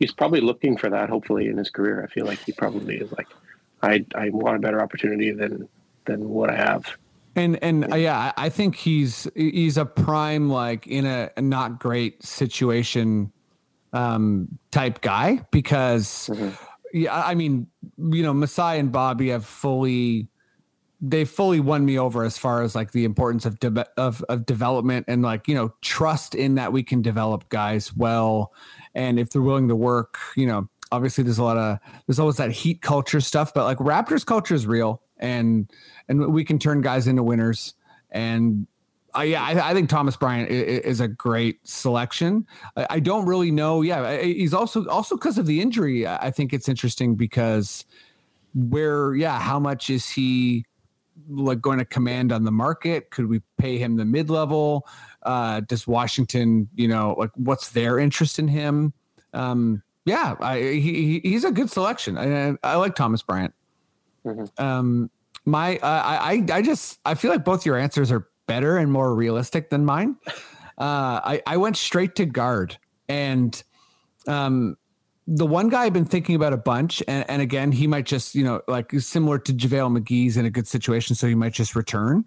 He's 0.00 0.10
probably 0.10 0.40
looking 0.40 0.76
for 0.76 0.90
that. 0.90 1.10
Hopefully 1.10 1.46
in 1.46 1.56
his 1.56 1.70
career, 1.70 2.02
I 2.02 2.12
feel 2.12 2.26
like 2.26 2.40
he 2.40 2.50
probably 2.50 2.96
is 2.96 3.12
like, 3.12 3.28
I 3.84 4.04
I 4.16 4.30
want 4.30 4.56
a 4.56 4.58
better 4.58 4.82
opportunity 4.82 5.30
than 5.30 5.68
than 6.06 6.28
what 6.28 6.50
I 6.50 6.56
have. 6.56 6.86
and 7.36 7.62
and 7.62 7.92
uh, 7.92 7.94
yeah, 7.94 8.32
I 8.36 8.48
think 8.48 8.74
he's 8.74 9.28
he's 9.36 9.76
a 9.76 9.86
prime 9.86 10.50
like 10.50 10.88
in 10.88 11.06
a, 11.06 11.30
a 11.36 11.40
not 11.40 11.78
great 11.78 12.20
situation 12.24 13.30
um 13.92 14.58
type 14.72 15.02
guy 15.02 15.46
because 15.52 16.28
yeah, 16.92 17.22
I 17.24 17.34
mean, 17.34 17.66
you 17.98 18.22
know, 18.22 18.34
Masai 18.34 18.78
and 18.78 18.90
Bobby 18.92 19.28
have 19.28 19.44
fully 19.44 20.28
they 21.02 21.24
fully 21.24 21.60
won 21.60 21.82
me 21.86 21.98
over 21.98 22.24
as 22.24 22.36
far 22.36 22.62
as 22.62 22.74
like 22.74 22.92
the 22.92 23.04
importance 23.04 23.46
of 23.46 23.58
de- 23.58 23.86
of 23.96 24.22
of 24.28 24.44
development 24.44 25.06
and 25.08 25.22
like 25.22 25.48
you 25.48 25.54
know 25.54 25.72
trust 25.80 26.34
in 26.34 26.56
that 26.56 26.72
we 26.72 26.82
can 26.82 27.00
develop 27.00 27.48
guys 27.48 27.94
well. 27.96 28.52
And 28.94 29.18
if 29.18 29.30
they're 29.30 29.42
willing 29.42 29.68
to 29.68 29.76
work 29.76 30.18
you 30.36 30.46
know 30.46 30.68
obviously 30.92 31.24
there's 31.24 31.38
a 31.38 31.44
lot 31.44 31.56
of 31.56 31.78
there's 32.06 32.18
always 32.18 32.36
that 32.36 32.50
heat 32.50 32.82
culture 32.82 33.20
stuff 33.20 33.54
but 33.54 33.62
like 33.64 33.78
raptors 33.78 34.26
culture 34.26 34.56
is 34.56 34.66
real 34.66 35.00
and 35.20 35.70
and 36.08 36.32
we 36.32 36.44
can 36.44 36.58
turn 36.58 36.80
guys 36.80 37.06
into 37.06 37.22
winners. 37.22 37.74
And 38.10 38.66
uh, 39.16 39.22
yeah, 39.22 39.42
I, 39.42 39.70
I 39.70 39.74
think 39.74 39.88
Thomas 39.88 40.16
Bryant 40.16 40.50
i- 40.50 40.54
i- 40.54 40.82
is 40.84 41.00
a 41.00 41.08
great 41.08 41.66
selection. 41.66 42.46
I, 42.76 42.86
I 42.90 43.00
don't 43.00 43.26
really 43.26 43.50
know. 43.50 43.82
Yeah, 43.82 44.18
he's 44.22 44.54
also 44.54 44.86
also 44.88 45.16
because 45.16 45.38
of 45.38 45.46
the 45.46 45.60
injury. 45.60 46.06
I 46.06 46.30
think 46.30 46.52
it's 46.52 46.68
interesting 46.68 47.14
because 47.16 47.84
where, 48.54 49.14
yeah, 49.14 49.38
how 49.38 49.58
much 49.60 49.90
is 49.90 50.08
he 50.08 50.64
like 51.28 51.60
going 51.60 51.78
to 51.78 51.84
command 51.84 52.32
on 52.32 52.44
the 52.44 52.50
market? 52.52 53.10
Could 53.10 53.26
we 53.28 53.40
pay 53.58 53.78
him 53.78 53.96
the 53.96 54.04
mid 54.04 54.30
level? 54.30 54.86
Uh, 55.22 55.60
does 55.60 55.86
Washington, 55.86 56.68
you 56.74 56.88
know, 56.88 57.14
like 57.18 57.30
what's 57.34 57.70
their 57.70 57.98
interest 57.98 58.38
in 58.38 58.48
him? 58.48 58.92
Um, 59.34 59.82
yeah, 60.06 60.34
I, 60.40 60.58
he, 60.58 60.80
he- 61.20 61.20
he's 61.22 61.44
a 61.44 61.52
good 61.52 61.70
selection. 61.70 62.16
I, 62.18 62.56
I 62.66 62.76
like 62.76 62.94
Thomas 62.94 63.22
Bryant. 63.22 63.54
Um, 64.58 65.10
my, 65.44 65.78
I, 65.82 66.32
I, 66.32 66.46
I 66.52 66.62
just, 66.62 66.98
I 67.04 67.14
feel 67.14 67.30
like 67.30 67.44
both 67.44 67.64
your 67.64 67.76
answers 67.76 68.10
are 68.10 68.26
better 68.50 68.76
and 68.76 68.90
more 68.90 69.14
realistic 69.14 69.70
than 69.70 69.84
mine. 69.84 70.16
Uh, 70.78 71.20
I, 71.24 71.42
I 71.46 71.56
went 71.56 71.76
straight 71.76 72.14
to 72.16 72.26
guard 72.26 72.78
and, 73.08 73.62
um, 74.26 74.76
the 75.32 75.46
one 75.46 75.68
guy 75.68 75.84
I've 75.84 75.92
been 75.92 76.04
thinking 76.04 76.34
about 76.34 76.52
a 76.52 76.56
bunch, 76.56 77.04
and, 77.06 77.24
and 77.30 77.40
again, 77.40 77.70
he 77.70 77.86
might 77.86 78.04
just, 78.04 78.34
you 78.34 78.42
know, 78.42 78.62
like 78.66 78.90
similar 78.98 79.38
to 79.38 79.52
JaVale 79.52 79.96
McGee's 79.96 80.36
in 80.36 80.44
a 80.44 80.50
good 80.50 80.66
situation, 80.66 81.14
so 81.14 81.28
he 81.28 81.36
might 81.36 81.52
just 81.52 81.76
return. 81.76 82.24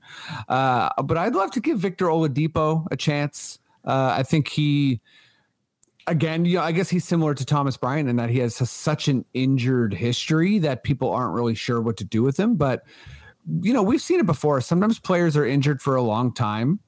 Uh, 0.47 0.87
but 1.03 1.17
I'd 1.17 1.35
love 1.35 1.51
to 1.51 1.59
give 1.59 1.79
Victor 1.79 2.05
Oladipo 2.05 2.87
a 2.91 2.95
chance. 2.95 3.59
Uh, 3.83 4.15
I 4.17 4.23
think 4.23 4.47
he, 4.47 5.01
again, 6.07 6.45
you 6.45 6.59
know, 6.59 6.63
I 6.63 6.71
guess 6.71 6.89
he's 6.89 7.03
similar 7.03 7.33
to 7.33 7.43
Thomas 7.43 7.75
Bryant 7.75 8.07
in 8.07 8.15
that 8.15 8.29
he 8.29 8.39
has 8.39 8.55
such 8.55 9.09
an 9.09 9.25
injured 9.33 9.93
history 9.93 10.59
that 10.59 10.83
people 10.83 11.11
aren't 11.11 11.33
really 11.33 11.55
sure 11.55 11.81
what 11.81 11.97
to 11.97 12.05
do 12.05 12.23
with 12.23 12.39
him. 12.39 12.55
But, 12.55 12.83
you 13.61 13.73
know, 13.73 13.83
we've 13.83 14.01
seen 14.01 14.19
it 14.19 14.25
before. 14.25 14.61
Sometimes 14.61 14.99
players 14.99 15.35
are 15.35 15.45
injured 15.45 15.81
for 15.81 15.95
a 15.95 16.01
long 16.01 16.33
time 16.33 16.79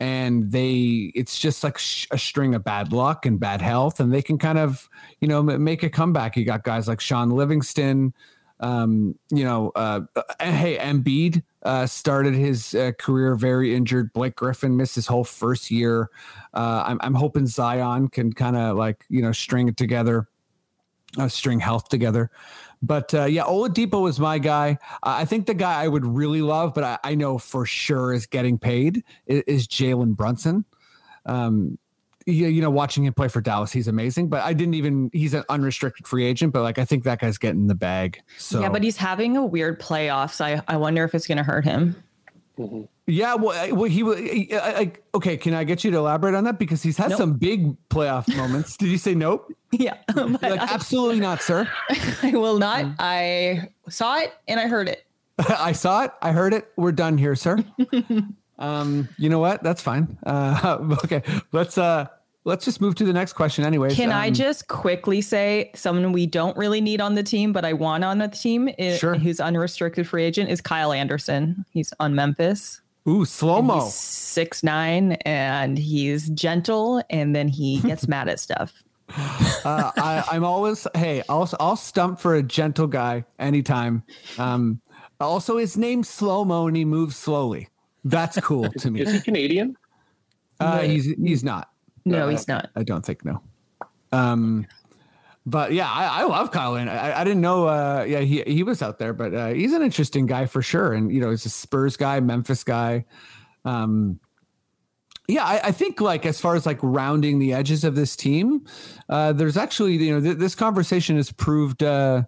and 0.00 0.50
they 0.50 1.12
it's 1.14 1.38
just 1.38 1.62
like 1.62 1.76
sh- 1.78 2.06
a 2.10 2.18
string 2.18 2.54
of 2.54 2.64
bad 2.64 2.92
luck 2.92 3.26
and 3.26 3.38
bad 3.38 3.60
health. 3.60 4.00
And 4.00 4.12
they 4.12 4.22
can 4.22 4.38
kind 4.38 4.58
of 4.58 4.88
you 5.20 5.28
know 5.28 5.42
make 5.42 5.82
a 5.82 5.90
comeback. 5.90 6.36
You 6.36 6.44
got 6.44 6.64
guys 6.64 6.88
like 6.88 7.00
Shaun 7.00 7.30
Livingston 7.30 8.14
um 8.62 9.14
you 9.30 9.42
know 9.42 9.72
uh 9.74 10.00
uh, 10.16 10.22
hey 10.38 10.76
Embiid 10.76 11.42
uh 11.62 11.86
started 11.86 12.34
his 12.34 12.74
uh, 12.74 12.92
career 12.98 13.34
very 13.34 13.74
injured. 13.74 14.12
Blake 14.12 14.36
griffin 14.36 14.76
missed 14.76 14.94
his 14.94 15.06
whole 15.06 15.24
first 15.24 15.70
year. 15.70 16.10
Uh 16.52 16.82
i'm, 16.86 16.98
I'm 17.02 17.14
hoping 17.14 17.46
zion 17.46 18.08
can 18.08 18.32
kind 18.32 18.56
of 18.56 18.76
like 18.76 19.04
you 19.08 19.22
know 19.22 19.32
string 19.32 19.68
it 19.68 19.76
together 19.78 20.28
uh, 21.18 21.28
string 21.28 21.60
health 21.60 21.88
together 21.88 22.30
but 22.82 23.12
uh, 23.14 23.24
yeah, 23.24 23.44
Oladipo 23.44 24.08
is 24.08 24.18
my 24.18 24.38
guy. 24.38 24.78
Uh, 25.02 25.16
I 25.18 25.24
think 25.24 25.46
the 25.46 25.54
guy 25.54 25.82
I 25.82 25.88
would 25.88 26.06
really 26.06 26.42
love, 26.42 26.74
but 26.74 26.84
I, 26.84 26.98
I 27.04 27.14
know 27.14 27.38
for 27.38 27.66
sure 27.66 28.12
is 28.12 28.26
getting 28.26 28.58
paid 28.58 29.04
is, 29.26 29.42
is 29.46 29.68
Jalen 29.68 30.16
Brunson. 30.16 30.64
Um, 31.26 31.78
yeah, 32.26 32.48
you 32.48 32.60
know, 32.60 32.70
watching 32.70 33.04
him 33.04 33.14
play 33.14 33.28
for 33.28 33.40
Dallas, 33.40 33.72
he's 33.72 33.88
amazing. 33.88 34.28
But 34.28 34.42
I 34.44 34.52
didn't 34.52 34.74
even 34.74 35.10
he's 35.12 35.34
an 35.34 35.44
unrestricted 35.48 36.06
free 36.06 36.24
agent, 36.24 36.52
but 36.52 36.62
like 36.62 36.78
I 36.78 36.84
think 36.84 37.04
that 37.04 37.20
guy's 37.20 37.38
getting 37.38 37.66
the 37.66 37.74
bag. 37.74 38.20
So 38.38 38.60
yeah, 38.60 38.68
but 38.68 38.82
he's 38.82 38.96
having 38.96 39.36
a 39.36 39.44
weird 39.44 39.80
playoffs. 39.80 40.40
I, 40.40 40.62
I 40.68 40.76
wonder 40.76 41.04
if 41.04 41.14
it's 41.14 41.26
going 41.26 41.38
to 41.38 41.44
hurt 41.44 41.64
him. 41.64 42.02
Yeah, 43.06 43.34
well, 43.34 43.74
well 43.74 43.84
he 43.90 44.02
was 44.02 44.18
okay. 45.14 45.36
Can 45.36 45.54
I 45.54 45.64
get 45.64 45.84
you 45.84 45.90
to 45.90 45.96
elaborate 45.98 46.34
on 46.34 46.44
that 46.44 46.58
because 46.58 46.82
he's 46.82 46.96
had 46.96 47.10
Nope. 47.10 47.18
some 47.18 47.32
big 47.34 47.76
playoff 47.88 48.34
moments? 48.36 48.76
Did 48.76 48.88
you 48.88 48.98
say 48.98 49.14
nope? 49.14 49.52
Yeah, 49.72 49.96
Like 50.14 50.42
I, 50.44 50.56
absolutely 50.58 51.20
not, 51.20 51.42
sir. 51.42 51.68
I 52.22 52.32
will 52.32 52.58
not. 52.58 52.86
I 52.98 53.68
saw 53.88 54.18
it 54.18 54.32
and 54.48 54.58
I 54.60 54.66
heard 54.68 54.88
it. 54.88 55.06
I 55.48 55.72
saw 55.72 56.04
it. 56.04 56.12
I 56.20 56.32
heard 56.32 56.52
it. 56.52 56.70
We're 56.76 56.92
done 56.92 57.16
here, 57.18 57.34
sir. 57.36 57.58
um, 58.58 59.08
you 59.16 59.28
know 59.28 59.38
what? 59.38 59.62
That's 59.62 59.80
fine. 59.80 60.18
Uh, 60.24 60.96
okay, 61.04 61.22
let's 61.52 61.78
uh, 61.78 62.08
let's 62.44 62.64
just 62.64 62.80
move 62.80 62.94
to 62.96 63.04
the 63.04 63.12
next 63.12 63.34
question. 63.34 63.64
Anyways, 63.64 63.94
Can 63.96 64.10
I 64.12 64.28
Um, 64.28 64.34
just 64.34 64.68
quickly 64.68 65.20
say 65.20 65.70
someone 65.74 66.12
we 66.12 66.26
don't 66.26 66.56
really 66.56 66.80
need 66.80 67.00
on 67.00 67.14
the 67.14 67.22
team, 67.22 67.52
but 67.52 67.64
I 67.64 67.72
want 67.72 68.04
on 68.04 68.18
the 68.18 68.28
team, 68.28 68.68
is, 68.78 68.98
Sure. 68.98 69.14
who's 69.14 69.40
unrestricted 69.40 70.06
free 70.08 70.24
agent, 70.24 70.50
is 70.50 70.60
Kyle 70.60 70.92
Anderson. 70.92 71.64
He's 71.70 71.92
on 72.00 72.14
Memphis. 72.14 72.80
Ooh, 73.08 73.24
slow 73.24 73.62
mo. 73.62 73.88
Six 73.90 74.62
nine 74.62 75.12
and 75.24 75.78
he's 75.78 76.28
gentle, 76.30 77.02
and 77.10 77.34
then 77.34 77.48
he 77.48 77.80
gets 77.86 78.06
mad 78.06 78.28
at 78.28 78.38
stuff. 78.40 78.72
uh, 79.64 79.90
I, 79.96 80.22
I'm 80.30 80.44
always 80.44 80.86
hey. 80.94 81.22
I'll 81.28 81.50
I'll 81.58 81.76
stump 81.76 82.20
for 82.20 82.34
a 82.36 82.42
gentle 82.42 82.86
guy 82.86 83.24
anytime. 83.40 84.02
Um, 84.38 84.80
also, 85.18 85.56
his 85.56 85.76
name's 85.76 86.08
slow 86.08 86.44
mo 86.44 86.68
and 86.68 86.76
he 86.76 86.84
moves 86.84 87.16
slowly. 87.16 87.68
That's 88.04 88.38
cool 88.40 88.70
to 88.70 88.90
me. 88.90 89.00
Is 89.00 89.12
he 89.12 89.20
Canadian? 89.20 89.76
Uh, 90.60 90.80
he's 90.80 91.06
he's 91.06 91.42
not. 91.42 91.70
No, 92.04 92.28
he's 92.28 92.48
not. 92.48 92.70
I 92.76 92.82
don't 92.82 93.04
think 93.04 93.24
no. 93.24 93.42
Um, 94.12 94.66
but 95.46 95.72
yeah, 95.72 95.90
I, 95.90 96.20
I 96.20 96.24
love. 96.24 96.54
And 96.54 96.90
I, 96.90 97.20
I 97.20 97.24
didn't 97.24 97.40
know. 97.40 97.66
Uh, 97.66 98.04
yeah, 98.06 98.20
he 98.20 98.42
he 98.42 98.62
was 98.62 98.82
out 98.82 98.98
there, 98.98 99.12
but 99.12 99.34
uh, 99.34 99.48
he's 99.48 99.72
an 99.72 99.82
interesting 99.82 100.26
guy 100.26 100.46
for 100.46 100.62
sure. 100.62 100.92
And 100.92 101.12
you 101.12 101.20
know, 101.20 101.30
he's 101.30 101.46
a 101.46 101.50
Spurs 101.50 101.96
guy, 101.96 102.20
Memphis 102.20 102.64
guy. 102.64 103.04
Um, 103.64 104.20
yeah, 105.28 105.44
I, 105.44 105.60
I 105.64 105.72
think 105.72 106.00
like 106.00 106.26
as 106.26 106.40
far 106.40 106.56
as 106.56 106.66
like 106.66 106.78
rounding 106.82 107.38
the 107.38 107.52
edges 107.52 107.84
of 107.84 107.94
this 107.94 108.16
team, 108.16 108.66
uh, 109.08 109.32
there's 109.32 109.56
actually 109.56 109.94
you 109.96 110.12
know 110.12 110.20
th- 110.20 110.38
this 110.38 110.54
conversation 110.54 111.16
has 111.16 111.32
proved. 111.32 111.82
Uh, 111.82 112.22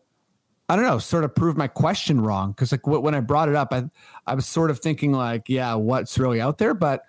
I 0.69 0.77
don't 0.77 0.87
know, 0.87 0.99
sort 0.99 1.25
of 1.25 1.35
proved 1.35 1.59
my 1.59 1.69
question 1.69 2.21
wrong 2.21 2.53
because 2.53 2.73
like 2.73 2.83
wh- 2.83 3.03
when 3.03 3.15
I 3.15 3.21
brought 3.21 3.49
it 3.49 3.55
up, 3.55 3.73
I 3.73 3.85
I 4.27 4.35
was 4.35 4.47
sort 4.47 4.71
of 4.71 4.79
thinking 4.79 5.13
like, 5.13 5.49
yeah, 5.49 5.75
what's 5.75 6.19
really 6.19 6.41
out 6.41 6.59
there, 6.59 6.73
but 6.73 7.05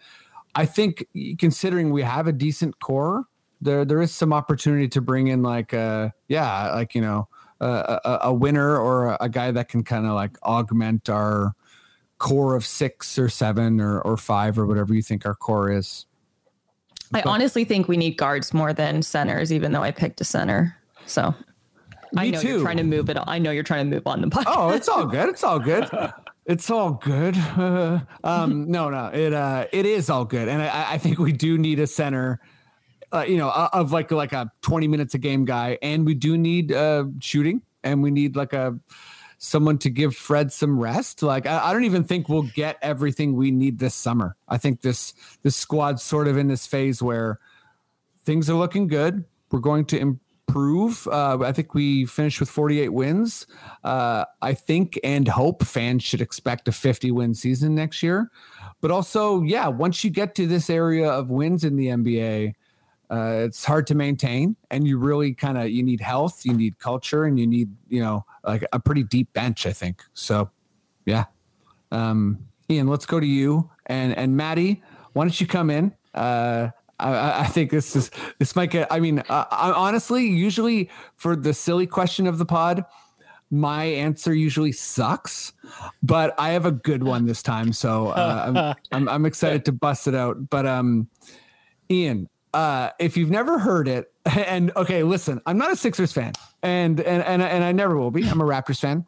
I 0.56 0.66
think 0.66 1.08
considering 1.40 1.92
we 1.92 2.04
have 2.04 2.28
a 2.28 2.32
decent 2.32 2.80
core, 2.80 3.26
there 3.62 3.86
there 3.86 4.02
is 4.02 4.14
some 4.14 4.34
opportunity 4.34 4.88
to 4.90 5.02
bring 5.02 5.28
in 5.28 5.42
like 5.42 5.74
a 5.74 6.14
yeah 6.28 6.74
like 6.74 6.96
you 6.96 7.02
know 7.02 7.28
a, 7.60 8.00
a, 8.04 8.20
a 8.24 8.34
winner 8.34 8.78
or 8.78 9.08
a, 9.08 9.18
a 9.22 9.30
guy 9.30 9.52
that 9.52 9.70
can 9.70 9.84
kind 9.84 10.06
of 10.06 10.14
like 10.14 10.38
augment 10.44 11.10
our 11.10 11.54
core 12.18 12.56
of 12.56 12.66
six 12.66 13.18
or 13.18 13.30
seven 13.30 13.80
or 13.80 14.02
or 14.02 14.18
five 14.18 14.60
or 14.60 14.66
whatever 14.66 14.94
you 14.94 15.02
think 15.02 15.26
our 15.26 15.36
core 15.36 15.72
is. 15.72 16.06
I 17.14 17.22
honestly 17.26 17.64
think 17.64 17.88
we 17.88 17.98
need 17.98 18.18
guards 18.18 18.54
more 18.54 18.74
than 18.74 19.04
centers, 19.04 19.54
even 19.54 19.72
though 19.72 19.84
I 19.84 19.92
picked 19.92 20.20
a 20.20 20.24
center. 20.24 20.76
So 21.06 21.36
I 22.18 22.30
know 22.30 22.42
too. 22.42 22.48
you're 22.48 22.62
trying 22.62 22.78
to 22.78 22.84
move 22.84 23.10
it. 23.10 23.18
On. 23.18 23.24
I 23.28 23.40
know 23.40 23.52
you're 23.52 23.64
trying 23.64 23.90
to 23.90 23.96
move 23.96 24.08
on 24.08 24.22
the 24.22 24.28
oh, 24.36 24.40
podcast. 24.40 24.44
Oh, 24.48 24.70
it's 24.70 24.90
all 24.90 25.06
good. 25.06 25.30
It's 25.30 25.44
all 25.44 25.60
good. 25.60 25.90
It's 26.46 26.70
all 26.70 26.92
good. 26.94 27.38
um, 28.24 28.70
no, 28.70 28.90
no, 28.90 29.08
it 29.14 29.34
uh, 29.34 29.68
it 29.72 29.86
is 29.86 30.10
all 30.10 30.26
good, 30.26 30.50
and 30.50 30.62
I, 30.62 30.94
I 30.94 30.98
think 30.98 31.20
we 31.20 31.32
do 31.32 31.58
need 31.58 31.80
a 31.80 31.88
center. 31.88 32.40
Uh, 33.14 33.26
you 33.28 33.38
know, 33.38 33.50
of 33.52 33.92
like 33.92 34.12
like 34.12 34.34
a 34.34 34.52
twenty 34.62 34.88
minutes 34.88 35.14
a 35.14 35.20
game 35.20 35.46
guy, 35.46 35.78
and 35.82 36.06
we 36.06 36.16
do 36.16 36.38
need 36.38 36.72
uh 36.72 37.06
shooting, 37.20 37.62
and 37.84 38.04
we 38.04 38.12
need 38.12 38.36
like 38.36 38.54
a 38.54 38.78
someone 39.38 39.78
to 39.78 39.90
give 39.90 40.16
Fred 40.16 40.52
some 40.52 40.80
rest. 40.80 41.22
Like 41.22 41.46
I, 41.46 41.70
I 41.70 41.74
don't 41.74 41.84
even 41.84 42.04
think 42.04 42.28
we'll 42.28 42.44
get 42.44 42.78
everything 42.82 43.36
we 43.36 43.52
need 43.52 43.80
this 43.80 43.94
summer. 43.94 44.36
I 44.48 44.58
think 44.58 44.82
this 44.82 45.14
this 45.44 45.56
squad's 45.56 46.04
sort 46.04 46.28
of 46.28 46.38
in 46.38 46.48
this 46.48 46.66
phase 46.66 47.02
where 47.02 47.40
things 48.26 48.50
are 48.50 48.56
looking 48.56 48.88
good. 48.88 49.24
We're 49.52 49.60
going 49.60 49.86
to 49.86 50.20
improve. 50.48 51.08
Uh, 51.08 51.40
I 51.42 51.52
think 51.52 51.74
we 51.74 52.06
finished 52.06 52.40
with 52.40 52.50
48 52.50 52.90
wins. 52.90 53.48
Uh, 53.84 54.26
I 54.42 54.54
think 54.54 55.00
and 55.04 55.28
hope 55.28 55.64
fans 55.64 56.04
should 56.04 56.22
expect 56.22 56.68
a 56.68 56.72
50 56.72 57.12
win 57.12 57.34
season 57.34 57.76
next 57.76 58.04
year. 58.04 58.30
But 58.82 58.92
also, 58.92 59.42
yeah, 59.44 59.68
once 59.68 60.04
you 60.04 60.10
get 60.10 60.36
to 60.36 60.48
this 60.48 60.70
area 60.70 61.10
of 61.10 61.30
wins 61.30 61.64
in 61.64 61.76
the 61.76 61.88
NBA, 61.88 62.54
uh, 63.10 63.44
it's 63.46 63.64
hard 63.64 63.86
to 63.88 63.96
maintain, 63.96 64.56
and 64.72 64.88
you 64.88 64.98
really 64.98 65.34
kind 65.34 65.58
of 65.58 65.70
you 65.70 65.84
need 65.84 66.02
health, 66.02 66.46
you 66.46 66.54
need 66.54 66.80
culture, 66.80 67.26
and 67.26 67.40
you 67.40 67.46
need 67.46 67.70
you 67.88 68.02
know 68.02 68.26
like 68.44 68.66
a 68.74 68.80
pretty 68.80 69.04
deep 69.04 69.32
bench. 69.34 69.66
I 69.66 69.74
think 69.74 70.02
so. 70.14 70.50
Yeah. 71.06 71.26
Um, 71.92 72.40
Ian, 72.70 72.88
let's 72.88 73.06
go 73.06 73.20
to 73.20 73.26
you 73.26 73.70
and 73.86 74.18
and 74.18 74.36
Maddie. 74.36 74.82
Why 75.14 75.26
don't 75.26 75.40
you 75.40 75.46
come 75.46 75.70
in? 75.70 75.94
Uh, 76.14 76.70
I- 77.12 77.42
I, 77.42 77.46
think 77.48 77.72
this 77.72 77.96
is 77.96 78.12
this 78.40 78.56
might 78.56 78.72
get. 78.72 78.88
I 78.92 79.00
mean, 79.00 79.20
uh, 79.20 79.46
I, 79.52 79.72
honestly, 79.72 80.28
usually 80.28 80.90
for 81.16 81.36
the 81.36 81.54
silly 81.54 81.88
question 81.88 82.28
of 82.28 82.38
the 82.38 82.46
pod, 82.46 82.86
my 83.52 83.84
answer 83.84 84.34
usually 84.34 84.72
sucks, 84.72 85.54
but 86.02 86.34
I 86.40 86.50
have 86.50 86.66
a 86.66 86.72
good 86.72 87.04
one 87.04 87.26
this 87.26 87.44
time, 87.44 87.72
so 87.72 88.08
uh, 88.08 88.46
I'm, 88.48 88.76
I'm 88.92 89.10
I'm 89.10 89.26
excited 89.26 89.66
to 89.66 89.72
bust 89.72 90.08
it 90.08 90.16
out. 90.16 90.50
But 90.50 90.66
um, 90.66 91.08
Ian, 91.90 92.30
uh, 92.54 92.90
if 93.00 93.16
you've 93.16 93.30
never 93.30 93.60
heard 93.60 93.88
it, 93.88 94.12
and 94.26 94.72
okay, 94.76 95.04
listen, 95.04 95.42
I'm 95.46 95.58
not 95.58 95.72
a 95.72 95.76
Sixers 95.76 96.12
fan, 96.12 96.34
and 96.62 97.00
and 97.00 97.24
and 97.24 97.42
and 97.42 97.64
I 97.64 97.72
never 97.72 97.98
will 97.98 98.12
be. 98.12 98.28
I'm 98.28 98.42
a 98.42 98.46
Raptors 98.46 98.80
fan, 98.80 99.06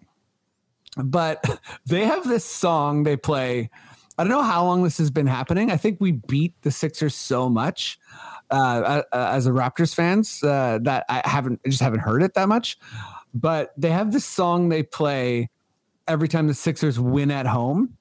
but 0.97 1.43
they 1.86 2.05
have 2.05 2.27
this 2.27 2.45
song 2.45 3.03
they 3.03 3.17
play. 3.17 3.69
I 4.17 4.23
don't 4.23 4.32
know 4.32 4.43
how 4.43 4.65
long 4.65 4.84
this 4.84 4.97
has 4.97 5.12
been 5.12 5.28
happening. 5.28 5.71
I 5.71 5.78
think 5.78 5.99
we 5.99 6.13
beat 6.13 6.54
the 6.62 6.71
Sixers 6.71 7.15
so 7.15 7.49
much 7.49 7.99
uh, 8.49 9.01
as 9.12 9.47
a 9.47 9.51
Raptors 9.51 9.93
fans 9.93 10.41
uh, 10.43 10.80
that 10.84 11.06
I 11.10 11.21
haven't 11.25 11.60
I 11.65 11.69
just 11.69 11.82
haven't 11.82 11.99
heard 11.99 12.23
it 12.23 12.34
that 12.36 12.47
much. 12.47 12.78
But 13.34 13.73
they 13.78 13.91
have 13.91 14.13
this 14.13 14.25
song 14.25 14.69
they 14.69 14.84
play 14.84 15.49
every 16.08 16.28
time 16.28 16.47
the 16.47 16.54
Sixers 16.54 16.99
win 16.99 17.32
at 17.32 17.45
home, 17.45 17.97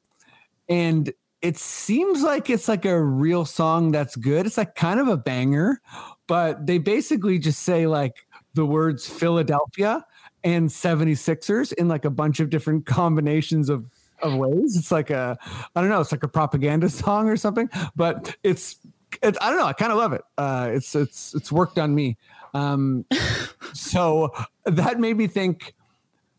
and 0.68 1.12
it 1.42 1.58
seems 1.58 2.22
like 2.22 2.48
it's 2.48 2.68
like 2.68 2.84
a 2.84 3.02
real 3.02 3.44
song 3.44 3.90
that's 3.92 4.16
good. 4.16 4.46
It's 4.46 4.56
like 4.56 4.76
kind 4.76 5.00
of 5.00 5.08
a 5.08 5.16
banger, 5.16 5.80
but 6.26 6.66
they 6.66 6.78
basically 6.78 7.38
just 7.38 7.60
say 7.60 7.86
like 7.86 8.26
the 8.54 8.64
words 8.64 9.08
Philadelphia 9.08 10.06
and 10.44 10.68
76ers 10.68 11.72
in 11.72 11.88
like 11.88 12.04
a 12.04 12.10
bunch 12.10 12.40
of 12.40 12.50
different 12.50 12.86
combinations 12.86 13.68
of 13.68 13.84
of 14.22 14.34
ways. 14.34 14.76
It's 14.76 14.90
like 14.90 15.10
a 15.10 15.38
I 15.74 15.80
don't 15.80 15.90
know, 15.90 16.00
it's 16.00 16.12
like 16.12 16.22
a 16.22 16.28
propaganda 16.28 16.88
song 16.90 17.28
or 17.28 17.36
something, 17.36 17.68
but 17.96 18.36
it's 18.42 18.78
it's 19.22 19.38
I 19.40 19.50
don't 19.50 19.58
know, 19.58 19.66
I 19.66 19.72
kind 19.72 19.92
of 19.92 19.98
love 19.98 20.12
it. 20.12 20.22
Uh 20.38 20.70
it's 20.72 20.94
it's 20.94 21.34
it's 21.34 21.52
worked 21.52 21.78
on 21.78 21.94
me. 21.94 22.16
Um 22.52 23.04
so 23.72 24.32
that 24.64 25.00
made 25.00 25.16
me 25.16 25.26
think 25.26 25.74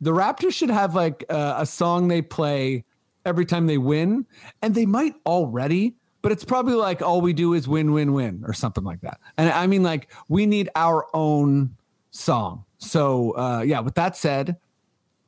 the 0.02 0.12
Raptors 0.12 0.54
should 0.54 0.70
have 0.70 0.96
like 0.96 1.24
uh, 1.30 1.56
a 1.58 1.66
song 1.66 2.08
they 2.08 2.22
play 2.22 2.84
every 3.26 3.46
time 3.46 3.68
they 3.68 3.78
win, 3.78 4.26
and 4.62 4.76
they 4.76 4.86
might 4.86 5.16
already, 5.26 5.96
but 6.22 6.32
it's 6.32 6.44
probably 6.46 6.76
like 6.76 7.02
all 7.02 7.22
we 7.22 7.34
do 7.34 7.54
is 7.54 7.68
win, 7.68 7.92
win, 7.92 8.14
win, 8.14 8.44
or 8.46 8.54
something 8.54 8.84
like 8.84 9.02
that. 9.02 9.20
And 9.38 9.50
I 9.50 9.68
mean, 9.68 9.84
like 9.84 10.12
we 10.28 10.46
need 10.46 10.70
our 10.76 11.06
own 11.14 11.76
song. 12.12 12.64
So 12.78 13.32
uh, 13.32 13.62
yeah. 13.66 13.80
With 13.80 13.96
that 13.96 14.16
said, 14.16 14.58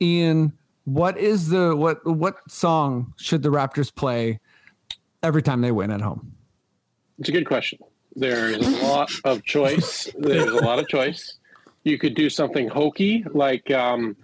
Ian, 0.02 0.54
what 0.88 1.18
is 1.18 1.50
the 1.50 1.76
what 1.76 2.06
what 2.06 2.38
song 2.50 3.14
should 3.18 3.44
the 3.44 3.50
Raptors 3.50 3.94
play 3.94 4.40
every 5.22 5.42
time 5.42 5.60
they 5.60 5.72
win 5.74 5.92
at 5.92 6.00
home? 6.00 6.32
It's 7.20 7.28
a 7.28 7.34
good 7.34 7.46
question. 7.46 7.80
There's 8.16 8.56
a 8.66 8.86
lot 8.86 9.12
of 9.26 9.44
choice. 9.44 10.10
There's 10.18 10.52
a 10.54 10.64
lot 10.64 10.80
of 10.80 10.88
choice. 10.88 11.40
You 11.84 11.98
could 11.98 12.16
do 12.16 12.30
something 12.30 12.70
hokey 12.70 13.26
like 13.34 13.70
um, 13.70 14.16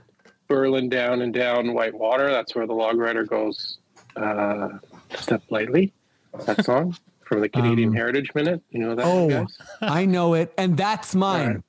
burling 0.47 0.87
down 0.87 1.21
and 1.21 1.33
down 1.33 1.73
white 1.73 1.93
water. 1.93 2.31
That's 2.31 2.55
where 2.55 2.65
the 2.65 2.73
log 2.73 2.95
driver 2.95 3.25
goes. 3.25 3.79
Uh, 4.15 4.69
step 5.15 5.43
lightly. 5.49 5.91
That 6.45 6.63
song 6.63 6.95
from 7.25 7.41
the 7.41 7.49
Canadian 7.49 7.89
Um, 7.89 7.95
Heritage 7.95 8.31
Minute. 8.35 8.61
You 8.71 8.79
know 8.79 8.95
that, 8.95 9.05
Oh? 9.05 9.47
I 9.81 10.05
know 10.05 10.33
it, 10.33 10.53
and 10.57 10.77
that's 10.77 11.13
mine. 11.13 11.61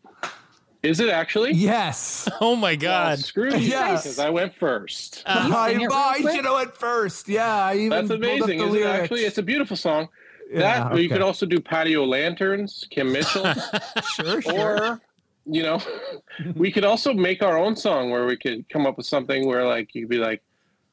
Is 0.84 1.00
it 1.00 1.08
actually? 1.08 1.52
Yes. 1.52 2.28
Oh 2.40 2.54
my 2.56 2.70
Well, 2.72 2.76
God. 2.76 3.18
screw 3.20 3.50
you 3.50 3.58
Yes. 3.58 4.02
because 4.02 4.18
I 4.18 4.28
went 4.30 4.54
first. 4.54 5.22
Uh, 5.24 5.34
Can 5.42 5.48
you 5.50 5.56
I, 5.56 5.72
sing 5.72 5.80
it 5.80 5.92
I 5.92 6.34
should 6.34 6.44
have 6.44 6.54
went 6.54 6.76
first. 6.76 7.28
Yeah, 7.28 7.54
I 7.54 7.74
even 7.76 7.90
That's 7.90 8.08
pulled 8.08 8.22
up 8.24 8.28
amazing. 8.28 8.58
the 8.58 8.66
Is 8.66 8.74
it 8.74 8.86
actually? 8.86 9.20
It's 9.22 9.38
a 9.38 9.42
beautiful 9.42 9.76
song. 9.76 10.08
Yeah, 10.50 10.60
that 10.60 10.92
or 10.92 11.00
you 11.00 11.08
could 11.08 11.22
also 11.22 11.46
do 11.46 11.58
patio 11.58 12.04
lanterns, 12.04 12.86
Kim 12.90 13.10
Mitchell, 13.12 13.44
sure, 14.14 14.42
sure. 14.42 14.52
or 14.92 15.00
you 15.46 15.62
know, 15.62 15.80
we 16.54 16.70
could 16.70 16.84
also 16.84 17.14
make 17.14 17.42
our 17.42 17.56
own 17.56 17.76
song 17.76 18.10
where 18.10 18.26
we 18.26 18.36
could 18.36 18.68
come 18.68 18.86
up 18.86 18.96
with 18.98 19.06
something 19.06 19.46
where 19.46 19.64
like 19.66 19.94
you 19.94 20.02
could 20.02 20.10
be 20.10 20.18
like, 20.18 20.42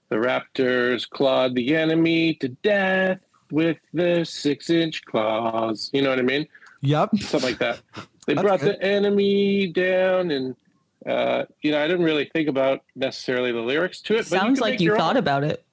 the 0.09 0.15
Raptors 0.15 1.07
clawed 1.09 1.53
the 1.55 1.75
enemy 1.75 2.33
to 2.35 2.47
death 2.49 3.19
with 3.51 3.77
their 3.93 4.23
six-inch 4.25 5.03
claws. 5.05 5.89
You 5.93 6.01
know 6.01 6.09
what 6.09 6.19
I 6.19 6.23
mean? 6.23 6.47
Yep. 6.81 7.17
Something 7.19 7.49
like 7.49 7.59
that. 7.59 7.81
They 8.27 8.33
That's 8.35 8.43
brought 8.45 8.59
good. 8.59 8.75
the 8.79 8.83
enemy 8.83 9.67
down, 9.67 10.31
and 10.31 10.55
uh, 11.07 11.45
you 11.61 11.71
know, 11.71 11.83
I 11.83 11.87
didn't 11.87 12.05
really 12.05 12.29
think 12.33 12.47
about 12.47 12.83
necessarily 12.95 13.51
the 13.51 13.59
lyrics 13.61 13.99
to 14.01 14.13
it. 14.13 14.17
but 14.19 14.25
Sounds 14.27 14.59
could 14.59 14.65
like 14.69 14.79
you 14.79 14.85
your 14.85 14.93
own. 14.95 14.99
thought 14.99 15.17
about 15.17 15.43
it. 15.43 15.65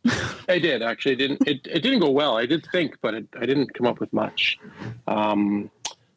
I 0.48 0.58
did 0.58 0.82
actually. 0.82 1.12
It 1.12 1.16
didn't 1.16 1.46
it, 1.46 1.66
it 1.66 1.80
didn't 1.80 2.00
go 2.00 2.10
well. 2.10 2.36
I 2.38 2.46
did 2.46 2.66
think, 2.72 2.96
but 3.02 3.14
it, 3.14 3.26
I 3.38 3.44
didn't 3.44 3.74
come 3.74 3.86
up 3.86 4.00
with 4.00 4.12
much. 4.12 4.58
Um, 5.06 5.70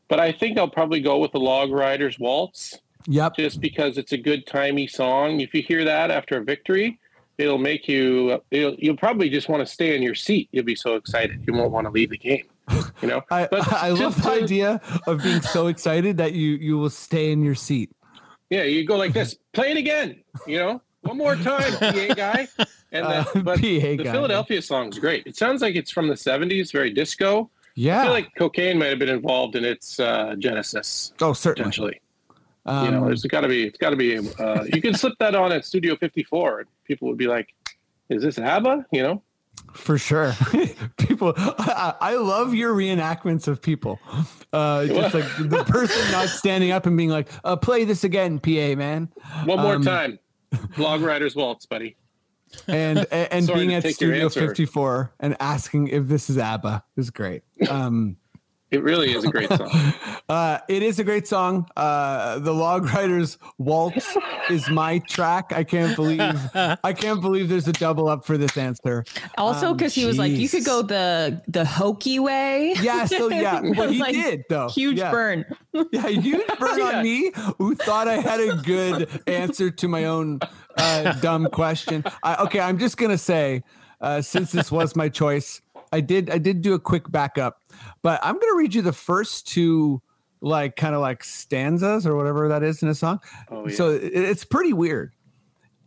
but 0.08 0.20
I 0.20 0.32
think 0.32 0.58
I'll 0.58 0.70
probably 0.70 1.02
go 1.02 1.18
with 1.20 1.32
the 1.34 1.40
Log 1.40 1.70
Driver's 1.70 2.18
Waltz, 2.20 2.80
Yep. 3.08 3.36
just 3.36 3.60
because 3.62 3.98
it's 3.98 4.12
a 4.14 4.18
good 4.18 4.46
timey 4.48 4.88
song. 4.88 5.42
If 5.42 5.54
you 5.54 5.62
hear 5.62 5.84
that 5.86 6.12
after 6.12 6.38
a 6.38 6.44
victory, 6.44 6.98
it'll 7.38 7.58
make 7.58 7.88
you. 7.90 8.42
It'll, 8.52 8.76
you'll 8.76 8.96
probably 8.98 9.30
just 9.30 9.50
want 9.50 9.66
to 9.66 9.72
stay 9.72 9.96
in 9.96 10.02
your 10.02 10.16
seat. 10.16 10.48
You'll 10.52 10.64
be 10.66 10.76
so 10.76 10.96
excited. 10.96 11.44
You 11.46 11.54
won't 11.54 11.72
want 11.72 11.88
to 11.88 11.92
leave 11.92 12.10
the 12.12 12.18
game. 12.18 12.46
You 13.02 13.08
know. 13.08 13.22
I, 13.32 13.48
But 13.50 13.72
I 13.88 13.90
love 13.90 14.22
the 14.22 14.30
idea 14.30 14.80
of 15.08 15.24
being 15.24 15.42
so 15.42 15.68
excited 15.68 16.18
that 16.18 16.34
you 16.34 16.52
you 16.52 16.78
will 16.78 16.90
stay 16.90 17.32
in 17.32 17.44
your 17.44 17.56
seat. 17.56 17.90
Yeah, 18.50 18.64
you 18.64 18.86
go 18.86 18.98
like 18.98 19.14
this. 19.14 19.36
Play 19.54 19.72
it 19.72 19.78
again. 19.78 20.22
You 20.46 20.60
know, 20.60 20.82
one 21.02 21.18
more 21.18 21.36
time, 21.36 21.72
PA 21.80 22.14
guy. 22.14 22.48
And 22.92 23.06
then, 23.06 23.26
Uh, 23.36 23.42
but 23.44 23.56
PA 23.58 23.62
the 23.62 23.98
guy. 24.04 24.12
Philadelphia 24.12 24.62
song's 24.62 25.00
great. 25.00 25.26
It 25.26 25.36
sounds 25.38 25.62
like 25.62 25.76
it's 25.76 25.92
from 25.92 26.08
the 26.08 26.16
'70s, 26.16 26.72
very 26.72 26.92
disco. 26.92 27.50
I 27.54 27.70
Yeah. 27.76 28.04
feel 28.04 28.12
like 28.12 28.36
cocaine 28.36 28.78
might 28.78 28.88
have 28.90 29.00
been 29.00 29.10
involved 29.10 29.56
in 29.56 29.64
its 29.64 30.00
uh, 30.00 30.36
genesis, 30.38 31.14
oh, 31.22 31.32
certainly. 31.34 31.64
potentially. 31.70 32.02
Um, 32.66 32.86
you 32.86 32.92
know, 32.92 33.06
there's 33.06 33.24
got 33.24 33.42
to 33.42 33.48
be, 33.48 33.64
it's 33.64 33.78
got 33.78 33.90
to 33.92 33.96
be. 33.96 34.18
Uh, 34.18 34.66
you 34.72 34.82
can 34.82 34.94
slip 34.94 35.14
that 35.20 35.34
on 35.34 35.52
at 35.52 35.66
Studio 35.66 35.96
54, 35.96 36.60
and 36.60 36.68
people 36.86 37.08
would 37.08 37.18
be 37.18 37.28
like, 37.28 37.56
"Is 38.10 38.22
this 38.22 38.38
ABBA?" 38.38 38.86
You 38.92 39.02
know, 39.04 39.24
for 39.74 39.98
sure. 39.98 40.34
people, 40.98 41.34
I, 41.38 41.94
I 42.02 42.16
love 42.16 42.54
your 42.54 42.74
reenactments 42.74 43.48
of 43.48 43.62
people. 43.62 44.00
Uh, 44.54 44.86
just 44.86 45.14
like 45.14 45.26
the 45.38 45.64
person 45.64 46.12
not 46.12 46.28
standing 46.30 46.72
up 46.72 46.86
and 46.86 46.98
being 46.98 47.10
like, 47.10 47.30
uh, 47.44 47.56
"Play 47.56 47.84
this 47.86 48.04
again, 48.04 48.40
PA 48.40 48.76
man," 48.76 49.10
one 49.46 49.60
more 49.60 49.76
Um, 49.76 49.84
time, 49.84 50.20
Log 50.78 51.00
Driver's 51.02 51.36
Waltz, 51.36 51.66
buddy. 51.66 51.96
and 52.68 53.00
and, 53.12 53.32
and 53.32 53.48
being 53.48 53.74
at 53.74 53.86
Studio 53.88 54.28
54 54.30 55.14
and 55.20 55.38
asking 55.40 55.88
if 55.88 56.08
this 56.08 56.30
is 56.30 56.38
ABBA 56.38 56.84
is 56.98 57.10
great. 57.10 57.44
Um, 57.70 58.18
It 58.72 58.84
really 58.84 59.14
is 59.14 59.26
a 59.26 59.30
great 59.30 59.50
song. 59.50 59.70
Uh, 60.30 60.60
it 60.70 60.82
is 60.82 60.98
a 60.98 61.04
great 61.04 61.28
song. 61.28 61.68
Uh, 61.76 62.40
the 62.40 62.54
Log 62.54 62.88
Driver's 62.88 63.38
Waltz 63.58 64.16
is 64.50 64.70
my 64.70 65.00
track. 65.00 65.52
I 65.54 65.66
can't 65.66 65.94
believe 65.94 66.22
I 66.56 66.94
can't 66.94 67.20
believe 67.20 67.50
there's 67.50 67.68
a 67.68 67.74
double 67.74 68.08
up 68.08 68.24
for 68.24 68.38
this 68.38 68.56
answer. 68.56 69.04
Also, 69.38 69.72
Um, 69.72 69.78
because 69.78 69.94
he 69.94 70.06
was 70.06 70.18
like, 70.18 70.32
you 70.32 70.48
could 70.48 70.64
go 70.64 70.84
the 70.84 71.42
the 71.50 71.66
hokey 71.66 72.20
way. 72.20 72.76
Yeah, 72.82 73.04
so 73.08 73.30
yeah, 73.30 73.60
well, 73.76 73.90
he 73.90 74.00
Like, 74.00 74.14
did 74.14 74.46
though. 74.50 74.70
Huge 74.70 75.00
yeah. 75.00 75.12
burn. 75.12 75.44
Yeah, 75.92 76.08
huge 76.08 76.48
burn 76.58 76.78
Yeah. 76.80 76.86
on 77.00 77.04
me 77.04 77.32
who 77.58 77.76
thought 77.76 78.08
I 78.08 78.18
had 78.20 78.40
a 78.40 78.56
good 78.56 79.10
answer 79.28 79.70
to 79.70 79.88
my 79.90 80.06
own 80.06 80.40
uh, 80.78 81.12
dumb 81.20 81.48
question. 81.52 82.06
I, 82.24 82.36
okay, 82.46 82.62
I'm 82.62 82.78
just 82.80 82.96
gonna 82.96 83.18
say, 83.18 83.64
uh, 84.00 84.22
since 84.22 84.54
this 84.54 84.72
was 84.72 84.96
my 84.96 85.10
choice, 85.10 85.62
I 85.92 86.00
did 86.00 86.30
I 86.30 86.38
did 86.38 86.62
do 86.62 86.74
a 86.74 86.80
quick 86.80 87.12
backup, 87.12 87.61
but 88.02 88.20
I'm 88.24 88.38
gonna 88.40 88.56
read 88.56 88.74
you 88.74 88.82
the 88.82 88.94
first 88.94 89.48
two 89.48 90.02
like 90.42 90.76
kind 90.76 90.96
of 90.96 91.02
like 91.02 91.24
stanzas 91.24 92.06
or 92.06 92.16
whatever 92.16 92.48
that 92.50 92.64
is 92.64 92.82
in 92.82 92.90
a 92.90 92.96
song. 92.96 93.20
Oh, 93.50 93.68
yeah. 93.68 93.76
So 93.76 93.90
it, 93.92 94.12
it's 94.14 94.44
pretty 94.44 94.74
weird. 94.74 95.14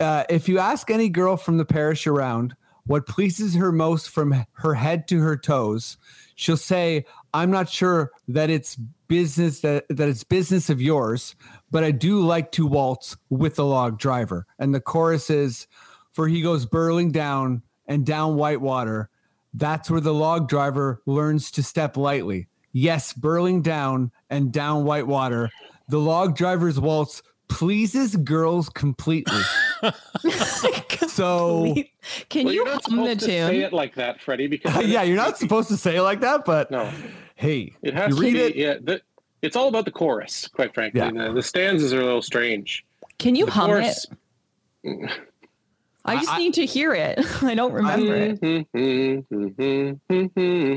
Uh, 0.01 0.25
if 0.29 0.49
you 0.49 0.59
ask 0.59 0.91
any 0.91 1.09
girl 1.09 1.37
from 1.37 1.59
the 1.59 1.65
parish 1.65 2.07
around 2.07 2.55
what 2.87 3.07
pleases 3.07 3.55
her 3.55 3.73
most 3.73 4.11
from 4.11 4.45
her 4.55 4.75
head 4.75 5.09
to 5.09 5.21
her 5.21 5.37
toes, 5.37 5.97
she'll 6.35 6.57
say, 6.57 7.05
"I'm 7.33 7.51
not 7.51 7.69
sure 7.69 8.13
that 8.29 8.51
it's 8.51 8.77
business 9.09 9.61
that 9.61 9.87
that 9.89 10.09
it's 10.09 10.25
business 10.25 10.71
of 10.71 10.81
yours, 10.81 11.35
but 11.71 11.85
I 11.85 11.91
do 11.91 12.21
like 12.21 12.53
to 12.53 12.67
waltz 12.67 13.17
with 13.31 13.57
the 13.57 13.65
log 13.65 13.99
driver." 13.99 14.47
And 14.59 14.75
the 14.75 14.81
chorus 14.81 15.31
is, 15.31 15.67
"For 16.13 16.29
he 16.29 16.43
goes 16.43 16.67
burling 16.67 17.13
down 17.13 17.63
and 17.87 18.05
down 18.05 18.37
Whitewater." 18.37 19.11
That's 19.55 19.89
where 19.91 20.01
the 20.01 20.13
log 20.15 20.49
driver 20.49 21.01
learns 21.07 21.51
to 21.53 21.63
step 21.63 21.97
lightly. 21.97 22.49
Yes, 22.73 23.13
burling 23.13 23.63
down 23.63 24.11
and 24.29 24.53
down 24.53 24.85
Whitewater. 24.85 25.51
The 25.89 25.99
log 25.99 26.37
driver's 26.37 26.81
waltz 26.81 27.23
pleases 27.49 28.17
girls 28.17 28.69
completely. 28.69 29.41
so, 31.09 31.75
Can 32.29 32.47
Well, 32.47 32.55
you 32.55 32.61
you're 32.63 32.65
not 32.65 32.83
hum 32.85 32.97
the 33.05 33.11
supposed 33.15 33.21
to 33.21 33.27
say 33.27 33.61
it 33.61 33.73
like 33.73 33.95
that, 33.95 34.21
Freddie. 34.21 34.47
Because 34.49 34.77
uh, 34.77 34.81
yeah, 34.81 35.03
you're 35.03 35.17
not 35.17 35.39
supposed 35.39 35.69
to 35.69 35.77
say 35.77 35.97
it 35.97 36.03
like 36.03 36.21
that, 36.21 36.45
but 36.45 36.71
No, 36.71 36.91
hey, 37.37 37.73
it 37.83 37.95
has 37.95 38.11
you 38.11 38.17
to 38.17 38.21
read 38.23 38.33
be. 38.35 38.41
it. 38.41 38.57
Yeah, 38.57 38.75
the, 38.83 39.01
it's 39.43 39.57
all 39.57 39.69
about 39.69 39.85
the 39.85 39.91
chorus. 39.93 40.49
Quite 40.49 40.75
frankly, 40.75 41.01
Yeah. 41.01 41.11
the, 41.13 41.33
the 41.35 41.43
stanzas 41.43 41.93
are 41.93 42.01
a 42.01 42.05
little 42.05 42.23
strange. 42.23 42.85
Can 43.19 43.37
you 43.37 43.45
The 43.47 43.53
hum 43.53 43.71
chorus. 43.71 44.07
it? 44.83 45.11
I 46.05 46.17
just 46.17 46.31
I- 46.31 46.39
need 46.39 46.55
to 46.55 46.67
hear 46.67 46.95
it. 46.95 47.19
I 47.43 47.55
don't 47.55 47.73
remember 47.73 48.15
it. 48.15 48.41
Mm-hmm, 48.41 49.35
mm-hmm, 49.35 50.13
mm-hmm, 50.13 50.77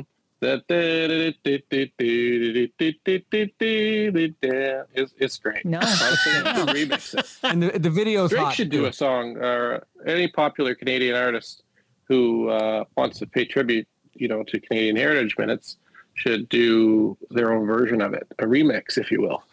it's, 4.94 5.13
it's 5.18 5.38
great. 5.38 5.66
No. 5.66 5.80
Honestly, 5.80 6.32
remix 6.86 7.18
it. 7.18 7.28
And 7.44 7.63
the, 7.63 7.80
the 7.80 7.90
video's 7.90 8.30
Drake 8.30 8.44
hot. 8.44 8.54
should 8.54 8.70
do 8.70 8.82
too. 8.82 8.86
a 8.88 8.94
song, 8.94 9.38
or 9.38 9.84
any 10.06 10.28
popular 10.28 10.76
Canadian 10.76 11.16
artist 11.16 11.63
who 12.04 12.50
uh, 12.50 12.86
wants 12.96 13.20
to 13.20 13.26
pay 13.28 13.46
tribute, 13.46 13.88
you 14.13 14.28
know, 14.28 14.44
to 14.44 14.60
Canadian 14.60 14.96
Heritage 14.96 15.38
Minutes 15.38 15.78
should 16.13 16.50
do 16.50 17.18
their 17.30 17.52
own 17.54 17.66
version 17.68 18.02
of 18.02 18.13
it, 18.13 18.28
a 18.40 18.46
remix, 18.46 18.98
if 18.98 19.12
you 19.12 19.22
will. 19.22 19.44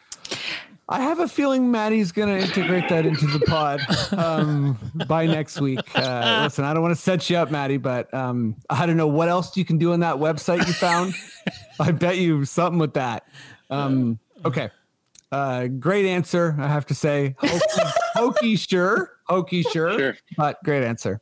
I 0.89 1.01
have 1.01 1.19
a 1.19 1.29
feeling 1.29 1.71
Maddie's 1.71 2.13
going 2.13 2.29
to 2.29 2.45
integrate 2.45 2.89
that 2.91 3.07
into 3.07 3.27
the 3.27 3.41
pod 3.47 3.81
um, 4.13 4.79
by 5.07 5.27
next 5.27 5.59
week. 5.61 5.81
Uh, 5.97 6.43
listen, 6.45 6.65
I 6.65 6.75
don't 6.75 6.83
want 6.83 6.95
to 6.95 7.01
set 7.01 7.31
you 7.31 7.39
up, 7.39 7.51
Maddie, 7.51 7.79
but 7.79 8.13
um, 8.13 8.57
I 8.69 8.85
don't 8.85 8.99
know 8.99 9.07
what 9.07 9.29
else 9.29 9.57
you 9.57 9.65
can 9.65 9.79
do 9.79 9.93
on 9.95 10.01
that 10.01 10.17
website 10.17 10.67
you 10.67 10.73
found. 10.75 11.15
I 11.81 11.91
bet 11.91 12.19
you 12.19 12.45
something 12.45 12.79
with 12.79 12.95
that. 12.95 13.27
Um, 13.71 14.19
okay. 14.45 14.69
Uh, 15.33 15.67
great 15.69 16.05
answer, 16.07 16.55
I 16.59 16.69
have 16.69 16.85
to 16.87 16.95
say. 16.95 17.35
Hokey, 17.39 17.91
hokey 18.15 18.57
sure. 18.57 19.11
Hokey 19.25 19.63
sure, 19.63 19.99
Sure. 19.99 20.17
But 20.37 20.63
great 20.65 20.85
answer. 20.85 21.21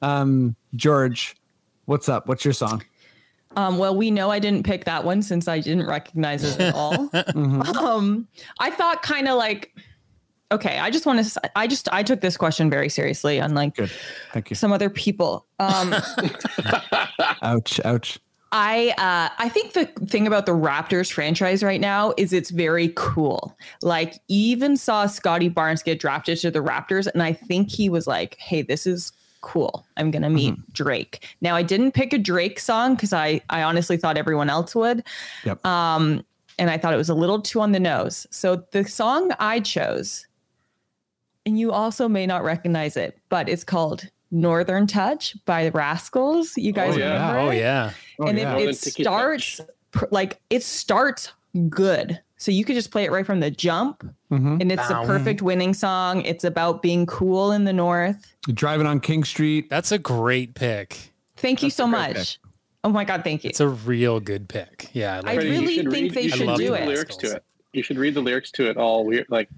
Um, 0.00 0.54
George, 0.76 1.34
what's 1.86 2.08
up? 2.08 2.28
What's 2.28 2.44
your 2.44 2.54
song? 2.54 2.84
Um, 3.56 3.78
well, 3.78 3.94
we 3.96 4.10
know 4.10 4.30
I 4.30 4.38
didn't 4.38 4.64
pick 4.64 4.84
that 4.86 5.04
one 5.04 5.22
since 5.22 5.48
I 5.48 5.60
didn't 5.60 5.86
recognize 5.86 6.44
it 6.44 6.60
at 6.60 6.74
all. 6.74 6.92
Mhm. 7.12 7.76
um, 7.76 8.28
I 8.58 8.70
thought 8.70 9.02
kind 9.02 9.28
of 9.28 9.36
like, 9.36 9.74
okay, 10.50 10.78
I 10.78 10.90
just 10.90 11.06
want 11.06 11.24
to, 11.24 11.40
I 11.56 11.66
just, 11.66 11.88
I 11.92 12.02
took 12.02 12.20
this 12.20 12.36
question 12.36 12.68
very 12.70 12.88
seriously, 12.88 13.38
unlike 13.38 13.76
Good. 13.76 13.90
Thank 14.32 14.50
you. 14.50 14.56
some 14.56 14.72
other 14.72 14.90
people. 14.90 15.46
Um, 15.58 15.94
Ouch. 17.42 17.80
Ouch. 17.84 18.18
I 18.54 18.90
uh, 18.98 19.32
I 19.42 19.48
think 19.48 19.72
the 19.72 19.86
thing 20.06 20.26
about 20.26 20.44
the 20.44 20.52
Raptors 20.52 21.10
franchise 21.10 21.62
right 21.62 21.80
now 21.80 22.12
is 22.18 22.34
it's 22.34 22.50
very 22.50 22.92
cool. 22.96 23.56
Like 23.80 24.20
even 24.28 24.76
saw 24.76 25.06
Scottie 25.06 25.48
Barnes 25.48 25.82
get 25.82 25.98
drafted 25.98 26.36
to 26.40 26.50
the 26.50 26.58
Raptors, 26.58 27.06
and 27.06 27.22
I 27.22 27.32
think 27.32 27.70
he 27.70 27.88
was 27.88 28.06
like, 28.06 28.36
"Hey, 28.38 28.60
this 28.60 28.86
is 28.86 29.10
cool. 29.42 29.84
I'm 29.96 30.10
gonna 30.10 30.30
meet 30.30 30.54
Drake." 30.72 31.28
Now 31.42 31.54
I 31.54 31.62
didn't 31.62 31.92
pick 31.92 32.12
a 32.12 32.18
Drake 32.18 32.58
song 32.58 32.94
because 32.94 33.12
I 33.12 33.40
I 33.50 33.62
honestly 33.62 33.96
thought 33.98 34.16
everyone 34.16 34.48
else 34.50 34.74
would, 34.74 35.04
Yep. 35.44 35.64
um, 35.66 36.24
and 36.58 36.70
I 36.70 36.78
thought 36.78 36.94
it 36.94 36.98
was 36.98 37.08
a 37.10 37.14
little 37.14 37.40
too 37.42 37.60
on 37.60 37.72
the 37.72 37.80
nose. 37.80 38.26
So 38.30 38.64
the 38.72 38.84
song 38.84 39.30
I 39.38 39.60
chose, 39.60 40.26
and 41.46 41.58
you 41.58 41.72
also 41.72 42.08
may 42.08 42.26
not 42.26 42.44
recognize 42.44 42.96
it, 42.96 43.18
but 43.28 43.48
it's 43.48 43.64
called 43.64 44.08
"Northern 44.30 44.86
Touch" 44.86 45.36
by 45.44 45.64
the 45.64 45.72
Rascalz. 45.72 46.56
You 46.56 46.72
guys 46.72 46.94
Oh, 46.94 46.98
yeah. 46.98 47.12
remember? 47.12 47.38
Oh 47.38 47.50
yeah. 47.50 47.90
Oh, 48.20 48.26
and 48.26 48.38
yeah. 48.38 48.56
it, 48.58 48.68
it 48.70 48.76
starts 48.76 49.60
pr- 49.90 50.06
like 50.10 50.40
it 50.50 50.62
starts 50.62 51.32
good 51.68 52.20
so 52.42 52.50
you 52.50 52.64
could 52.64 52.74
just 52.74 52.90
play 52.90 53.04
it 53.04 53.10
right 53.12 53.24
from 53.24 53.40
the 53.40 53.50
jump 53.50 54.04
Mhm. 54.30 54.60
and 54.60 54.72
it's 54.72 54.88
Bow. 54.88 55.02
a 55.02 55.06
perfect 55.06 55.42
winning 55.42 55.72
song 55.74 56.22
it's 56.22 56.44
about 56.44 56.82
being 56.82 57.06
cool 57.06 57.52
in 57.52 57.64
the 57.64 57.72
north 57.72 58.26
Driving 58.52 58.86
on 58.86 58.98
King 59.00 59.22
Street. 59.24 59.70
That's 59.70 59.92
a 59.92 59.98
great 59.98 60.54
pick. 60.54 61.12
thank 61.36 61.62
you 61.62 61.70
so 61.70 61.84
a 61.84 61.88
great 61.90 62.16
much 62.16 62.38
oh 62.84 62.88
my 62.88 63.04
god 63.04 63.22
thank 63.24 63.44
you 63.44 63.50
It's 63.50 63.60
a 63.60 63.68
real 63.68 64.18
good 64.20 64.48
pick. 64.48 64.88
Yeah. 64.92 65.14
I 65.14 65.16
I 65.16 65.20
like 65.20 65.34
Freddie, 65.36 65.50
really 65.50 65.74
should 65.76 65.90
think 65.90 66.02
read- 66.02 66.14
they 66.14 66.22
you 66.22 66.28
should 66.30 66.38
do 66.38 66.46
the 66.46 66.72
read 66.72 66.72
the 66.72 66.82
it 66.82 66.88
lyrics 66.88 67.16
to 67.18 67.36
it. 67.36 67.44
You 67.72 67.82
should 67.82 67.98
read 67.98 68.14
the 68.14 68.20
lyrics 68.20 68.50
to 68.52 68.68
it 68.68 68.76
all 68.76 69.04
weird. 69.06 69.26
Like, 69.30 69.48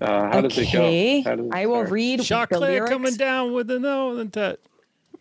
uh, 0.00 0.32
how 0.32 0.40
does 0.40 0.58
it 0.58 0.72
go? 0.72 1.22
How 1.30 1.36
does 1.36 1.46
it 1.46 1.52
i 1.54 1.66
will 1.66 1.76
start? 1.76 1.90
read 1.90 2.24
Shot 2.24 2.48
the 2.50 2.56
Claire 2.56 2.70
lyrics 2.72 2.90
coming 2.90 3.14
down 3.14 3.52
with 3.52 3.68
the 3.68 3.78
no 3.78 4.16
and 4.18 4.32
touch. 4.32 4.58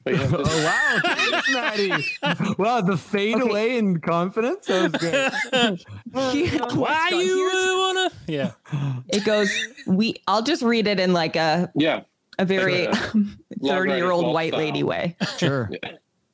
But 0.03 0.15
yeah, 0.15 0.27
Oh 0.33 0.63
wow, 0.65 0.99
thanks, 1.15 1.53
Maddie. 1.53 2.55
Wow, 2.57 2.81
the 2.81 2.97
fade 2.97 3.35
Okay. 3.37 3.49
away 3.49 3.77
in 3.77 3.99
confidence. 4.01 4.67
That 4.67 4.91
was 4.91 5.01
good. 5.01 5.79
Oh, 6.15 6.75
Why 6.79 7.09
God, 7.09 7.17
you 7.19 7.37
here's- 7.37 7.77
wanna? 7.77 8.11
Yeah. 8.27 8.51
it 9.09 9.23
goes 9.25 9.51
we 9.87 10.15
i'll 10.27 10.41
just 10.43 10.61
read 10.61 10.87
it 10.87 10.99
in 10.99 11.11
like 11.13 11.35
a 11.35 11.71
yeah. 11.75 12.01
a 12.39 12.45
very 12.45 12.87
30 12.87 13.93
year 13.93 14.11
old 14.11 14.25
Waltz 14.25 14.33
white 14.35 14.49
style. 14.53 14.59
lady 14.59 14.83
way 14.83 15.15
Sure. 15.37 15.69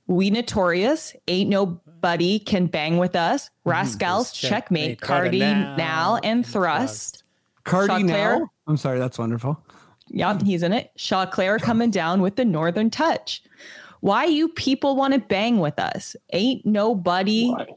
We 0.08 0.32
notorious, 0.32 1.16
ain't 1.28 1.50
nobody 1.52 2.40
can 2.40 2.66
bang 2.66 2.98
with 2.98 3.16
us. 3.16 3.50
Mm, 3.50 3.72
Rascalz, 3.74 4.34
Checkmate, 4.34 4.50
checkmate, 4.98 5.02
Cardi, 5.02 5.40
Kardinal, 5.40 5.78
now, 5.78 6.16
and 6.16 6.26
and 6.26 6.46
thrust. 6.48 7.24
Cardi 7.64 7.88
Shot 7.94 8.02
now. 8.04 8.50
I'm 8.66 8.78
sorry, 8.78 8.98
that's 8.98 9.20
wonderful. 9.20 9.62
Yep, 10.12 10.44
he's 10.44 10.64
in 10.64 10.74
it. 10.74 10.92
Choclair 10.98 11.60
coming 11.62 11.90
down 11.92 12.22
with 12.22 12.36
the 12.36 12.46
northern 12.46 12.90
touch. 12.90 13.42
Why 14.02 14.26
you 14.26 14.48
people 14.50 14.96
want 14.96 15.14
to 15.14 15.20
bang 15.20 15.60
with 15.60 15.78
us? 15.80 16.16
Ain't 16.34 16.66
nobody 16.66 17.50
Why? 17.50 17.68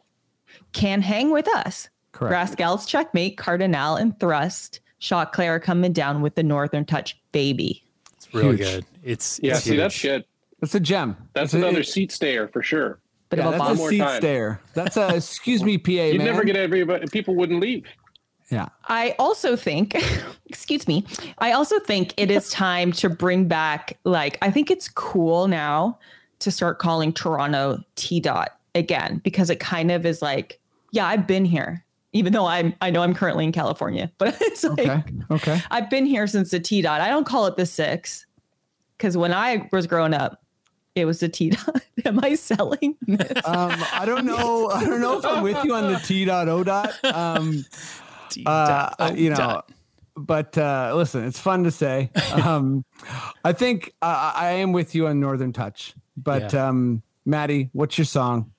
can 0.72 1.02
hang 1.02 1.30
with 1.30 1.48
us. 1.56 1.88
Correct. 2.12 2.32
Rascalz, 2.58 2.86
checkmate, 2.86 3.36
Kardinal, 3.38 3.96
and 3.96 4.18
thrust. 4.20 4.80
Choclair 5.00 5.60
coming 5.60 5.92
down 5.92 6.22
with 6.22 6.34
the 6.36 6.42
northern 6.42 6.84
touch, 6.84 7.20
baby. 7.32 7.82
It's 8.14 8.32
really 8.32 8.56
Huge. 8.56 8.60
good. 8.60 8.86
It's 9.02 9.40
Yeah, 9.42 9.52
it's 9.56 9.62
see, 9.64 9.76
that's 9.76 9.94
huge. 9.96 10.12
good. 10.12 10.24
That's 10.60 10.74
a 10.76 10.80
gem. 10.80 11.16
That's 11.34 11.54
a- 11.54 11.56
another 11.56 11.80
it- 11.80 11.88
seat 11.88 12.12
stayer 12.12 12.46
for 12.48 12.62
sure. 12.62 13.00
Bit 13.30 13.38
yeah, 13.40 13.48
a 13.48 13.50
that's 13.52 13.62
bomb. 13.62 13.72
a 13.72 13.74
more 13.76 13.90
seat 13.90 13.98
time. 13.98 14.20
stare. 14.20 14.60
That's 14.74 14.96
a 14.96 15.16
excuse 15.16 15.64
me, 15.64 15.78
PA 15.78 15.90
You'd 15.90 16.18
man. 16.18 16.26
never 16.26 16.44
get 16.44 16.54
everybody. 16.54 17.06
People 17.08 17.34
wouldn't 17.34 17.60
leave. 17.60 17.84
Yeah. 18.52 18.68
I 18.86 19.14
also 19.18 19.56
think, 19.56 19.96
excuse 20.46 20.86
me, 20.86 21.06
I 21.38 21.52
also 21.52 21.80
think 21.80 22.12
it 22.16 22.30
is 22.30 22.50
time 22.50 22.92
to 22.92 23.08
bring 23.08 23.48
back, 23.48 23.98
like, 24.04 24.38
I 24.42 24.50
think 24.50 24.70
it's 24.70 24.88
cool 24.88 25.48
now 25.48 25.98
to 26.40 26.50
start 26.50 26.78
calling 26.78 27.12
Toronto 27.12 27.82
T 27.96 28.20
dot 28.20 28.58
again 28.74 29.20
because 29.24 29.48
it 29.50 29.58
kind 29.60 29.90
of 29.90 30.04
is 30.04 30.20
like, 30.22 30.60
yeah, 30.90 31.06
I've 31.06 31.26
been 31.26 31.44
here, 31.44 31.84
even 32.12 32.32
though 32.32 32.46
I'm, 32.46 32.74
I 32.82 32.90
know 32.90 33.02
I'm 33.02 33.14
currently 33.14 33.44
in 33.44 33.52
California, 33.52 34.12
but 34.18 34.36
it's 34.40 34.62
like, 34.64 34.78
Okay. 34.80 35.02
Okay. 35.30 35.62
I've 35.70 35.88
been 35.88 36.04
here 36.04 36.26
since 36.26 36.50
the 36.50 36.60
T 36.60 36.82
dot. 36.82 37.00
I 37.00 37.08
don't 37.08 37.24
call 37.24 37.46
it 37.46 37.56
the 37.56 37.66
six 37.66 38.26
because 38.98 39.16
when 39.16 39.32
I 39.32 39.68
was 39.72 39.86
growing 39.86 40.14
up, 40.14 40.42
it 40.94 41.06
was 41.06 41.20
the 41.20 41.28
T 41.28 41.50
dot. 41.50 41.82
Am 42.04 42.22
I 42.22 42.34
selling 42.34 42.96
this? 43.06 43.32
Um, 43.46 43.72
I 43.94 44.04
don't 44.04 44.26
know. 44.26 44.68
I 44.68 44.84
don't 44.84 45.00
know 45.00 45.18
if 45.18 45.24
I'm 45.24 45.42
with 45.42 45.64
you 45.64 45.74
on 45.74 45.90
the 45.90 45.98
T 45.98 46.26
dot 46.26 46.48
O 46.48 46.62
dot. 46.62 46.92
Um, 47.02 47.64
uh, 48.46 48.48
uh, 48.50 48.90
oh, 48.98 49.12
you 49.14 49.30
know, 49.30 49.36
dot. 49.36 49.70
but 50.16 50.56
uh, 50.58 50.92
listen, 50.94 51.24
it's 51.24 51.38
fun 51.40 51.64
to 51.64 51.70
say. 51.70 52.10
Um, 52.32 52.84
I 53.44 53.52
think 53.52 53.92
uh, 54.00 54.32
I 54.34 54.52
am 54.52 54.72
with 54.72 54.94
you 54.94 55.06
on 55.06 55.20
Northern 55.20 55.52
Touch. 55.52 55.94
But 56.16 56.52
Yeah. 56.52 56.68
um, 56.68 57.02
Maddie, 57.26 57.68
what's 57.72 57.96
your 57.98 58.04
song? 58.06 58.52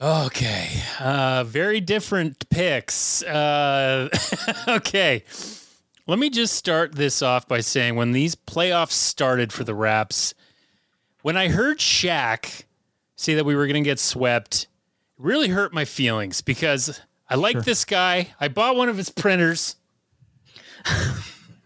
Okay. 0.00 0.68
Uh, 0.98 1.44
very 1.44 1.80
different 1.80 2.48
picks. 2.50 3.22
Uh, 3.22 4.08
okay. 4.68 5.24
Let 6.08 6.18
me 6.18 6.30
just 6.30 6.54
start 6.54 6.94
this 6.94 7.22
off 7.22 7.46
by 7.46 7.60
saying 7.60 7.94
when 7.94 8.10
these 8.12 8.34
playoffs 8.34 8.92
started 8.92 9.52
for 9.52 9.62
the 9.64 9.74
Raps, 9.74 10.34
when 11.22 11.36
I 11.36 11.48
heard 11.48 11.78
Shaq 11.78 12.64
say 13.14 13.34
that 13.34 13.44
we 13.44 13.54
were 13.54 13.66
going 13.68 13.82
to 13.84 13.88
get 13.88 14.00
swept, 14.00 14.62
it 14.62 14.68
really 15.18 15.48
hurt 15.48 15.72
my 15.72 15.84
feelings 15.84 16.40
because 16.40 17.00
I 17.32 17.36
like 17.36 17.64
this 17.64 17.84
guy. 17.84 18.28
I 18.40 18.48
bought 18.48 18.76
one 18.76 18.88
of 18.88 18.96
his 18.96 19.10
printers. 19.10 19.76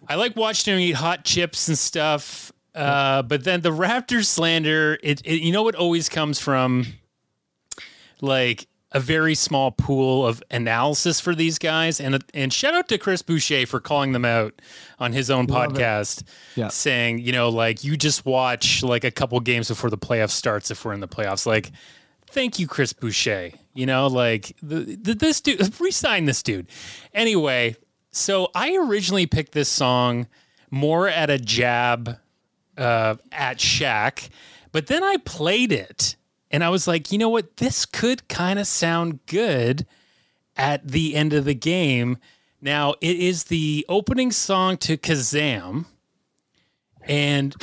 I 0.09 0.15
like 0.15 0.37
watching 0.37 0.75
him 0.75 0.81
eat 0.81 0.93
hot 0.95 1.25
chips 1.25 1.69
and 1.69 1.77
stuff. 1.79 2.53
Uh, 2.75 3.23
but 3.23 3.43
then 3.45 3.63
the 3.63 3.71
Raptors 3.71 4.27
slander, 4.27 4.99
it, 5.03 5.21
it 5.25 5.41
you 5.41 5.51
know, 5.53 5.67
it 5.69 5.75
always 5.75 6.09
comes 6.09 6.39
from 6.39 6.87
like 8.21 8.67
a 8.93 9.01
very 9.01 9.35
small 9.35 9.71
pool 9.73 10.27
of 10.27 10.43
analysis 10.51 11.21
for 11.21 11.35
these 11.35 11.59
guys. 11.59 12.01
And 12.01 12.23
and 12.35 12.53
shout 12.53 12.75
out 12.75 12.89
to 12.89 12.99
Chris 12.99 13.23
Boucher 13.23 13.67
for 13.67 13.81
calling 13.81 14.13
them 14.13 14.25
out 14.25 14.61
on 14.99 15.13
his 15.13 15.31
own 15.31 15.47
Love 15.47 15.73
podcast, 15.73 16.23
Yeah. 16.55 16.69
saying, 16.69 17.19
you 17.21 17.33
know, 17.33 17.49
like 17.49 17.83
you 17.83 17.97
just 17.97 18.25
watch 18.25 18.83
like 18.83 19.05
a 19.05 19.11
couple 19.11 19.41
games 19.41 19.69
before 19.69 19.91
the 19.91 19.99
playoff 19.99 20.31
starts 20.31 20.71
if 20.71 20.85
we're 20.85 20.93
in 20.93 21.01
the 21.01 21.09
playoffs. 21.09 21.47
Like, 21.47 21.73
thank 22.31 22.59
you, 22.59 22.67
Chris 22.69 22.93
Boucher. 22.93 23.53
You 23.77 23.87
know, 23.87 24.07
like 24.07 24.57
the, 24.63 24.99
the 25.01 25.15
this 25.15 25.41
dude, 25.41 25.81
resign 25.81 26.25
this 26.25 26.43
dude. 26.43 26.67
Anyway, 27.13 27.77
so 28.11 28.51
I 28.55 28.77
originally 28.77 29.27
picked 29.27 29.53
this 29.53 29.69
song 29.69 30.27
more 30.71 31.09
at 31.09 31.31
a 31.31 31.39
jab 31.39 32.19
uh, 32.77 33.17
at 33.31 33.59
Shaq, 33.59 34.29
but 34.73 34.87
then 34.87 35.05
I 35.05 35.19
played 35.19 35.73
it 35.73 36.17
and 36.51 36.65
I 36.65 36.71
was 36.71 36.87
like, 36.87 37.13
you 37.13 37.19
know 37.19 37.29
what? 37.29 37.59
This 37.59 37.85
could 37.85 38.29
kind 38.29 38.59
of 38.59 38.67
sound 38.67 39.21
good 39.27 39.87
at 40.57 40.89
the 40.89 41.15
end 41.15 41.33
of 41.33 41.45
the 41.45 41.55
game. 41.55 42.19
Now, 42.61 42.95
it 43.01 43.17
is 43.17 43.45
the 43.45 43.85
opening 43.89 44.33
song 44.33 44.77
to 44.79 44.97
Kazam. 44.97 45.87
And 47.03 47.55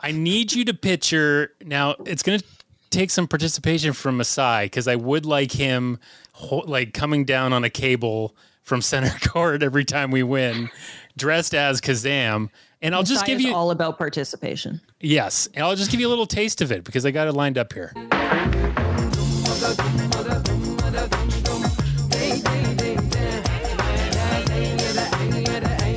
I 0.00 0.12
need 0.12 0.52
you 0.52 0.64
to 0.66 0.74
picture 0.74 1.54
now, 1.64 1.96
it's 2.04 2.22
going 2.22 2.38
to 2.38 2.44
take 2.92 3.10
some 3.10 3.26
participation 3.26 3.92
from 3.92 4.18
Masai 4.18 4.66
because 4.66 4.86
I 4.86 4.96
would 4.96 5.26
like 5.26 5.52
him 5.52 5.98
ho- 6.32 6.64
like 6.66 6.92
coming 6.92 7.24
down 7.24 7.52
on 7.52 7.64
a 7.64 7.70
cable 7.70 8.36
from 8.62 8.82
center 8.82 9.12
court 9.28 9.62
every 9.62 9.84
time 9.84 10.10
we 10.10 10.22
win, 10.22 10.70
dressed 11.16 11.54
as 11.54 11.80
Kazam. 11.80 12.50
And 12.80 12.94
I'll 12.94 13.02
just 13.02 13.26
give 13.26 13.38
is 13.38 13.46
you 13.46 13.54
all 13.54 13.70
about 13.70 13.96
participation. 13.96 14.80
Yes, 15.00 15.48
and 15.54 15.64
I'll 15.64 15.76
just 15.76 15.90
give 15.90 16.00
you 16.00 16.08
a 16.08 16.10
little 16.10 16.26
taste 16.26 16.60
of 16.60 16.72
it 16.72 16.84
because 16.84 17.06
I 17.06 17.10
got 17.12 17.28
it 17.28 17.32
lined 17.32 17.56
up 17.58 17.72
here. 17.72 17.92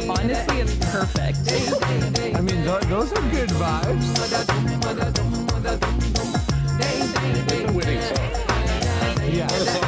Honestly, 0.08 0.60
it's 0.60 0.76
perfect. 0.92 1.40
I 2.36 2.42
mean, 2.42 2.64
th- 2.64 2.84
those 2.84 3.12
are 3.12 3.32
good 3.32 3.50
vibes. 3.50 5.35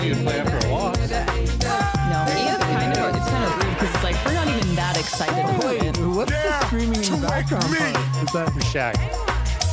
Yeah. 0.08 0.24
Not 0.24 0.24
a 0.24 0.24
song 0.24 0.24
you'd 0.24 0.24
play 0.24 0.39
after 0.39 0.67
a 0.67 0.72
loss. 0.72 0.98
No, 0.98 2.24
it 2.28 2.38
is 2.48 2.58
kind 2.63 2.98
of 2.98 3.15
it's 3.15 3.30
kind 3.30 3.43
of 3.46 3.52
rude 3.63 3.74
because 3.74 3.93
it's 3.96 4.04
like 4.04 4.26
we're 4.26 4.34
not 4.34 4.48
even 4.48 4.76
that 4.76 4.98
excited 4.98 5.43
Oh, 5.46 5.60
to 5.62 5.67
wait, 5.67 5.82
win. 5.98 6.15
what's 6.15 6.32
the 6.32 6.65
screaming 6.65 7.04
in 7.04 7.22
the 7.22 7.28
background? 7.28 7.72
me. 7.72 7.78
part? 7.78 8.24
Is 8.24 8.32
that 8.34 8.50
Shaq. 8.72 8.96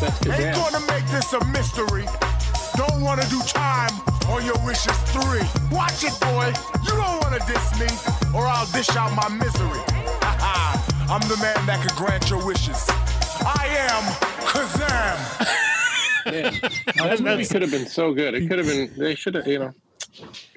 That's 0.00 0.26
Ain't 0.26 0.34
Kazam. 0.34 0.72
gonna 0.72 0.86
make 0.86 1.06
this 1.08 1.32
a 1.32 1.44
mystery. 1.46 2.04
Don't 2.76 3.00
wanna 3.00 3.24
do 3.30 3.40
time 3.46 3.94
on 4.28 4.44
your 4.44 4.58
wishes 4.66 4.96
three. 5.14 5.46
Watch 5.70 6.02
it, 6.04 6.14
boy. 6.20 6.52
You 6.82 6.90
don't 6.98 7.22
wanna 7.22 7.38
diss 7.46 7.66
me, 7.78 7.86
or 8.34 8.46
I'll 8.46 8.66
dish 8.72 8.90
out 8.96 9.14
my 9.14 9.28
misery. 9.28 9.80
I'm 11.06 11.20
the 11.28 11.36
man 11.40 11.54
that 11.66 11.80
could 11.82 11.94
grant 11.96 12.28
your 12.30 12.44
wishes. 12.44 12.84
I 13.46 13.66
am 13.86 14.02
Kazam. 14.50 15.50
Man, 16.32 16.54
that 16.96 17.20
movie 17.20 17.44
could 17.44 17.60
have 17.62 17.70
been 17.70 17.86
so 17.86 18.14
good. 18.14 18.34
It 18.34 18.48
could 18.48 18.58
have 18.58 18.66
been. 18.66 18.90
They 18.96 19.14
should 19.14 19.34
have, 19.34 19.46
you 19.46 19.58
know, 19.58 19.72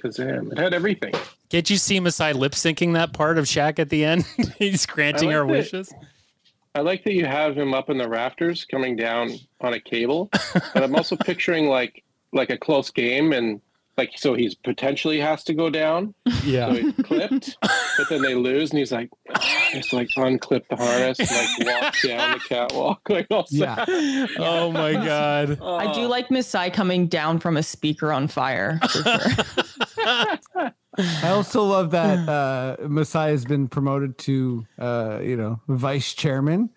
Kazam. 0.03 0.51
It 0.51 0.57
had 0.57 0.73
everything. 0.73 1.13
Can't 1.49 1.69
you 1.69 1.77
see 1.77 1.99
Masai 1.99 2.33
lip 2.33 2.53
syncing 2.53 2.93
that 2.93 3.13
part 3.13 3.37
of 3.37 3.45
Shaq 3.45 3.79
at 3.79 3.89
the 3.89 4.03
end? 4.03 4.25
He's 4.59 4.85
granting 4.85 5.33
our 5.33 5.45
that. 5.45 5.51
wishes. 5.51 5.93
I 6.75 6.81
like 6.81 7.03
that 7.05 7.13
you 7.13 7.25
have 7.25 7.57
him 7.57 7.73
up 7.73 7.89
in 7.89 7.97
the 7.97 8.07
rafters, 8.07 8.65
coming 8.65 8.95
down 8.95 9.31
on 9.61 9.73
a 9.73 9.79
cable. 9.79 10.29
but 10.53 10.83
I'm 10.83 10.95
also 10.95 11.15
picturing 11.15 11.67
like 11.67 12.03
like 12.33 12.49
a 12.49 12.57
close 12.57 12.91
game, 12.91 13.33
and 13.33 13.61
like 13.97 14.11
so 14.15 14.33
he's 14.35 14.53
potentially 14.55 15.19
has 15.19 15.43
to 15.45 15.53
go 15.53 15.69
down. 15.69 16.13
So 16.27 16.33
Yeah. 16.43 16.91
clipped, 17.03 17.57
but 17.61 18.09
then 18.09 18.21
they 18.21 18.35
lose, 18.35 18.69
and 18.69 18.79
he's 18.79 18.91
like, 18.91 19.09
just 19.73 19.91
like 19.93 20.07
unclip 20.17 20.61
the 20.69 20.75
harness, 20.75 21.19
and, 21.19 21.29
like 21.31 21.81
walk 21.83 21.95
down 22.03 22.31
the 22.33 22.39
catwalk, 22.47 23.01
like 23.09 23.27
all 23.31 23.45
yeah? 23.49 23.83
sad. 23.85 24.29
Oh 24.37 24.71
my 24.71 24.93
god. 24.93 25.59
I 25.61 25.91
do 25.93 26.07
like 26.07 26.29
Masai 26.31 26.69
coming 26.69 27.07
down 27.07 27.39
from 27.39 27.57
a 27.57 27.63
speaker 27.63 28.11
on 28.13 28.27
fire. 28.27 28.79
For 28.83 29.03
sure. 29.03 30.71
I 30.99 31.29
also 31.29 31.63
love 31.63 31.91
that 31.91 32.27
uh, 32.27 32.77
Masai 32.87 33.29
has 33.29 33.45
been 33.45 33.67
promoted 33.67 34.17
to, 34.19 34.65
uh, 34.79 35.19
you 35.21 35.37
know, 35.37 35.61
vice 35.67 36.13
chairman, 36.13 36.71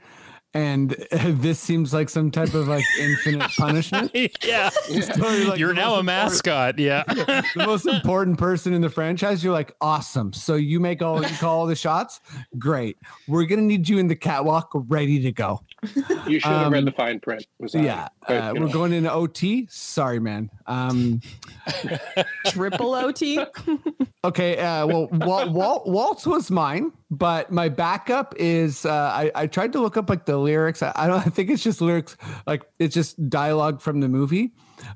and 0.54 0.90
this 1.12 1.60
seems 1.60 1.92
like 1.94 2.08
some 2.08 2.30
type 2.30 2.54
of 2.54 2.66
like 2.68 2.84
infinite 2.98 3.50
punishment. 3.58 4.10
yeah. 4.44 4.70
Totally, 4.88 5.44
like, 5.44 5.58
You're 5.58 5.74
now 5.74 5.94
a 5.96 6.02
mascot. 6.02 6.78
Yeah. 6.78 7.04
the 7.06 7.44
most 7.66 7.86
important 7.86 8.38
person 8.38 8.72
in 8.72 8.80
the 8.80 8.90
franchise. 8.90 9.42
You're 9.44 9.52
like, 9.52 9.74
awesome. 9.80 10.32
So 10.32 10.54
you 10.56 10.80
make 10.80 11.02
all 11.02 11.22
you 11.22 11.36
call 11.36 11.60
all 11.60 11.66
the 11.66 11.76
shots. 11.76 12.20
Great. 12.58 12.96
We're 13.28 13.44
gonna 13.46 13.62
need 13.62 13.88
you 13.88 13.98
in 13.98 14.08
the 14.08 14.16
catwalk, 14.16 14.70
ready 14.74 15.20
to 15.22 15.32
go. 15.32 15.60
You 16.26 16.40
should 16.40 16.50
have 16.50 16.72
read 16.72 16.80
Um, 16.80 16.84
the 16.84 16.92
fine 16.92 17.20
print. 17.20 17.46
Was 17.58 17.74
Yeah, 17.74 18.08
but, 18.26 18.36
uh, 18.36 18.52
we're 18.54 18.66
know. 18.66 18.72
going 18.72 18.92
into 18.92 19.12
OT. 19.12 19.66
Sorry, 19.70 20.20
man. 20.20 20.50
Um, 20.66 21.20
Triple 22.46 22.94
OT. 22.94 23.40
okay. 24.24 24.58
Uh, 24.58 24.86
well, 24.86 25.08
Wal- 25.12 25.50
Wal- 25.52 25.82
Waltz 25.86 26.26
was 26.26 26.50
mine, 26.50 26.92
but 27.10 27.50
my 27.50 27.68
backup 27.68 28.34
is 28.36 28.84
uh, 28.84 28.92
I, 28.92 29.30
I 29.34 29.46
tried 29.46 29.72
to 29.72 29.80
look 29.80 29.96
up 29.96 30.08
like 30.10 30.26
the 30.26 30.36
lyrics. 30.40 30.82
I, 30.82 30.92
I 30.94 31.06
don't. 31.06 31.18
I 31.26 31.30
think 31.30 31.50
it's 31.50 31.62
just 31.62 31.80
lyrics, 31.80 32.16
like 32.46 32.62
it's 32.78 32.94
just 32.94 33.28
dialogue 33.28 33.80
from 33.80 34.00
the 34.00 34.08
movie. 34.08 34.52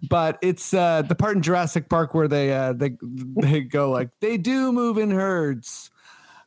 But 0.08 0.38
it's 0.40 0.72
uh, 0.72 1.02
the 1.02 1.14
part 1.14 1.36
in 1.36 1.42
Jurassic 1.42 1.88
Park 1.88 2.14
where 2.14 2.28
they 2.28 2.52
uh, 2.52 2.72
they 2.72 2.96
they 3.40 3.60
go 3.60 3.90
like 3.90 4.10
they 4.20 4.36
do 4.36 4.72
move 4.72 4.98
in 4.98 5.10
herds. 5.10 5.90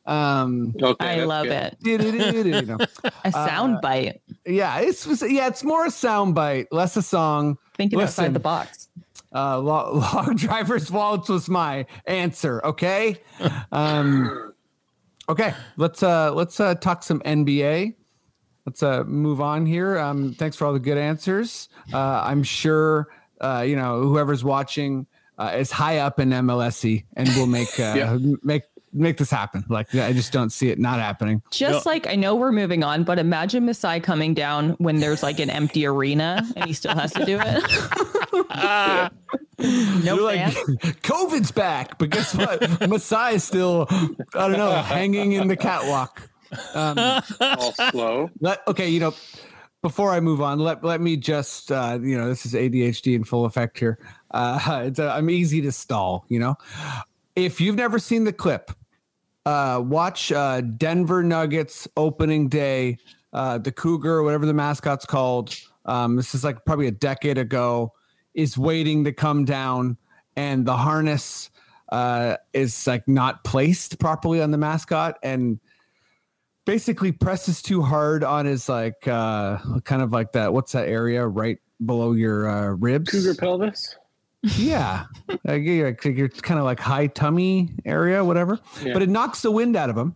Um, 0.06 0.74
Okay, 0.82 1.20
I 1.20 1.24
love 1.24 1.44
good. 1.46 1.76
it. 1.82 2.46
you 2.46 2.62
know. 2.62 2.78
A 3.24 3.30
sound 3.30 3.80
bite. 3.82 4.22
Yeah, 4.46 4.78
it's 4.80 5.06
yeah, 5.22 5.48
it's 5.48 5.62
more 5.62 5.84
a 5.84 5.90
sound 5.90 6.34
bite, 6.34 6.66
less 6.72 6.96
a 6.96 7.02
song. 7.02 7.58
Thinking 7.76 7.98
Listen, 7.98 8.24
outside 8.24 8.34
the 8.34 8.40
box. 8.40 8.88
Uh, 9.34 9.60
log, 9.60 9.94
Log 9.94 10.38
Driver's 10.38 10.90
Waltz 10.90 11.28
was 11.28 11.48
my 11.50 11.84
answer. 12.06 12.64
Okay, 12.64 13.18
um, 13.70 14.54
okay. 15.28 15.52
Let's 15.76 16.02
uh, 16.02 16.32
let's 16.32 16.58
uh, 16.58 16.74
talk 16.76 17.02
some 17.02 17.20
NBA. 17.20 17.94
Let's 18.68 18.82
uh, 18.82 19.02
move 19.04 19.40
on 19.40 19.64
here. 19.64 19.98
Um, 19.98 20.34
thanks 20.34 20.54
for 20.54 20.66
all 20.66 20.74
the 20.74 20.78
good 20.78 20.98
answers. 20.98 21.70
Uh, 21.90 21.98
I'm 21.98 22.42
sure 22.42 23.08
uh, 23.40 23.64
you 23.66 23.76
know 23.76 24.02
whoever's 24.02 24.44
watching 24.44 25.06
uh, 25.38 25.52
is 25.56 25.70
high 25.70 26.00
up 26.00 26.20
in 26.20 26.28
MLSE 26.28 27.04
and 27.16 27.30
will 27.30 27.46
make 27.46 27.80
uh, 27.80 27.94
Yeah. 27.96 28.18
make 28.42 28.64
make 28.92 29.16
this 29.16 29.30
happen. 29.30 29.64
Like 29.70 29.94
I 29.94 30.12
just 30.12 30.32
don't 30.34 30.50
see 30.50 30.68
it 30.68 30.78
not 30.78 30.98
happening. 31.00 31.40
Just 31.50 31.86
like 31.86 32.06
I 32.06 32.14
know 32.14 32.34
we're 32.36 32.52
moving 32.52 32.84
on, 32.84 33.04
but 33.04 33.18
imagine 33.18 33.64
Masai 33.64 34.00
coming 34.00 34.34
down 34.34 34.72
when 34.72 35.00
there's 35.00 35.22
like 35.22 35.40
an 35.40 35.48
empty 35.48 35.86
arena 35.86 36.46
and 36.54 36.66
he 36.66 36.74
still 36.74 36.94
has 36.94 37.10
to 37.14 37.24
do 37.24 37.38
it. 37.40 37.64
no 40.04 40.14
You're 40.14 40.20
like, 40.22 40.52
fans. 40.52 40.56
COVID's 41.00 41.52
back, 41.52 41.96
but 41.96 42.10
guess 42.10 42.34
what? 42.34 42.60
Masai's 42.86 43.44
still, 43.44 43.86
I 43.90 44.46
don't 44.46 44.58
know, 44.58 44.72
hanging 44.72 45.32
in 45.32 45.48
the 45.48 45.56
catwalk. 45.56 46.28
Um, 46.74 46.98
all 47.40 47.72
slow. 47.90 48.30
let, 48.40 48.66
okay, 48.66 48.88
you 48.88 49.00
know, 49.00 49.14
before 49.82 50.10
I 50.10 50.20
move 50.20 50.40
on, 50.40 50.58
let 50.58 50.82
let 50.82 51.00
me 51.00 51.16
just, 51.16 51.70
uh, 51.70 51.98
you 52.00 52.16
know, 52.16 52.28
this 52.28 52.44
is 52.44 52.54
ADHD 52.54 53.14
in 53.14 53.24
full 53.24 53.44
effect 53.44 53.78
here. 53.78 53.98
Uh, 54.30 54.82
it's, 54.86 54.98
uh, 54.98 55.12
I'm 55.14 55.30
easy 55.30 55.60
to 55.62 55.72
stall. 55.72 56.24
You 56.28 56.40
know, 56.40 56.56
if 57.36 57.60
you've 57.60 57.76
never 57.76 57.98
seen 57.98 58.24
the 58.24 58.32
clip, 58.32 58.70
uh, 59.46 59.80
watch 59.84 60.32
uh, 60.32 60.60
Denver 60.60 61.22
Nuggets 61.22 61.88
opening 61.96 62.48
day. 62.48 62.98
Uh, 63.32 63.58
the 63.58 63.70
Cougar, 63.70 64.22
whatever 64.22 64.46
the 64.46 64.54
mascot's 64.54 65.04
called. 65.04 65.54
Um, 65.84 66.16
this 66.16 66.34
is 66.34 66.44
like 66.44 66.64
probably 66.64 66.86
a 66.86 66.92
decade 66.92 67.38
ago. 67.38 67.92
Is 68.34 68.56
waiting 68.56 69.04
to 69.04 69.12
come 69.12 69.44
down, 69.44 69.96
and 70.36 70.64
the 70.64 70.76
harness 70.76 71.50
uh, 71.90 72.36
is 72.52 72.86
like 72.86 73.06
not 73.08 73.42
placed 73.44 73.98
properly 73.98 74.40
on 74.40 74.50
the 74.50 74.58
mascot, 74.58 75.18
and 75.22 75.58
basically 76.68 77.12
presses 77.12 77.62
too 77.62 77.80
hard 77.80 78.22
on 78.22 78.44
his 78.44 78.68
like 78.68 79.08
uh, 79.08 79.56
kind 79.84 80.02
of 80.02 80.12
like 80.12 80.32
that. 80.32 80.52
What's 80.52 80.72
that 80.72 80.86
area 80.86 81.26
right 81.26 81.56
below 81.84 82.12
your 82.12 82.46
uh, 82.46 82.74
ribs? 82.74 83.10
Cougar 83.10 83.36
pelvis. 83.36 83.96
Yeah, 84.42 85.06
like 85.44 85.62
you're, 85.62 85.96
you're 86.04 86.28
kind 86.28 86.60
of 86.60 86.66
like 86.66 86.78
high 86.78 87.06
tummy 87.06 87.70
area, 87.86 88.22
whatever. 88.22 88.60
Yeah. 88.82 88.92
But 88.92 89.02
it 89.02 89.08
knocks 89.08 89.40
the 89.40 89.50
wind 89.50 89.76
out 89.76 89.88
of 89.88 89.96
him, 89.96 90.14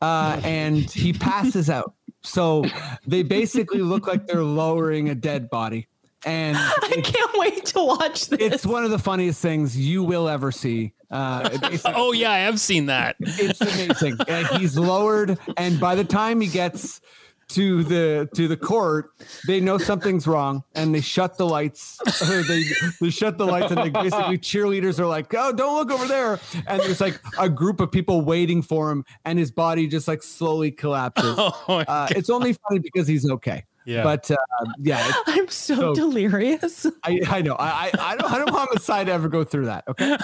uh, 0.00 0.40
and 0.44 0.78
he 0.78 1.12
passes 1.12 1.68
out. 1.68 1.94
So 2.22 2.64
they 3.06 3.22
basically 3.22 3.82
look 3.82 4.06
like 4.06 4.26
they're 4.26 4.42
lowering 4.42 5.10
a 5.10 5.14
dead 5.14 5.50
body, 5.50 5.86
and 6.24 6.56
I 6.58 7.00
can't 7.02 7.30
wait 7.34 7.66
to 7.66 7.84
watch 7.84 8.28
this. 8.28 8.38
it's 8.40 8.66
one 8.66 8.84
of 8.84 8.90
the 8.90 8.98
funniest 8.98 9.40
things 9.40 9.76
you 9.76 10.02
will 10.02 10.28
ever 10.28 10.52
see. 10.52 10.92
Uh, 11.10 11.48
Oh 11.86 12.12
yeah, 12.12 12.30
I 12.30 12.38
have 12.38 12.60
seen 12.60 12.86
that. 12.86 13.16
it's 13.20 13.60
amazing. 13.60 14.16
Uh, 14.28 14.58
he's 14.58 14.76
lowered, 14.78 15.38
and 15.56 15.80
by 15.80 15.94
the 15.94 16.04
time 16.04 16.40
he 16.40 16.46
gets 16.48 17.00
to 17.48 17.82
the 17.82 18.28
to 18.36 18.46
the 18.46 18.56
court, 18.56 19.10
they 19.48 19.58
know 19.60 19.76
something's 19.76 20.24
wrong 20.28 20.62
and 20.76 20.94
they 20.94 21.00
shut 21.00 21.36
the 21.36 21.44
lights. 21.44 21.98
they 22.46 22.62
they 23.00 23.10
shut 23.10 23.38
the 23.38 23.44
lights 23.46 23.72
and 23.72 23.80
they 23.80 23.88
basically 23.88 24.38
cheerleaders 24.38 25.00
are 25.00 25.06
like, 25.08 25.34
"Oh, 25.34 25.52
don't 25.52 25.74
look 25.76 25.90
over 25.90 26.06
there!" 26.06 26.38
And 26.68 26.80
there's 26.80 27.00
like 27.00 27.20
a 27.40 27.48
group 27.48 27.80
of 27.80 27.90
people 27.90 28.20
waiting 28.20 28.62
for 28.62 28.92
him, 28.92 29.04
and 29.24 29.36
his 29.36 29.50
body 29.50 29.88
just 29.88 30.06
like 30.06 30.22
slowly 30.22 30.70
collapses. 30.70 31.34
Oh 31.36 31.84
Uh, 31.88 32.06
it's 32.10 32.30
only 32.30 32.52
funny 32.52 32.78
because 32.78 33.08
he's 33.08 33.28
okay. 33.28 33.64
Yeah. 33.86 34.02
But 34.02 34.30
uh, 34.30 34.36
yeah, 34.78 35.10
I'm 35.26 35.48
so, 35.48 35.74
So- 35.74 35.94
delirious. 35.94 36.86
I, 37.02 37.20
I 37.28 37.42
know. 37.42 37.54
I, 37.58 37.90
I 37.98 38.12
I 38.12 38.16
don't 38.16 38.30
I 38.32 38.38
don't 38.38 38.52
want 38.52 38.70
Masai 38.74 39.04
to 39.06 39.12
ever 39.12 39.28
go 39.28 39.42
through 39.44 39.66
that. 39.66 39.84
Okay, 39.88 40.16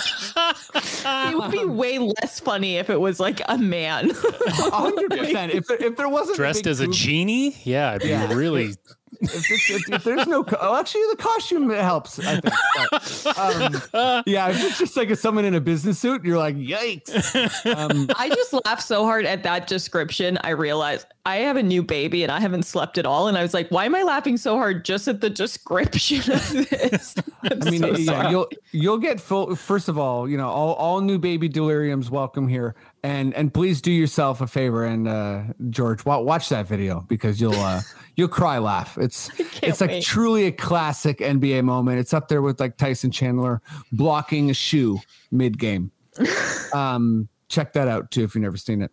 It 1.30 1.36
would 1.38 1.50
be 1.50 1.64
way 1.64 1.98
less 1.98 2.40
funny 2.40 2.76
if 2.76 2.90
it 2.90 3.00
was 3.00 3.18
like 3.20 3.40
a 3.48 3.58
man. 3.58 4.10
hundred 4.14 5.10
percent. 5.18 5.52
If 5.52 5.66
there, 5.66 5.82
if 5.82 5.96
there 5.96 6.08
wasn't 6.08 6.36
Dressed 6.36 6.64
big 6.64 6.70
as 6.70 6.80
a 6.80 6.86
boob- 6.86 6.94
genie? 6.94 7.56
Yeah, 7.64 7.90
it'd 7.96 8.02
be 8.02 8.08
Yeah. 8.08 8.32
really. 8.34 8.74
if, 9.20 9.50
it's, 9.50 9.70
if, 9.70 9.88
if 9.90 10.04
there's 10.04 10.26
no, 10.26 10.44
co- 10.44 10.58
oh, 10.60 10.76
actually, 10.78 11.02
the 11.10 11.16
costume 11.16 11.70
helps. 11.70 12.18
I 12.18 12.40
think. 12.40 12.54
But, 12.90 13.38
um, 13.38 14.22
yeah, 14.26 14.48
if 14.50 14.62
it's 14.62 14.78
just 14.78 14.96
like 14.96 15.08
a, 15.10 15.16
someone 15.16 15.44
in 15.46 15.54
a 15.54 15.60
business 15.60 15.98
suit, 15.98 16.24
you're 16.24 16.36
like, 16.38 16.56
yikes. 16.56 17.64
Um, 17.74 18.08
I 18.16 18.28
just 18.28 18.52
laughed 18.66 18.82
so 18.82 19.04
hard 19.04 19.24
at 19.24 19.42
that 19.44 19.66
description. 19.68 20.38
I 20.44 20.50
realized 20.50 21.06
I 21.26 21.38
have 21.38 21.56
a 21.56 21.62
new 21.62 21.82
baby 21.82 22.22
and 22.22 22.30
I 22.30 22.38
haven't 22.38 22.62
slept 22.62 22.98
at 22.98 23.04
all. 23.04 23.26
And 23.26 23.36
I 23.36 23.42
was 23.42 23.52
like, 23.52 23.68
why 23.70 23.84
am 23.84 23.96
I 23.96 24.04
laughing 24.04 24.36
so 24.36 24.54
hard 24.56 24.84
just 24.84 25.08
at 25.08 25.20
the 25.20 25.28
description 25.28 26.18
of 26.32 26.52
this? 26.52 27.16
I'm 27.42 27.62
I 27.62 27.70
mean, 27.70 27.80
so 27.80 27.96
yeah, 27.96 28.30
you'll 28.30 28.48
you'll 28.70 28.98
get 28.98 29.20
full. 29.20 29.56
First 29.56 29.88
of 29.88 29.98
all, 29.98 30.28
you 30.28 30.36
know, 30.36 30.48
all, 30.48 30.74
all 30.74 31.00
new 31.00 31.18
baby 31.18 31.48
deliriums 31.48 32.10
welcome 32.10 32.46
here, 32.46 32.76
and 33.02 33.34
and 33.34 33.52
please 33.52 33.82
do 33.82 33.90
yourself 33.90 34.40
a 34.40 34.46
favor 34.46 34.84
and 34.84 35.08
uh, 35.08 35.42
George, 35.68 36.04
wa- 36.04 36.20
watch 36.20 36.48
that 36.50 36.68
video 36.68 37.00
because 37.00 37.40
you'll 37.40 37.54
uh, 37.54 37.80
you'll 38.14 38.28
cry 38.28 38.58
laugh. 38.58 38.96
It's 38.96 39.28
it's 39.64 39.80
like 39.80 39.90
wait. 39.90 40.04
truly 40.04 40.46
a 40.46 40.52
classic 40.52 41.18
NBA 41.18 41.64
moment. 41.64 41.98
It's 41.98 42.14
up 42.14 42.28
there 42.28 42.40
with 42.40 42.60
like 42.60 42.76
Tyson 42.76 43.10
Chandler 43.10 43.62
blocking 43.90 44.48
a 44.48 44.54
shoe 44.54 45.00
mid 45.32 45.58
game. 45.58 45.90
um, 46.72 47.28
check 47.48 47.72
that 47.72 47.88
out 47.88 48.12
too 48.12 48.22
if 48.22 48.36
you've 48.36 48.42
never 48.42 48.56
seen 48.56 48.80
it. 48.80 48.92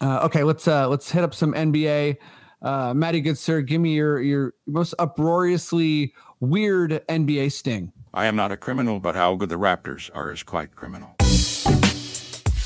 Uh, 0.00 0.20
okay, 0.24 0.42
let's 0.42 0.66
uh, 0.66 0.88
let's 0.88 1.10
hit 1.10 1.22
up 1.24 1.34
some 1.34 1.52
NBA. 1.52 2.16
Uh, 2.62 2.94
Matty, 2.94 3.20
good 3.20 3.38
sir, 3.38 3.60
give 3.60 3.80
me 3.80 3.94
your 3.94 4.20
your 4.20 4.54
most 4.66 4.94
uproariously 4.98 6.14
weird 6.40 7.02
NBA 7.08 7.52
sting. 7.52 7.92
I 8.14 8.26
am 8.26 8.36
not 8.36 8.50
a 8.50 8.56
criminal, 8.56 8.98
but 8.98 9.14
how 9.14 9.34
good 9.36 9.50
the 9.50 9.58
Raptors 9.58 10.10
are 10.14 10.32
is 10.32 10.42
quite 10.42 10.74
criminal. 10.74 11.14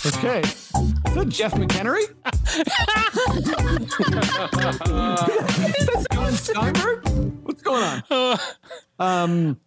Okay, 0.07 0.41
is 0.41 0.71
that 1.15 1.29
Jeff 1.29 1.53
McHenry? 1.55 2.03
is 5.77 5.87
that 5.87 6.07
Steven 6.11 6.33
Steinberg? 6.33 7.07
What's 7.43 7.63
going 7.63 8.03
on? 8.11 8.39
Um, 9.01 9.59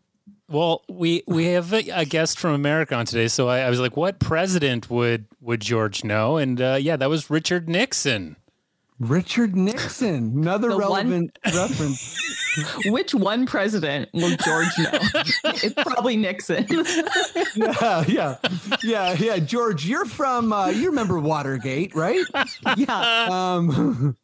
Well, 0.53 0.83
we 0.87 1.23
we 1.27 1.45
have 1.47 1.73
a, 1.73 1.79
a 1.89 2.05
guest 2.05 2.37
from 2.39 2.53
America 2.53 2.93
on 2.95 3.05
today, 3.07 3.27
so 3.27 3.49
I, 3.49 3.61
I 3.61 3.69
was 3.71 3.79
like, 3.79 3.97
"What 3.97 4.19
president 4.19 4.89
would 4.89 5.25
would 5.41 5.61
George 5.61 6.03
know?" 6.03 6.37
And 6.37 6.61
uh, 6.61 6.77
yeah, 6.79 6.95
that 6.95 7.09
was 7.09 7.29
Richard 7.31 7.67
Nixon. 7.67 8.35
Richard 8.99 9.55
Nixon, 9.55 10.31
another 10.37 10.69
The 10.69 10.77
one- 10.77 11.09
relevant 11.09 11.39
reference. 11.45 12.39
Which 12.85 13.15
one 13.15 13.47
president 13.47 14.09
will 14.13 14.35
George 14.45 14.67
know? 14.77 14.91
it's 15.45 15.73
probably 15.73 16.15
Nixon. 16.17 16.67
Yeah, 17.55 18.03
yeah, 18.07 18.37
yeah, 18.83 19.13
yeah. 19.13 19.37
George, 19.39 19.85
you're 19.85 20.05
from. 20.05 20.51
Uh, 20.53 20.67
you 20.67 20.87
remember 20.89 21.19
Watergate, 21.19 21.93
right? 21.95 22.23
yeah. 22.77 23.27
Um, 23.29 24.17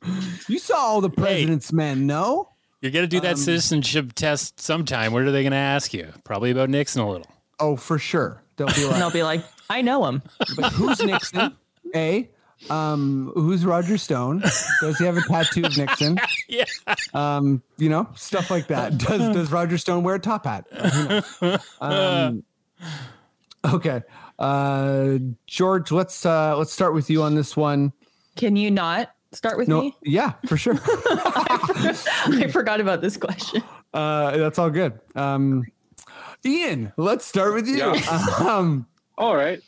you 0.48 0.58
saw 0.60 0.76
all 0.78 1.02
the 1.02 1.10
president's 1.12 1.72
men, 1.72 2.08
no? 2.08 2.49
You're 2.82 2.92
gonna 2.92 3.08
do 3.08 3.20
that 3.22 3.38
citizenship 3.38 4.14
test 4.14 4.60
sometime. 4.60 5.12
What 5.14 5.24
are 5.24 5.32
they 5.32 5.44
gonna 5.44 5.56
ask 5.58 5.94
you? 5.94 6.14
Probably 6.24 6.52
about 6.52 6.70
Nixon 6.70 7.02
a 7.02 7.10
little. 7.10 7.28
Oh, 7.60 7.76
for 7.76 8.00
sure. 8.00 8.42
They'll 8.56 8.68
be 8.68 8.84
And 8.84 8.92
like, 8.92 9.02
I'll 9.02 9.12
be 9.12 9.24
like, 9.24 9.44
I 9.70 9.82
know 9.82 10.06
him. 10.06 10.22
But 10.56 10.72
who's 10.74 11.02
Nixon? 11.02 11.56
A. 11.94 12.30
Um, 12.70 13.32
who's 13.36 13.66
Roger 13.66 13.98
Stone? 13.98 14.44
Does 14.82 14.98
he 14.98 15.06
have 15.06 15.18
a 15.18 15.22
tattoo 15.22 15.64
of 15.66 15.78
Nixon? 15.78 16.18
Yeah. 16.52 16.66
Um, 17.14 17.62
you 17.78 17.90
know, 17.90 18.10
stuff 18.16 18.50
like 18.50 18.68
that. 18.68 18.98
Does 18.98 19.36
does 19.36 19.52
Roger 19.52 19.78
Stone 19.78 20.04
wear 20.04 20.16
a 20.16 20.20
top 20.20 20.46
hat? 20.46 20.66
Who 20.72 21.08
knows? 21.08 21.60
Um, 21.80 22.44
okay. 23.64 24.02
Uh 24.40 25.20
George, 25.46 25.92
let's 25.92 26.26
uh 26.26 26.58
let's 26.58 26.74
start 26.74 26.96
with 26.96 27.10
you 27.10 27.22
on 27.22 27.36
this 27.36 27.56
one. 27.56 27.94
Can 28.36 28.56
you 28.56 28.72
not 28.72 29.14
start 29.32 29.58
with 29.58 29.68
No, 29.68 29.82
me? 29.82 29.96
yeah, 30.04 30.34
for 30.48 30.58
sure. 30.58 30.80
I 30.86 32.50
forgot 32.52 32.80
about 32.82 33.02
this 33.02 33.18
question. 33.18 33.64
Uh 33.94 34.38
that's 34.38 34.60
all 34.60 34.70
good. 34.70 35.00
Um 35.16 35.64
Ian, 36.46 36.94
let's 36.98 37.26
start 37.26 37.54
with 37.54 37.68
you. 37.68 37.78
Yeah. 37.78 38.26
Um 38.40 38.88
All 39.18 39.36
right. 39.36 39.62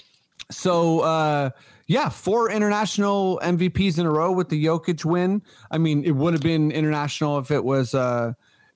So 0.49 1.01
uh 1.01 1.49
yeah, 1.87 2.07
four 2.09 2.49
international 2.49 3.39
MVPs 3.43 3.99
in 3.99 4.05
a 4.05 4.11
row 4.11 4.31
with 4.31 4.47
the 4.47 4.63
Jokic 4.65 5.03
win. 5.03 5.41
I 5.71 5.77
mean, 5.77 6.05
it 6.05 6.11
would 6.11 6.33
have 6.33 6.41
been 6.43 6.71
international 6.71 7.37
if 7.39 7.51
it 7.51 7.63
was 7.63 7.93
uh 7.93 8.33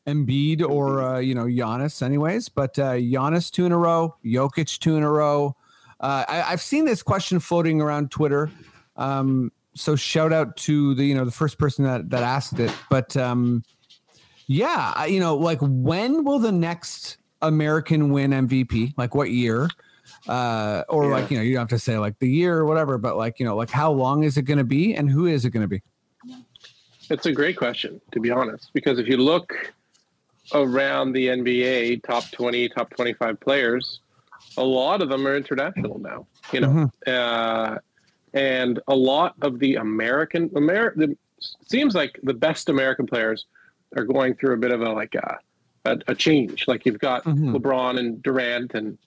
Embiid 0.07 0.61
or 0.61 1.01
uh, 1.01 1.17
you 1.19 1.33
know 1.33 1.45
Giannis, 1.45 2.03
anyways. 2.03 2.47
But 2.49 2.77
uh, 2.77 2.91
Giannis 2.93 3.49
two 3.49 3.65
in 3.65 3.71
a 3.71 3.77
row, 3.77 4.15
Jokic 4.23 4.77
two 4.77 4.97
in 4.97 5.03
a 5.03 5.09
row. 5.09 5.55
Uh, 5.99 6.23
I, 6.27 6.43
I've 6.43 6.61
seen 6.61 6.85
this 6.85 7.01
question 7.01 7.39
floating 7.39 7.81
around 7.81 8.11
Twitter. 8.11 8.51
Um, 8.97 9.51
so 9.75 9.95
shout 9.95 10.33
out 10.33 10.57
to 10.57 10.95
the 10.95 11.03
you 11.03 11.13
know 11.13 11.25
the 11.25 11.31
first 11.31 11.57
person 11.57 11.85
that 11.85 12.09
that 12.09 12.23
asked 12.23 12.59
it. 12.59 12.73
But 12.89 13.15
um, 13.17 13.63
yeah, 14.47 15.05
you 15.05 15.19
know, 15.19 15.35
like 15.35 15.59
when 15.61 16.23
will 16.23 16.39
the 16.39 16.51
next 16.51 17.17
American 17.41 18.09
win 18.11 18.31
MVP? 18.31 18.93
Like 18.97 19.13
what 19.13 19.29
year? 19.31 19.69
Uh, 20.27 20.83
or 20.89 21.09
like 21.09 21.29
you 21.29 21.37
know, 21.37 21.43
you 21.43 21.53
don't 21.53 21.61
have 21.61 21.69
to 21.69 21.79
say 21.79 21.97
like 21.97 22.17
the 22.19 22.29
year 22.29 22.57
or 22.57 22.65
whatever, 22.65 22.97
but 22.97 23.17
like 23.17 23.39
you 23.39 23.45
know, 23.45 23.55
like 23.55 23.69
how 23.69 23.91
long 23.91 24.23
is 24.23 24.37
it 24.37 24.43
going 24.43 24.57
to 24.57 24.63
be 24.63 24.95
and 24.95 25.09
who 25.09 25.27
is 25.27 25.45
it 25.45 25.51
going 25.51 25.61
to 25.61 25.67
be? 25.67 25.81
It's 27.09 27.27
a 27.27 27.31
great 27.31 27.57
question, 27.57 28.01
to 28.11 28.19
be 28.19 28.31
honest, 28.31 28.71
because 28.73 28.97
if 28.97 29.07
you 29.07 29.17
look 29.17 29.53
around 30.53 31.13
the 31.13 31.27
NBA, 31.27 32.03
top 32.03 32.23
20, 32.31 32.69
top 32.69 32.89
25 32.91 33.39
players, 33.39 33.99
a 34.57 34.63
lot 34.63 35.03
of 35.03 35.09
them 35.09 35.27
are 35.27 35.35
international 35.35 35.99
now, 35.99 36.25
you 36.51 36.61
know. 36.61 36.89
Uh, 37.05 37.77
and 38.35 38.79
a 38.87 38.95
lot 38.95 39.33
of 39.41 39.57
the 39.59 39.75
American, 39.75 40.51
Amer- 40.55 40.93
the, 40.95 41.17
seems 41.67 41.95
like 41.95 42.19
the 42.23 42.33
best 42.33 42.69
American 42.69 43.07
players 43.07 43.45
are 43.97 44.03
going 44.03 44.35
through 44.35 44.53
a 44.53 44.57
bit 44.57 44.71
of 44.71 44.81
a 44.81 44.91
like 44.91 45.15
a, 45.15 45.37
a, 45.85 45.97
a 46.09 46.15
change. 46.15 46.67
Like 46.67 46.85
you've 46.85 46.99
got 46.99 47.23
Mhm. 47.23 47.55
LeBron 47.55 47.97
and 47.97 48.21
Durant 48.21 48.73
and 48.75 48.97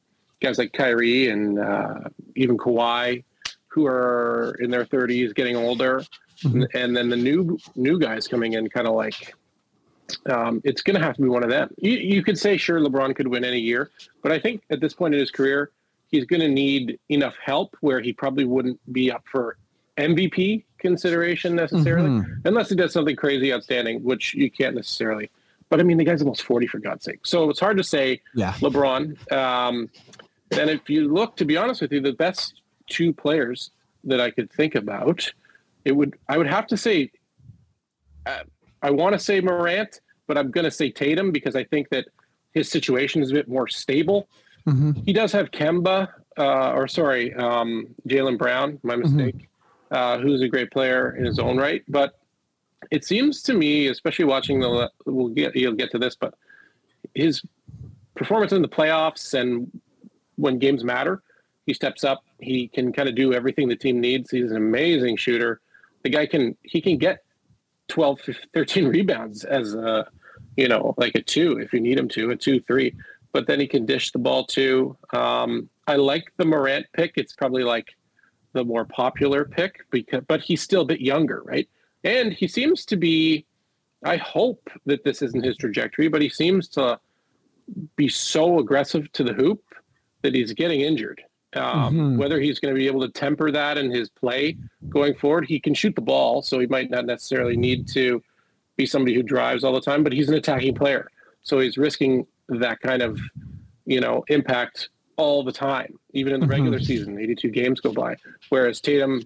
guys 0.40 0.58
like 0.58 0.72
Kyrie 0.72 1.28
and 1.28 1.58
uh, 1.58 2.00
even 2.36 2.56
Kawhi, 2.56 3.22
who 3.68 3.86
are 3.86 4.56
in 4.60 4.70
their 4.70 4.84
30s, 4.86 5.34
getting 5.34 5.56
older, 5.56 6.02
and, 6.44 6.66
and 6.74 6.96
then 6.96 7.08
the 7.10 7.16
new 7.16 7.58
new 7.76 7.98
guys 7.98 8.26
coming 8.28 8.54
in, 8.54 8.68
kind 8.70 8.86
of 8.88 8.94
like 8.94 9.34
um, 10.30 10.62
it's 10.64 10.80
going 10.80 10.98
to 10.98 11.04
have 11.04 11.16
to 11.16 11.22
be 11.22 11.28
one 11.28 11.42
of 11.44 11.50
them. 11.50 11.68
You, 11.76 11.92
you 11.92 12.22
could 12.22 12.38
say 12.38 12.56
sure 12.56 12.80
LeBron 12.80 13.14
could 13.14 13.28
win 13.28 13.44
any 13.44 13.58
year, 13.60 13.90
but 14.22 14.32
I 14.32 14.38
think 14.38 14.62
at 14.70 14.80
this 14.80 14.94
point 14.94 15.12
in 15.14 15.20
his 15.20 15.30
career, 15.30 15.70
he's 16.10 16.24
going 16.24 16.40
to 16.40 16.48
need 16.48 16.98
enough 17.08 17.34
help 17.44 17.76
where 17.80 18.00
he 18.00 18.12
probably 18.12 18.44
wouldn't 18.44 18.80
be 18.92 19.10
up 19.10 19.24
for 19.30 19.56
MVP 19.98 20.64
consideration 20.78 21.54
necessarily, 21.56 22.08
Mhm. 22.08 22.40
unless 22.44 22.68
he 22.70 22.76
does 22.76 22.92
something 22.92 23.16
crazy 23.16 23.52
outstanding, 23.52 24.02
which 24.02 24.32
you 24.34 24.50
can't 24.50 24.74
necessarily. 24.76 25.30
But 25.70 25.80
I 25.80 25.82
mean, 25.82 25.98
the 25.98 26.04
guy's 26.04 26.22
almost 26.22 26.42
40 26.42 26.66
for 26.66 26.78
God's 26.78 27.04
sake. 27.04 27.20
So 27.24 27.50
it's 27.50 27.60
hard 27.60 27.76
to 27.76 27.84
say 27.84 28.20
Yeah. 28.34 28.52
LeBron. 28.54 29.30
Um, 29.32 29.90
and 30.52 30.70
if 30.70 30.88
you 30.88 31.12
look, 31.12 31.36
to 31.36 31.44
be 31.44 31.56
honest 31.56 31.80
with 31.82 31.92
you, 31.92 32.00
the 32.00 32.12
best 32.12 32.62
two 32.88 33.12
players 33.12 33.70
that 34.04 34.20
I 34.20 34.30
could 34.30 34.50
think 34.50 34.74
about, 34.76 35.30
it 35.84 35.92
would 35.92 36.16
I 36.28 36.38
would 36.38 36.46
have 36.46 36.66
to 36.68 36.76
say, 36.76 37.10
uh, 38.24 38.44
I 38.82 38.90
want 38.92 39.12
to 39.14 39.18
say 39.18 39.40
Morant, 39.40 40.00
but 40.26 40.38
I'm 40.38 40.50
going 40.50 40.64
to 40.64 40.70
say 40.70 40.90
Tatum 40.90 41.32
because 41.32 41.56
I 41.56 41.64
think 41.64 41.88
that 41.90 42.06
his 42.52 42.70
situation 42.70 43.20
is 43.22 43.30
a 43.30 43.34
bit 43.34 43.48
more 43.48 43.66
stable. 43.68 44.28
Mhm. 44.68 45.02
He 45.06 45.12
does 45.12 45.32
have 45.32 45.50
Kemba, 45.50 46.08
uh, 46.36 46.72
or 46.72 46.88
sorry, 46.88 47.34
um, 47.34 47.88
Jaylen 48.08 48.38
Brown, 48.38 48.78
my 48.82 48.96
mistake, 48.96 49.48
uh, 49.90 50.18
who's 50.18 50.40
a 50.42 50.48
great 50.48 50.70
player 50.70 51.16
in 51.16 51.24
his 51.24 51.38
own 51.38 51.56
right. 51.56 51.82
But 51.88 52.18
it 52.90 53.04
seems 53.04 53.42
to 53.44 53.54
me, 53.54 53.88
especially 53.88 54.24
watching 54.24 54.60
the 54.60 54.90
we'll 55.06 55.28
get 55.28 55.56
you'll 55.56 55.74
get 55.74 55.90
to 55.92 55.98
this, 55.98 56.16
but 56.16 56.34
his 57.14 57.42
performance 58.14 58.52
in 58.52 58.62
the 58.62 58.68
playoffs 58.68 59.34
and 59.34 59.70
when 60.36 60.58
games 60.58 60.84
matter, 60.84 61.22
he 61.66 61.74
steps 61.74 62.04
up. 62.04 62.24
He 62.40 62.68
can 62.68 62.92
kind 62.92 63.08
of 63.08 63.14
do 63.14 63.32
everything 63.32 63.68
the 63.68 63.76
team 63.76 64.00
needs. 64.00 64.30
He's 64.30 64.50
an 64.50 64.56
amazing 64.56 65.16
shooter. 65.16 65.60
The 66.04 66.10
guy 66.10 66.26
can 66.26 66.56
he 66.62 66.80
can 66.80 66.98
get 66.98 67.24
12, 67.88 68.20
13 68.54 68.86
rebounds 68.96 69.44
as 69.44 69.74
a 69.74 70.06
you 70.56 70.68
know 70.68 70.94
like 70.96 71.14
a 71.14 71.22
two 71.22 71.58
if 71.58 71.72
you 71.72 71.80
need 71.80 71.98
him 71.98 72.08
to 72.10 72.30
a 72.30 72.36
two 72.36 72.60
three. 72.60 72.94
But 73.32 73.46
then 73.46 73.60
he 73.60 73.66
can 73.66 73.86
dish 73.86 74.10
the 74.12 74.18
ball 74.18 74.44
too. 74.44 74.96
Um, 75.12 75.68
I 75.86 75.96
like 75.96 76.32
the 76.36 76.44
Morant 76.44 76.86
pick. 76.92 77.12
It's 77.16 77.34
probably 77.34 77.64
like 77.64 77.94
the 78.52 78.64
more 78.64 78.84
popular 78.84 79.44
pick 79.44 79.84
because 79.90 80.24
but 80.26 80.40
he's 80.40 80.62
still 80.62 80.82
a 80.82 80.86
bit 80.86 81.00
younger, 81.00 81.42
right? 81.44 81.68
And 82.04 82.32
he 82.32 82.48
seems 82.48 82.84
to 82.86 82.96
be 82.96 83.44
I 84.04 84.16
hope 84.16 84.70
that 84.86 85.02
this 85.02 85.22
isn't 85.22 85.44
his 85.44 85.56
trajectory, 85.56 86.08
but 86.08 86.22
he 86.22 86.28
seems 86.28 86.68
to 86.68 87.00
be 87.96 88.08
so 88.08 88.60
aggressive 88.60 89.10
to 89.12 89.24
the 89.24 89.32
hoop 89.32 89.62
that 90.22 90.34
he's 90.34 90.52
getting 90.52 90.80
injured. 90.82 91.20
Um, 91.54 91.94
Mhm. 91.94 92.16
Whether 92.18 92.40
he's 92.40 92.60
going 92.60 92.74
to 92.74 92.78
be 92.78 92.86
able 92.86 93.00
to 93.00 93.08
temper 93.08 93.50
that 93.50 93.76
in 93.76 93.90
his 93.90 94.08
play 94.08 94.56
going 94.88 95.14
forward, 95.14 95.46
he 95.46 95.58
can 95.58 95.74
shoot 95.74 95.94
the 95.96 96.00
ball, 96.02 96.42
so 96.42 96.58
he 96.60 96.66
might 96.66 96.90
not 96.90 97.06
necessarily 97.06 97.56
need 97.56 97.88
to 97.88 98.22
be 98.76 98.86
somebody 98.86 99.14
who 99.14 99.22
drives 99.22 99.64
all 99.64 99.72
the 99.72 99.80
time. 99.80 100.04
But 100.04 100.12
he's 100.12 100.28
an 100.28 100.34
attacking 100.34 100.74
player, 100.74 101.10
so 101.42 101.58
he's 101.58 101.76
risking 101.76 102.26
that 102.48 102.80
kind 102.80 103.02
of 103.02 103.20
you 103.86 104.00
know 104.00 104.24
impact 104.28 104.88
all 105.16 105.42
the 105.42 105.52
time, 105.52 105.98
even 106.12 106.32
in 106.32 106.40
the 106.40 106.46
Mhm. 106.46 106.50
regular 106.50 106.80
season. 106.80 107.18
Eighty-two 107.18 107.50
games 107.50 107.80
go 107.80 107.92
by, 107.92 108.16
whereas 108.50 108.80
Tatum, 108.80 109.22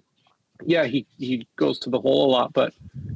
yeah, 0.65 0.85
he 0.85 1.05
he 1.17 1.47
goes 1.55 1.79
to 1.79 1.89
the 1.89 1.99
hole 1.99 2.29
a 2.29 2.31
lot, 2.31 2.53
but 2.53 2.73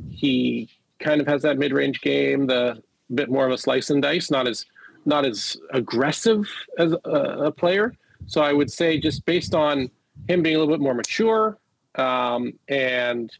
he 0.09 0.69
kind 0.99 1.21
of 1.21 1.27
has 1.27 1.41
that 1.43 1.57
mid-range 1.57 2.01
game, 2.01 2.47
the 2.47 2.81
bit 3.13 3.29
more 3.29 3.45
of 3.45 3.51
a 3.51 3.57
slice 3.57 3.89
and 3.89 4.01
dice, 4.01 4.29
not 4.31 4.47
as 4.47 4.65
not 5.05 5.25
as 5.25 5.55
aggressive 5.71 6.45
as 6.77 6.91
a, 7.05 7.09
a 7.47 7.51
player. 7.51 7.93
So 8.25 8.41
I 8.41 8.51
would 8.51 8.69
say 8.69 8.99
just 8.99 9.25
based 9.25 9.55
on 9.55 9.89
him 10.27 10.41
being 10.41 10.55
a 10.55 10.59
little 10.59 10.73
bit 10.73 10.81
more 10.81 10.93
mature 10.93 11.57
um, 11.95 12.51
and 12.67 13.31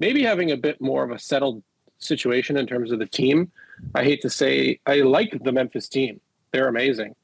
maybe 0.00 0.22
having 0.22 0.50
a 0.50 0.56
bit 0.56 0.80
more 0.82 1.02
of 1.02 1.10
a 1.12 1.18
settled 1.18 1.62
situation 1.98 2.58
in 2.58 2.66
terms 2.66 2.92
of 2.92 2.98
the 2.98 3.06
team. 3.06 3.50
I 3.94 4.04
hate 4.04 4.22
to 4.22 4.30
say 4.30 4.80
I 4.86 5.00
like 5.00 5.38
the 5.42 5.52
Memphis 5.52 5.88
team; 5.88 6.20
they're 6.52 6.68
amazing, 6.68 7.14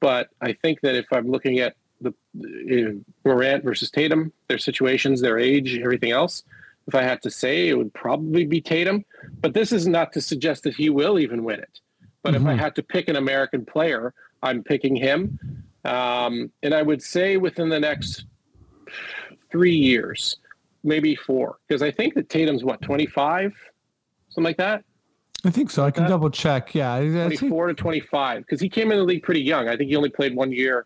but 0.00 0.28
I 0.40 0.52
think 0.52 0.80
that 0.82 0.94
if 0.94 1.06
I'm 1.12 1.30
looking 1.30 1.58
at 1.58 1.74
the 2.00 2.14
uh, 2.38 2.92
Morant 3.24 3.64
versus 3.64 3.90
Tatum, 3.90 4.32
their 4.48 4.58
situations, 4.58 5.20
their 5.20 5.38
age, 5.38 5.78
everything 5.78 6.12
else, 6.12 6.42
if 6.86 6.94
I 6.94 7.02
had 7.02 7.22
to 7.22 7.30
say, 7.30 7.68
it 7.68 7.76
would 7.76 7.92
probably 7.94 8.44
be 8.46 8.60
Tatum. 8.60 9.04
But 9.40 9.54
this 9.54 9.72
is 9.72 9.86
not 9.86 10.12
to 10.14 10.20
suggest 10.20 10.64
that 10.64 10.74
he 10.74 10.90
will 10.90 11.18
even 11.18 11.44
win 11.44 11.60
it. 11.60 11.80
But 12.22 12.34
if 12.34 12.44
I 12.44 12.54
had 12.54 12.74
to 12.76 12.82
pick 12.82 13.08
an 13.08 13.16
American 13.16 13.64
player, 13.64 14.12
I'm 14.42 14.62
picking 14.62 14.96
him. 14.96 15.38
Um, 15.84 16.50
and 16.62 16.74
I 16.74 16.82
would 16.82 17.02
say 17.02 17.36
within 17.36 17.68
the 17.68 17.80
next 17.80 18.24
three 19.50 19.74
years, 19.74 20.36
maybe 20.84 21.14
four, 21.14 21.58
because 21.66 21.82
I 21.82 21.90
think 21.90 22.14
that 22.14 22.28
Tatum's 22.28 22.62
what, 22.62 22.82
25, 22.82 23.54
something 24.28 24.44
like 24.44 24.58
that? 24.58 24.84
I 25.44 25.50
think 25.50 25.70
so. 25.70 25.84
I 25.84 25.90
can 25.90 26.08
double 26.08 26.30
check. 26.30 26.74
Yeah, 26.74 26.92
I- 26.92 26.98
I 26.98 27.28
think- 27.28 27.40
24 27.40 27.68
to 27.68 27.74
25, 27.74 28.40
because 28.42 28.60
he 28.60 28.68
came 28.68 28.92
in 28.92 28.98
the 28.98 29.04
league 29.04 29.22
pretty 29.22 29.40
young. 29.42 29.68
I 29.68 29.76
think 29.76 29.88
he 29.90 29.96
only 29.96 30.10
played 30.10 30.34
one 30.34 30.52
year 30.52 30.84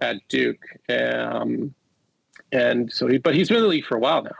at 0.00 0.16
Duke. 0.28 0.64
Um, 0.88 1.74
and 2.50 2.90
so, 2.92 3.06
he, 3.06 3.18
but 3.18 3.34
he's 3.34 3.48
been 3.48 3.58
in 3.58 3.62
the 3.62 3.68
league 3.68 3.84
for 3.86 3.96
a 3.96 4.00
while 4.00 4.22
now. 4.22 4.34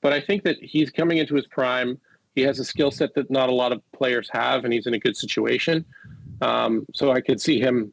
But 0.00 0.12
I 0.12 0.20
think 0.20 0.44
that 0.44 0.56
he's 0.62 0.90
coming 0.90 1.18
into 1.18 1.34
his 1.34 1.46
prime. 1.46 1.98
He 2.34 2.42
has 2.42 2.58
a 2.58 2.64
skill 2.64 2.90
set 2.90 3.14
that 3.14 3.30
not 3.30 3.48
a 3.48 3.52
lot 3.54 3.72
of 3.72 3.82
players 3.92 4.28
have, 4.32 4.64
and 4.64 4.72
he's 4.72 4.86
in 4.86 4.94
a 4.94 4.98
good 4.98 5.16
situation. 5.16 5.84
Um, 6.40 6.86
so 6.94 7.10
I 7.12 7.20
could 7.20 7.40
see 7.40 7.60
him 7.60 7.92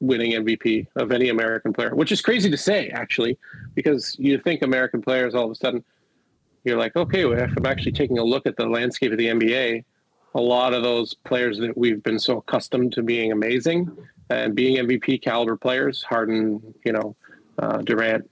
winning 0.00 0.32
MVP 0.32 0.86
of 0.96 1.12
any 1.12 1.30
American 1.30 1.72
player, 1.72 1.94
which 1.94 2.12
is 2.12 2.20
crazy 2.20 2.50
to 2.50 2.56
say, 2.58 2.88
actually, 2.88 3.38
because 3.74 4.14
you 4.18 4.38
think 4.38 4.60
American 4.62 5.00
players 5.00 5.34
all 5.34 5.46
of 5.46 5.50
a 5.52 5.54
sudden, 5.54 5.82
you're 6.64 6.76
like, 6.76 6.94
okay, 6.96 7.24
well, 7.24 7.38
if 7.38 7.56
I'm 7.56 7.64
actually 7.64 7.92
taking 7.92 8.18
a 8.18 8.24
look 8.24 8.46
at 8.46 8.56
the 8.56 8.66
landscape 8.66 9.12
of 9.12 9.18
the 9.18 9.28
NBA, 9.28 9.84
a 10.36 10.40
lot 10.40 10.74
of 10.74 10.82
those 10.82 11.14
players 11.14 11.58
that 11.58 11.76
we've 11.78 12.02
been 12.02 12.18
so 12.18 12.36
accustomed 12.38 12.92
to 12.92 13.02
being 13.02 13.32
amazing 13.32 13.90
and 14.28 14.54
being 14.54 14.76
MVP 14.86 15.22
caliber 15.22 15.56
players, 15.56 16.02
Harden, 16.02 16.74
you 16.84 16.92
know, 16.92 17.16
uh, 17.58 17.78
Durant, 17.78 18.30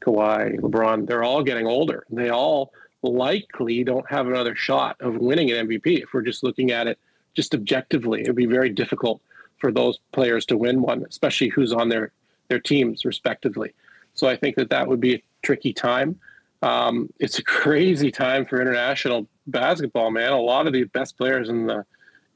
Kawhi, 0.00 0.58
LeBron, 0.58 1.06
they're 1.06 1.22
all 1.22 1.44
getting 1.44 1.68
older. 1.68 2.04
They 2.10 2.30
all 2.30 2.72
likely 3.02 3.84
don't 3.84 4.10
have 4.10 4.26
another 4.26 4.56
shot 4.56 4.96
of 4.98 5.18
winning 5.18 5.52
an 5.52 5.68
MVP. 5.68 6.02
If 6.02 6.12
we're 6.12 6.22
just 6.22 6.42
looking 6.42 6.72
at 6.72 6.88
it 6.88 6.98
just 7.34 7.54
objectively, 7.54 8.22
it'd 8.22 8.34
be 8.34 8.46
very 8.46 8.70
difficult 8.70 9.20
for 9.58 9.70
those 9.70 10.00
players 10.10 10.46
to 10.46 10.56
win 10.56 10.82
one, 10.82 11.04
especially 11.08 11.48
who's 11.48 11.72
on 11.72 11.88
their 11.88 12.10
their 12.48 12.60
teams 12.60 13.04
respectively. 13.04 13.72
So 14.14 14.26
I 14.26 14.36
think 14.36 14.56
that 14.56 14.70
that 14.70 14.88
would 14.88 15.00
be 15.00 15.14
a 15.14 15.22
tricky 15.42 15.72
time. 15.72 16.18
Um, 16.62 17.08
it's 17.20 17.38
a 17.38 17.44
crazy 17.62 18.10
time 18.10 18.46
for 18.46 18.60
international 18.60 19.28
basketball, 19.46 20.10
man. 20.10 20.32
A 20.32 20.40
lot 20.40 20.66
of 20.66 20.72
the 20.72 20.84
best 20.84 21.16
players 21.16 21.48
in 21.48 21.66
the 21.66 21.84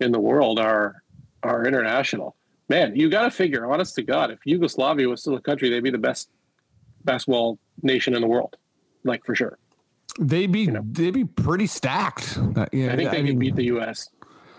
in 0.01 0.13
the 0.13 0.21
world 0.21 0.59
are 0.59 1.03
are 1.43 1.67
international. 1.67 2.37
Man, 2.69 2.95
you 2.95 3.11
got 3.11 3.23
to 3.25 3.31
figure, 3.31 3.71
honest 3.71 3.95
to 3.97 4.03
God, 4.03 4.31
if 4.31 4.39
Yugoslavia 4.45 5.09
was 5.09 5.23
still 5.23 5.35
a 5.35 5.41
country, 5.41 5.69
they'd 5.71 5.83
be 5.83 5.91
the 5.91 5.99
best 5.99 6.31
basketball 7.05 7.59
nation 7.83 8.15
in 8.15 8.21
the 8.21 8.29
world, 8.29 8.57
like 9.05 9.25
for 9.25 9.35
sure. 9.35 9.59
they'd 10.19 10.53
be 10.53 10.69
they'd 10.93 11.15
be 11.15 11.25
pretty 11.25 11.67
stacked. 11.67 12.39
Uh, 12.39 12.67
yeah, 12.73 12.93
I 12.93 12.97
think 12.97 13.11
they 13.11 13.19
I 13.19 13.21
could 13.21 13.25
mean, 13.25 13.39
beat 13.39 13.57
the 13.57 13.65
U.S. 13.67 14.11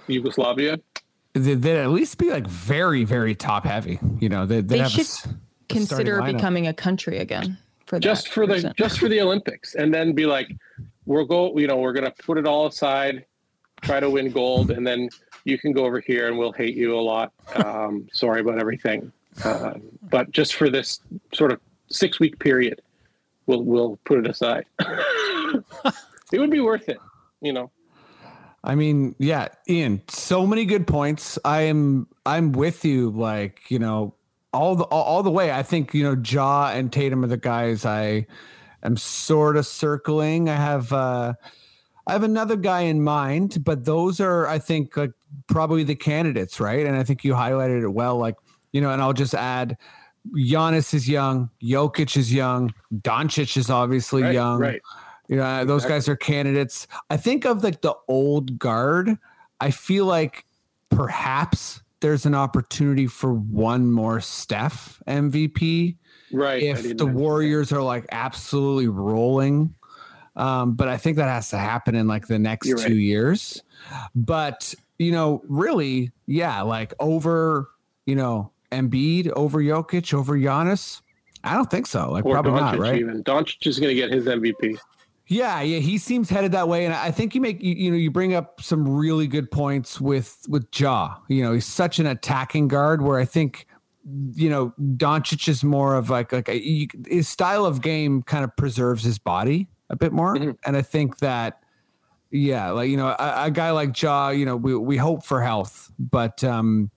Yugoslavia. 0.07 0.79
they- 1.33 1.53
they'd 1.55 1.77
at 1.77 1.89
least 1.91 2.17
be 2.17 2.29
like 2.31 2.47
very 2.47 3.03
very 3.03 3.35
top 3.35 3.65
heavy. 3.65 3.99
You 4.19 4.29
know, 4.29 4.45
they 4.45 4.61
They 4.61 4.77
have 4.79 4.87
a 4.87 4.89
should 4.89 4.99
s- 5.01 5.27
consider 5.69 6.19
lineup. 6.19 6.33
becoming 6.35 6.67
a 6.67 6.73
country 6.73 7.19
again 7.19 7.57
for 7.85 7.99
just 7.99 8.29
for 8.29 8.45
the 8.47 8.53
reason. 8.55 8.73
just 8.77 8.99
for 8.99 9.07
the 9.07 9.21
Olympics, 9.21 9.75
and 9.75 9.93
then 9.93 10.13
be 10.13 10.25
like, 10.25 10.49
we'll 11.05 11.25
go. 11.25 11.57
You 11.57 11.67
know, 11.67 11.77
we're 11.77 11.93
gonna 11.93 12.13
put 12.23 12.37
it 12.37 12.45
all 12.45 12.67
aside, 12.67 13.25
try 13.81 13.99
to 13.99 14.09
win 14.09 14.31
gold, 14.31 14.71
and 14.71 14.85
then 14.85 15.09
you 15.43 15.57
can 15.57 15.71
go 15.71 15.85
over 15.85 15.99
here 15.99 16.27
and 16.27 16.37
we'll 16.37 16.51
hate 16.51 16.75
you 16.75 16.97
a 16.97 17.01
lot. 17.01 17.33
Um, 17.55 18.07
sorry 18.13 18.41
about 18.41 18.59
everything, 18.59 19.11
uh, 19.43 19.73
but 20.09 20.31
just 20.31 20.55
for 20.55 20.69
this 20.69 20.99
sort 21.33 21.51
of 21.51 21.59
six 21.89 22.19
week 22.19 22.39
period, 22.39 22.81
we'll 23.45 23.63
we'll 23.63 23.97
put 24.05 24.19
it 24.19 24.27
aside. 24.27 24.65
it 26.31 26.39
would 26.39 26.51
be 26.51 26.61
worth 26.61 26.89
it, 26.89 26.99
you 27.41 27.53
know. 27.53 27.71
I 28.63 28.75
mean, 28.75 29.15
yeah, 29.17 29.47
Ian, 29.67 30.01
so 30.07 30.45
many 30.45 30.65
good 30.65 30.85
points. 30.85 31.39
I 31.43 31.61
am 31.61 32.07
I'm 32.25 32.51
with 32.51 32.85
you 32.85 33.09
like, 33.09 33.71
you 33.71 33.79
know, 33.79 34.13
all 34.53 34.75
the 34.75 34.83
all, 34.85 35.03
all 35.03 35.23
the 35.23 35.31
way. 35.31 35.51
I 35.51 35.63
think, 35.63 35.93
you 35.93 36.03
know, 36.03 36.21
Ja 36.23 36.69
and 36.69 36.91
Tatum 36.91 37.23
are 37.23 37.27
the 37.27 37.37
guys 37.37 37.85
I 37.85 38.27
am 38.83 38.97
sort 38.97 39.57
of 39.57 39.65
circling. 39.65 40.49
I 40.49 40.55
have 40.55 40.91
uh 40.93 41.33
I 42.07 42.13
have 42.13 42.23
another 42.23 42.55
guy 42.55 42.81
in 42.81 43.03
mind, 43.03 43.63
but 43.63 43.85
those 43.85 44.19
are 44.19 44.47
I 44.47 44.59
think 44.59 44.97
like 44.97 45.11
probably 45.47 45.83
the 45.83 45.95
candidates, 45.95 46.59
right? 46.59 46.85
And 46.85 46.95
I 46.95 47.03
think 47.03 47.23
you 47.23 47.33
highlighted 47.33 47.83
it 47.83 47.89
well 47.89 48.17
like, 48.17 48.35
you 48.71 48.81
know, 48.81 48.91
and 48.91 49.01
I'll 49.01 49.13
just 49.13 49.33
add 49.33 49.77
Giannis 50.35 50.93
is 50.93 51.09
young, 51.09 51.49
Jokic 51.63 52.15
is 52.17 52.33
young, 52.33 52.73
Doncic 52.93 53.57
is 53.57 53.69
obviously 53.69 54.23
Right, 54.23 54.33
young. 54.33 54.59
right. 54.59 54.81
You 55.27 55.37
know, 55.37 55.63
those 55.63 55.85
guys 55.85 56.09
are 56.09 56.15
candidates. 56.17 56.87
I 57.09 57.15
think 57.17 57.45
of 57.45 57.63
like 57.63 57.81
the 57.81 57.95
old 58.09 58.59
guard. 58.59 59.17
I 59.61 59.71
feel 59.71 60.05
like 60.05 60.45
perhaps 60.89 61.81
there's 62.01 62.25
an 62.25 62.35
opportunity 62.35 63.07
for 63.07 63.33
one 63.33 63.91
more 63.91 64.19
Steph 64.19 65.01
MVP 65.07 65.95
Right. 66.33 66.63
If 66.63 66.97
the 66.97 67.05
Warriors 67.05 67.71
are 67.71 67.81
like 67.81 68.05
absolutely 68.11 68.87
rolling. 68.87 69.73
Um, 70.35 70.73
but 70.73 70.87
I 70.87 70.97
think 70.97 71.17
that 71.17 71.27
has 71.27 71.49
to 71.49 71.57
happen 71.57 71.93
in 71.95 72.07
like 72.07 72.27
the 72.27 72.39
next 72.39 72.67
You're 72.67 72.77
two 72.77 72.83
right. 72.83 72.93
years. 72.93 73.63
But 74.15 74.73
you 74.97 75.11
know, 75.11 75.41
really, 75.47 76.11
yeah, 76.27 76.61
like 76.61 76.93
over, 76.99 77.69
you 78.05 78.15
know, 78.15 78.51
Embiid, 78.71 79.31
over 79.35 79.59
Jokic, 79.61 80.13
over 80.13 80.37
Giannis. 80.37 81.01
I 81.43 81.55
don't 81.55 81.69
think 81.69 81.87
so. 81.87 82.11
Like 82.11 82.25
Or 82.25 82.33
probably 82.33 82.51
Doncic 82.51 82.59
not, 82.59 82.79
right? 82.79 82.99
even. 82.99 83.23
Doncic 83.23 83.65
is 83.65 83.79
going 83.79 83.89
to 83.89 83.95
get 83.95 84.11
his 84.11 84.25
MVP. 84.25 84.77
Yeah, 85.27 85.61
yeah, 85.61 85.79
he 85.79 85.97
seems 85.97 86.29
headed 86.29 86.51
that 86.51 86.67
way, 86.67 86.83
and 86.83 86.93
I 86.93 87.09
think 87.09 87.33
you 87.33 87.39
make 87.39 87.61
you, 87.63 87.73
you 87.73 87.89
know 87.89 87.95
you 87.95 88.11
bring 88.11 88.33
up 88.33 88.61
some 88.61 88.85
really 88.87 89.27
good 89.27 89.49
points 89.49 90.01
with 90.01 90.37
with 90.49 90.67
Ja. 90.77 91.15
You 91.29 91.43
know, 91.43 91.53
he's 91.53 91.65
such 91.65 91.99
an 91.99 92.07
attacking 92.07 92.67
guard 92.67 93.01
where 93.01 93.17
I 93.17 93.23
think 93.23 93.65
you 94.33 94.49
know 94.49 94.73
Doncic 94.79 95.47
is 95.47 95.63
more 95.63 95.95
of 95.95 96.09
like 96.09 96.31
like 96.31 96.49
a, 96.49 96.63
you, 96.63 96.87
his 97.07 97.27
style 97.27 97.65
of 97.65 97.81
game 97.81 98.23
kind 98.23 98.43
of 98.43 98.55
preserves 98.55 99.03
his 99.03 99.19
body 99.19 99.67
a 99.89 99.95
bit 99.95 100.11
more, 100.11 100.35
and 100.35 100.77
I 100.77 100.81
think 100.81 101.19
that 101.19 101.61
yeah, 102.31 102.71
like 102.71 102.89
you 102.89 102.97
know 102.97 103.09
a, 103.09 103.45
a 103.45 103.51
guy 103.51 103.71
like 103.71 103.99
Ja, 104.01 104.29
you 104.29 104.45
know 104.45 104.55
we 104.55 104.75
we 104.75 104.97
hope 104.97 105.23
for 105.23 105.41
health, 105.41 105.91
but 105.99 106.43
um, 106.43 106.89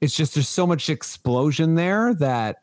it's 0.00 0.16
just 0.16 0.34
there's 0.34 0.48
so 0.48 0.66
much 0.66 0.90
explosion 0.90 1.74
there 1.74 2.14
that 2.14 2.58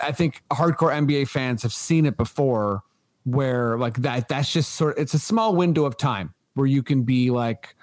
I 0.00 0.12
think 0.12 0.42
hardcore 0.52 0.92
NBA 0.92 1.28
fans 1.28 1.62
have 1.62 1.72
seen 1.72 2.06
it 2.06 2.16
before 2.16 2.82
where 3.24 3.78
like 3.78 3.94
that 3.98 4.28
that's 4.28 4.52
just 4.52 4.72
sort 4.72 4.96
of 4.96 5.02
it's 5.02 5.14
a 5.14 5.18
small 5.18 5.54
window 5.54 5.84
of 5.84 5.96
time 5.96 6.34
where 6.54 6.66
you 6.66 6.82
can 6.82 7.02
be 7.02 7.30
like 7.30 7.74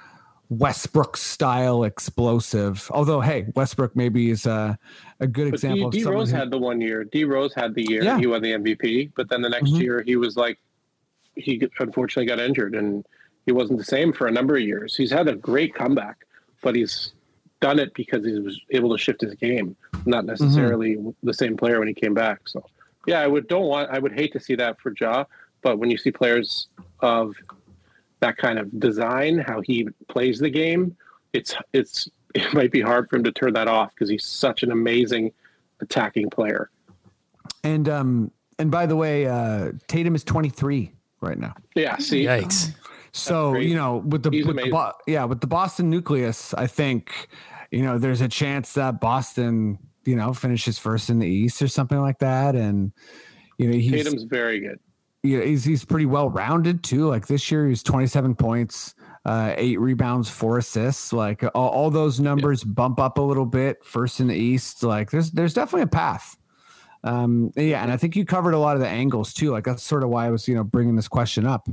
Westbrook 0.50 1.16
style 1.16 1.84
explosive. 1.84 2.90
Although, 2.92 3.22
hey, 3.22 3.46
Westbrook 3.56 3.96
maybe 3.96 4.32
is 4.32 4.46
a, 4.48 4.78
a 5.20 5.28
good 5.28 5.52
But 5.52 5.56
example. 5.56 5.90
D, 5.92 6.00
D 6.00 6.06
Rose 6.06 6.32
who- 6.32 6.38
had 6.38 6.50
the 6.52 6.58
one 6.58 6.82
year. 6.82 7.04
D 7.04 7.24
Rose 7.24 7.54
had 7.54 7.76
the 7.76 7.84
year 7.90 8.04
Yeah. 8.04 8.18
he 8.18 8.26
won 8.28 8.42
the 8.42 8.54
MVP, 8.54 9.12
but 9.16 9.30
then 9.30 9.42
the 9.42 9.50
next 9.50 9.72
Mhm. 9.72 9.82
year 9.82 10.02
he 10.06 10.16
was 10.16 10.36
like, 10.36 10.58
he 11.36 11.62
unfortunately 11.80 12.26
got 12.26 12.40
injured 12.40 12.74
and 12.76 13.06
he 13.46 13.52
wasn't 13.52 13.78
the 13.80 13.86
same 13.86 14.12
for 14.12 14.28
a 14.28 14.32
number 14.32 14.56
of 14.56 14.62
years. 14.62 14.96
He's 14.96 15.12
had 15.12 15.28
a 15.28 15.36
great 15.36 15.74
comeback, 15.76 16.26
but 16.62 16.76
he's 16.76 17.14
done 17.62 17.78
it 17.78 17.94
because 17.94 18.26
he 18.26 18.40
was 18.40 18.60
able 18.72 18.90
to 18.90 18.98
shift 18.98 19.22
his 19.22 19.36
game, 19.36 19.76
not 20.06 20.26
necessarily 20.26 20.98
the 21.24 21.34
same 21.34 21.56
player 21.58 21.78
when 21.80 21.88
he 21.88 21.94
came 21.94 22.14
back. 22.14 22.42
So, 22.48 22.66
yeah, 23.06 23.22
I 23.22 23.28
would 23.28 23.48
don't 23.48 23.66
want. 23.68 23.90
I 23.92 24.00
would 24.00 24.14
hate 24.14 24.34
to 24.34 24.40
see 24.40 24.56
that 24.56 24.80
for 24.80 24.94
Ja, 25.00 25.26
but 25.62 25.78
when 25.78 25.92
you 25.92 25.98
see 25.98 26.12
players 26.12 26.68
of 27.02 27.36
that 28.20 28.38
kind 28.38 28.60
of 28.60 28.80
design, 28.80 29.38
how 29.40 29.62
he 29.62 29.88
plays 30.08 30.40
the 30.40 30.50
game, 30.50 30.96
it's 31.34 31.56
it's 31.74 32.10
it 32.36 32.54
might 32.54 32.72
be 32.72 32.82
hard 32.82 33.10
for 33.10 33.16
him 33.16 33.24
to 33.24 33.32
turn 33.32 33.54
that 33.54 33.68
off 33.68 33.92
because 33.94 34.10
he's 34.10 34.26
such 34.26 34.64
an 34.64 34.72
amazing 34.72 35.32
attacking 35.82 36.30
player. 36.30 36.70
and 37.64 37.90
um 37.90 38.32
and 38.58 38.70
by 38.70 38.86
the 38.86 38.96
way, 38.96 39.26
uh 39.26 39.72
Tatum 39.88 40.16
is 40.16 40.24
23 40.24 40.92
right 41.22 41.38
now. 41.38 41.56
Yeah, 41.76 41.98
see, 41.98 42.24
Yikes. 42.24 42.74
So 43.12 43.56
you 43.56 43.76
know, 43.76 43.98
with 43.98 44.24
the, 44.24 44.30
He's 44.30 44.46
with 44.46 44.56
the 44.56 44.64
amazing. 44.64 44.72
Bo- 44.72 44.94
yeah, 45.08 45.26
with 45.26 45.42
the 45.42 45.48
Boston 45.48 45.90
nucleus, 45.90 46.54
I 46.54 46.68
think 46.68 47.30
you 47.72 47.82
know 47.82 47.98
there's 47.98 48.22
a 48.22 48.28
chance 48.28 48.74
that 48.74 49.00
Boston 49.00 49.80
you 50.06 50.16
know 50.16 50.34
finishes 50.34 50.78
first 50.78 51.10
in 51.10 51.20
the 51.20 51.28
East 51.28 51.62
or 51.62 51.68
something 51.68 52.00
like 52.00 52.20
that, 52.20 52.56
and 52.56 52.92
you 53.58 53.68
know 53.68 53.74
he's 53.74 53.92
Tatum's 53.92 54.24
very 54.24 54.60
good. 54.60 54.80
Yeah, 55.24 55.42
he's 55.42 55.64
he's 55.64 55.84
pretty 55.84 56.06
well 56.06 56.30
rounded 56.30 56.84
too. 56.84 57.08
Like 57.08 57.28
this 57.28 57.52
year, 57.52 57.68
he's 57.68 57.84
27 57.84 58.36
points, 58.36 58.96
uh, 59.26 59.54
eight 59.58 59.80
rebounds, 59.80 60.30
four 60.30 60.58
assists. 60.58 61.12
Like 61.12 61.44
all, 61.44 61.70
all 61.70 61.90
those 61.90 62.20
numbers 62.20 62.64
bump 62.64 63.00
up 63.00 63.18
a 63.18 63.22
little 63.22 63.46
bit. 63.46 63.84
First 63.84 64.20
in 64.20 64.28
the 64.28 64.36
East, 64.36 64.84
like 64.84 65.12
there's 65.12 65.32
there's 65.32 65.54
definitely 65.54 65.84
a 65.84 65.88
path. 65.88 66.38
Um, 67.04 67.52
yeah, 67.56 67.82
and 67.82 67.92
I 67.92 67.98
think 67.98 68.16
you 68.16 68.26
covered 68.26 68.54
a 68.54 68.60
lot 68.60 68.76
of 68.76 68.82
the 68.82 68.88
angles 68.88 69.34
too. 69.34 69.52
Like 69.52 69.66
that's 69.66 69.84
sort 69.84 70.04
of 70.04 70.10
why 70.10 70.26
I 70.26 70.32
was 70.32 70.48
you 70.48 70.56
know 70.56 70.64
bringing 70.64 70.96
this 70.96 71.08
question 71.08 71.46
up. 71.46 71.68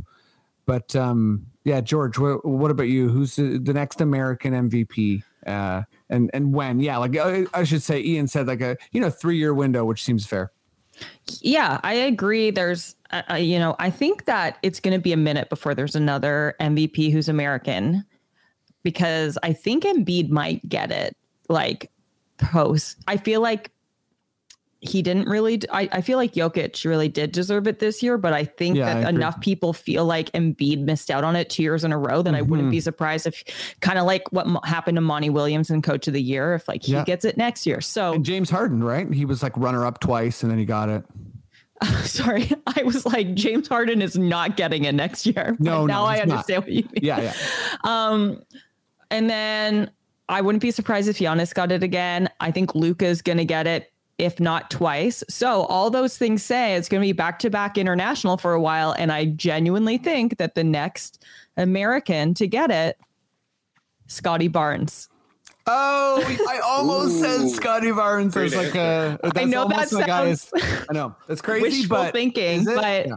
But 0.66 0.96
um, 0.96 1.46
yeah, 1.62 1.80
George, 1.80 2.18
what, 2.18 2.44
what 2.44 2.72
about 2.72 2.88
you? 2.88 3.08
Who's 3.08 3.36
the, 3.36 3.58
the 3.58 3.72
next 3.72 4.00
American 4.00 4.68
MVP? 4.68 5.22
Uh, 5.46 5.82
and 6.10 6.30
and 6.34 6.52
when? 6.52 6.80
Yeah, 6.80 6.96
like 6.96 7.16
uh, 7.16 7.44
I 7.54 7.62
should 7.62 7.82
say, 7.82 8.02
Ian 8.02 8.26
said 8.26 8.48
like 8.48 8.60
a 8.60 8.76
you 8.90 9.00
know 9.00 9.10
three 9.10 9.36
year 9.36 9.54
window, 9.54 9.84
which 9.84 10.02
seems 10.02 10.26
fair. 10.26 10.50
Yeah, 11.40 11.80
I 11.82 11.94
agree. 11.94 12.50
There's, 12.50 12.95
uh, 13.10 13.34
you 13.34 13.58
know, 13.58 13.76
I 13.78 13.90
think 13.90 14.24
that 14.26 14.58
it's 14.62 14.80
going 14.80 14.94
to 14.96 15.00
be 15.00 15.12
a 15.12 15.16
minute 15.16 15.48
before 15.48 15.74
there's 15.74 15.94
another 15.96 16.54
MVP 16.60 17.12
who's 17.12 17.28
American 17.28 18.04
because 18.82 19.38
I 19.42 19.52
think 19.52 19.84
Embiid 19.84 20.28
might 20.30 20.66
get 20.68 20.90
it 20.90 21.16
like 21.48 21.90
post. 22.38 22.96
I 23.06 23.16
feel 23.16 23.40
like 23.40 23.70
he 24.80 25.00
didn't 25.02 25.26
really, 25.26 25.60
I, 25.72 25.88
I 25.90 26.00
feel 26.02 26.18
like 26.18 26.34
Jokic 26.34 26.84
really 26.84 27.08
did 27.08 27.32
deserve 27.32 27.66
it 27.66 27.78
this 27.78 28.02
year, 28.02 28.18
but 28.18 28.32
I 28.32 28.44
think 28.44 28.76
Yeah, 28.76 28.84
that 28.94 29.08
agree. 29.08 29.16
enough 29.16 29.40
people 29.40 29.72
feel 29.72 30.04
like 30.04 30.30
Embiid 30.32 30.80
missed 30.84 31.10
out 31.10 31.24
on 31.24 31.34
it 31.34 31.48
two 31.48 31.62
years 31.62 31.82
in 31.82 31.92
a 31.92 31.98
row. 31.98 32.22
Then 32.22 32.34
I 32.34 32.42
wouldn't 32.42 32.68
Mhm. 32.68 32.72
be 32.72 32.80
surprised 32.80 33.26
if 33.26 33.42
kind 33.80 33.98
of 33.98 34.04
like 34.04 34.30
what 34.32 34.46
happened 34.66 34.96
to 34.96 35.00
Monty 35.00 35.30
Williams 35.30 35.70
and 35.70 35.82
coach 35.82 36.06
of 36.06 36.12
the 36.14 36.22
year, 36.22 36.54
if 36.54 36.68
like 36.68 36.84
he 36.84 36.92
Yeah. 36.92 37.04
gets 37.04 37.24
it 37.24 37.36
next 37.36 37.66
year. 37.66 37.80
So 37.80 38.12
And 38.12 38.24
James 38.24 38.50
Harden, 38.50 38.84
right? 38.84 39.10
He 39.12 39.24
was 39.24 39.42
like 39.42 39.56
runner 39.56 39.84
up 39.86 39.98
twice, 39.98 40.42
and 40.42 40.50
then 40.52 40.58
he 40.58 40.64
got 40.66 40.88
it. 40.90 41.04
Sorry, 42.04 42.50
I 42.66 42.82
was 42.82 43.04
like 43.04 43.34
James 43.34 43.68
Harden 43.68 44.00
is 44.00 44.16
not 44.16 44.56
getting 44.56 44.84
it 44.84 44.94
next 44.94 45.26
year. 45.26 45.56
No, 45.58 45.80
no, 45.80 45.86
now 45.86 46.04
I 46.04 46.18
he's 46.18 46.26
not. 46.26 46.32
understand 46.32 46.62
what 46.64 46.72
you 46.72 46.82
mean. 46.82 47.02
Yeah, 47.02 47.20
yeah. 47.20 47.32
Um, 47.84 48.42
and 49.10 49.30
then 49.30 49.90
I 50.28 50.40
wouldn't 50.40 50.62
be 50.62 50.70
surprised 50.70 51.08
if 51.08 51.18
Giannis 51.18 51.54
got 51.54 51.70
it 51.70 51.82
again. 51.82 52.28
I 52.40 52.50
think 52.50 52.74
Luka's 52.74 53.22
going 53.22 53.38
to 53.38 53.44
get 53.44 53.66
it, 53.66 53.92
if 54.18 54.40
not 54.40 54.70
twice. 54.70 55.22
So 55.28 55.62
all 55.64 55.90
those 55.90 56.18
things 56.18 56.42
say 56.42 56.74
it's 56.74 56.88
going 56.88 57.00
to 57.00 57.06
be 57.06 57.12
back 57.12 57.38
to 57.40 57.50
back 57.50 57.78
international 57.78 58.36
for 58.36 58.52
a 58.52 58.60
while, 58.60 58.92
and 58.98 59.12
I 59.12 59.26
genuinely 59.26 59.98
think 59.98 60.38
that 60.38 60.54
the 60.54 60.64
next 60.64 61.22
American 61.56 62.34
to 62.34 62.46
get 62.48 62.70
it, 62.70 62.98
Scottie 64.06 64.48
Barnes. 64.48 65.08
Oh, 65.66 66.22
I 66.48 66.58
almost 66.60 67.18
said 67.18 67.48
Scottie 67.50 67.90
Barnes 67.90 68.34
Great 68.34 68.52
as 68.52 68.56
like 68.56 68.74
a. 68.74 69.18
That's 69.22 69.38
I 69.38 69.44
know 69.44 69.66
that 69.68 69.74
almost 69.74 69.92
like 69.92 70.08
I- 70.08 70.32
sounds 70.34 70.52
I 70.88 70.92
know 70.92 71.14
that's 71.26 71.42
crazy, 71.42 71.62
wishful 71.62 71.96
but 71.96 72.12
thinking, 72.12 72.60
it? 72.62 72.74
but 72.74 73.06
Yeah. 73.08 73.14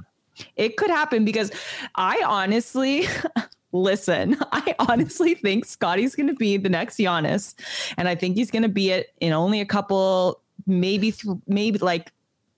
it 0.55 0.75
could 0.77 0.89
happen 0.89 1.25
because 1.25 1.51
I 1.95 2.21
honestly 2.25 3.07
listen. 3.71 4.35
I 4.51 4.73
honestly 4.79 5.35
think 5.35 5.65
Scottie's 5.65 6.15
going 6.15 6.27
to 6.27 6.33
be 6.35 6.57
the 6.57 6.69
next 6.69 6.97
Giannis, 6.97 7.53
and 7.97 8.07
I 8.07 8.15
think 8.15 8.35
he's 8.35 8.49
going 8.49 8.63
to 8.63 8.69
be 8.69 8.89
it 8.91 9.13
in 9.19 9.31
only 9.31 9.61
a 9.61 9.65
couple, 9.65 10.41
maybe 10.65 11.11
th- 11.11 11.37
maybe 11.45 11.77
like 11.77 12.11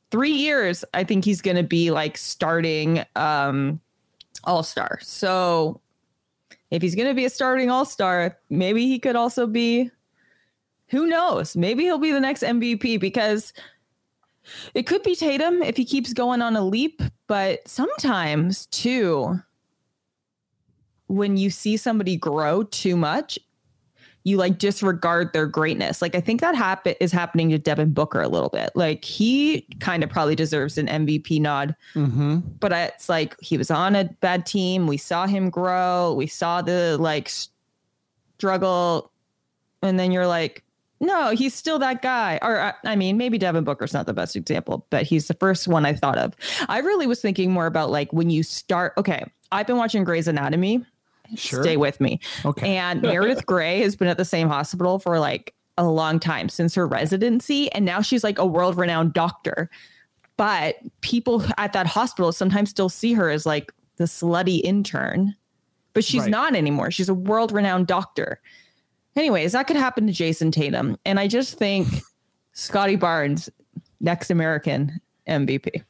three 0.09 0.31
years. 0.31 0.85
I 0.93 1.03
think 1.03 1.25
he's 1.25 1.41
going 1.41 1.57
to 1.57 1.63
be 1.63 1.91
like 1.91 2.17
starting 2.17 3.03
um 3.17 3.81
All 4.45 4.63
Star. 4.63 4.99
So 5.01 5.81
if 6.71 6.81
he's 6.81 6.95
going 6.95 7.07
to 7.07 7.13
be 7.13 7.25
a 7.25 7.29
starting 7.29 7.69
All 7.69 7.85
Star, 7.85 8.37
maybe 8.49 8.87
he 8.87 8.97
could 8.97 9.15
also 9.15 9.45
be. 9.45 9.91
Who 10.87 11.05
knows? 11.07 11.55
Maybe 11.55 11.83
he'll 11.83 11.97
be 11.97 12.11
the 12.11 12.19
next 12.19 12.43
MVP 12.43 12.99
because 12.99 13.53
it 14.73 14.83
could 14.83 15.03
be 15.03 15.15
Tatum 15.15 15.61
if 15.61 15.77
he 15.77 15.85
keeps 15.85 16.11
going 16.11 16.41
on 16.41 16.57
a 16.57 16.65
leap, 16.65 17.01
but 17.27 17.65
sometimes 17.65 18.65
too, 18.65 19.39
when 21.07 21.37
you 21.37 21.49
see 21.49 21.77
somebody 21.77 22.17
grow 22.17 22.63
too 22.63 22.97
much, 22.97 23.39
you 24.23 24.37
like 24.37 24.59
disregard 24.59 25.33
their 25.33 25.47
greatness. 25.47 26.01
Like 26.01 26.13
I 26.15 26.21
think 26.21 26.41
that 26.41 26.53
happen 26.55 26.93
is 27.01 27.11
happening 27.11 27.49
to 27.49 27.57
Devin 27.57 27.91
Booker 27.93 28.21
a 28.21 28.27
little 28.27 28.49
bit. 28.49 28.69
Like 28.75 29.03
he 29.03 29.61
kind 29.79 30.03
of 30.03 30.09
probably 30.11 30.35
deserves 30.35 30.77
an 30.77 30.87
MVP 30.87 31.39
nod, 31.41 31.75
Mhm. 31.95 32.43
but 32.59 32.71
it's 32.71 33.09
like 33.09 33.35
he 33.41 33.57
was 33.57 33.71
on 33.71 33.95
a 33.95 34.05
bad 34.21 34.45
team. 34.45 34.85
We 34.85 34.97
saw 34.97 35.25
him 35.25 35.49
grow. 35.49 36.13
We 36.13 36.27
saw 36.27 36.61
the 36.61 36.97
like 36.99 37.31
struggle, 38.37 39.11
and 39.81 39.99
then 39.99 40.11
you're 40.11 40.27
like, 40.27 40.63
no, 40.99 41.31
he's 41.31 41.55
still 41.55 41.79
that 41.79 42.01
guy. 42.03 42.37
Or 42.43 42.59
I- 42.59 42.73
I 42.85 42.95
mean, 42.95 43.17
maybe 43.17 43.37
Devin 43.39 43.63
Booker's 43.63 43.93
not 43.93 44.05
the 44.05 44.13
best 44.13 44.35
example, 44.35 44.85
but 44.91 45.03
he's 45.03 45.27
the 45.27 45.33
first 45.33 45.67
one 45.67 45.83
I 45.85 45.93
thought 45.93 46.17
of. 46.19 46.35
I 46.69 46.77
really 46.79 47.07
was 47.07 47.19
thinking 47.21 47.51
more 47.51 47.65
about 47.65 47.89
like 47.89 48.13
when 48.13 48.29
you 48.29 48.43
start. 48.43 48.93
Okay, 48.97 49.23
I've 49.51 49.65
been 49.65 49.77
watching 49.77 50.03
Grey's 50.03 50.27
Anatomy. 50.27 50.85
Sure. 51.35 51.63
Stay 51.63 51.77
with 51.77 51.99
me. 52.01 52.19
Okay. 52.45 52.77
And 52.77 53.01
Meredith 53.03 53.45
Grey 53.45 53.81
has 53.81 53.95
been 53.95 54.07
at 54.07 54.17
the 54.17 54.25
same 54.25 54.47
hospital 54.47 54.99
for 54.99 55.19
like 55.19 55.53
a 55.77 55.87
long 55.87 56.19
time 56.19 56.49
since 56.49 56.75
her 56.75 56.87
residency. 56.87 57.71
And 57.71 57.85
now 57.85 58.01
she's 58.01 58.23
like 58.23 58.37
a 58.37 58.45
world 58.45 58.77
renowned 58.77 59.13
doctor. 59.13 59.69
But 60.37 60.75
people 61.01 61.43
at 61.57 61.73
that 61.73 61.87
hospital 61.87 62.31
sometimes 62.31 62.69
still 62.69 62.89
see 62.89 63.13
her 63.13 63.29
as 63.29 63.45
like 63.45 63.71
the 63.97 64.05
slutty 64.05 64.61
intern, 64.63 65.35
but 65.93 66.03
she's 66.03 66.23
Right. 66.23 66.31
not 66.31 66.55
anymore. 66.55 66.89
She's 66.91 67.09
a 67.09 67.13
world 67.13 67.51
renowned 67.51 67.87
doctor. 67.87 68.41
Anyways, 69.15 69.51
that 69.51 69.67
could 69.67 69.75
happen 69.75 70.07
to 70.07 70.13
Jayson 70.13 70.51
Tatum. 70.51 70.97
And 71.05 71.19
I 71.19 71.27
just 71.27 71.57
think 71.57 71.87
Scottie 72.53 72.95
Barnes, 72.95 73.49
next 73.99 74.31
American 74.31 74.99
MVP. 75.27 75.83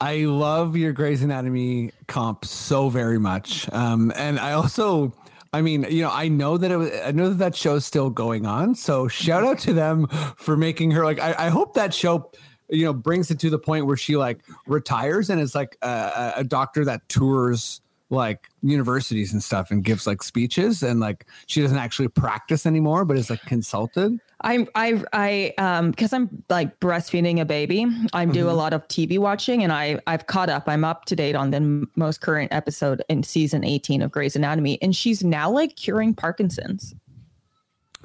I 0.00 0.24
love 0.26 0.76
your 0.76 0.92
Grey's 0.92 1.22
Anatomy 1.22 1.90
comp 2.06 2.44
so 2.44 2.88
very 2.90 3.18
much. 3.18 3.70
Um, 3.72 4.12
and 4.14 4.38
I 4.38 4.52
also, 4.52 5.14
I 5.52 5.62
mean, 5.62 5.86
you 5.88 6.02
know, 6.02 6.10
I 6.10 6.28
know 6.28 6.58
that 6.58 6.70
it 6.70 6.76
was, 6.76 6.90
I 7.04 7.12
know 7.12 7.30
that 7.30 7.38
that 7.38 7.56
show's 7.56 7.86
still 7.86 8.10
going 8.10 8.44
on. 8.44 8.74
So 8.74 9.08
shout 9.08 9.42
out 9.42 9.58
to 9.60 9.72
them 9.72 10.06
for 10.36 10.56
making 10.56 10.90
her 10.90 11.04
like, 11.04 11.18
I, 11.18 11.46
I 11.46 11.48
hope 11.48 11.74
that 11.74 11.94
show, 11.94 12.30
you 12.68 12.84
know, 12.84 12.92
brings 12.92 13.30
it 13.30 13.40
to 13.40 13.48
the 13.48 13.58
point 13.58 13.86
where 13.86 13.96
she 13.96 14.16
like 14.16 14.40
retires 14.66 15.30
and 15.30 15.40
is 15.40 15.54
like 15.54 15.78
a, 15.80 15.88
a- 16.36 16.40
a 16.40 16.44
doctor 16.44 16.84
that 16.84 17.08
tours 17.08 17.80
like 18.10 18.48
universities 18.62 19.32
and 19.32 19.42
stuff 19.42 19.70
and 19.70 19.82
gives 19.82 20.06
like 20.06 20.22
speeches 20.22 20.82
and 20.82 21.00
like 21.00 21.26
she 21.46 21.60
doesn't 21.62 21.78
actually 21.78 22.08
practice 22.08 22.66
anymore, 22.66 23.04
but 23.04 23.16
is 23.16 23.30
like 23.30 23.40
consulted. 23.46 24.20
I'm 24.42 24.68
I 24.74 25.02
I 25.12 25.54
um 25.58 25.90
because 25.90 26.12
I'm 26.12 26.42
like 26.50 26.78
breastfeeding 26.80 27.40
a 27.40 27.44
baby. 27.44 27.86
I 28.12 28.26
do 28.26 28.50
a 28.50 28.52
lot 28.52 28.72
of 28.74 28.86
TV 28.88 29.18
watching, 29.18 29.62
and 29.62 29.72
I 29.72 29.98
I've 30.06 30.26
caught 30.26 30.50
up. 30.50 30.64
I'm 30.66 30.84
up 30.84 31.06
to 31.06 31.16
date 31.16 31.34
on 31.34 31.50
the 31.50 31.56
m- 31.56 31.90
most 31.96 32.20
current 32.20 32.52
episode 32.52 33.02
in 33.08 33.22
season 33.22 33.64
18 33.64 34.02
of 34.02 34.10
Grey's 34.10 34.36
Anatomy, 34.36 34.78
and 34.82 34.94
she's 34.94 35.24
now 35.24 35.50
like 35.50 35.76
curing 35.76 36.14
Parkinson's. 36.14 36.94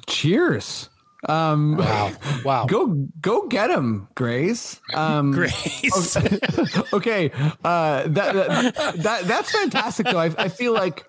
Cheers. 0.06 0.88
Um, 1.28 1.76
Wow. 1.76 2.12
Wow. 2.44 2.66
Go 2.68 2.88
go 3.20 3.46
get 3.46 3.70
him, 3.70 4.08
Grace. 4.14 4.80
Um, 4.94 5.30
Grace. 5.34 6.16
okay, 6.92 7.30
uh, 7.62 8.08
that, 8.08 8.34
that 8.34 8.94
that 8.96 9.24
that's 9.24 9.52
fantastic. 9.52 10.06
Though 10.06 10.18
I, 10.18 10.32
I 10.38 10.48
feel 10.48 10.72
like 10.72 11.04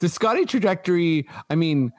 the 0.00 0.08
Scottie 0.08 0.46
trajectory. 0.46 1.28
I 1.50 1.54
mean, 1.54 1.92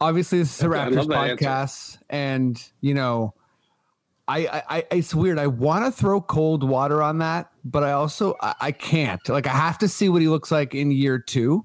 obviously 0.00 0.38
this 0.38 0.56
is 0.58 0.62
a 0.62 0.68
Raptors 0.68 1.08
that 1.08 1.16
answer. 1.16 1.44
podcast, 1.44 1.98
and 2.10 2.62
you 2.80 2.94
know, 2.94 3.34
I, 4.26 4.46
I, 4.46 4.62
I 4.68 4.86
it's 4.92 5.14
weird. 5.14 5.38
I 5.38 5.46
want 5.46 5.84
to 5.84 5.92
throw 5.92 6.20
cold 6.20 6.62
water 6.62 7.02
on 7.02 7.18
that, 7.18 7.50
but 7.64 7.82
I 7.82 7.92
also 7.92 8.34
I, 8.40 8.54
I 8.60 8.72
can't. 8.72 9.26
Like 9.28 9.46
I 9.46 9.52
have 9.52 9.78
to 9.78 9.88
see 9.88 10.08
what 10.08 10.22
he 10.22 10.28
looks 10.28 10.50
like 10.50 10.74
in 10.74 10.90
year 10.90 11.18
two 11.18 11.64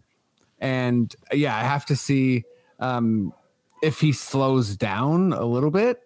And 0.59 1.13
yeah, 1.34 1.57
I 1.57 1.63
have 1.63 1.86
to 1.88 1.95
see 1.95 2.45
um, 2.79 3.34
if 3.81 3.99
he 3.99 4.13
slows 4.13 4.77
down 4.77 5.34
a 5.34 5.43
little 5.45 5.71
bit, 5.71 6.01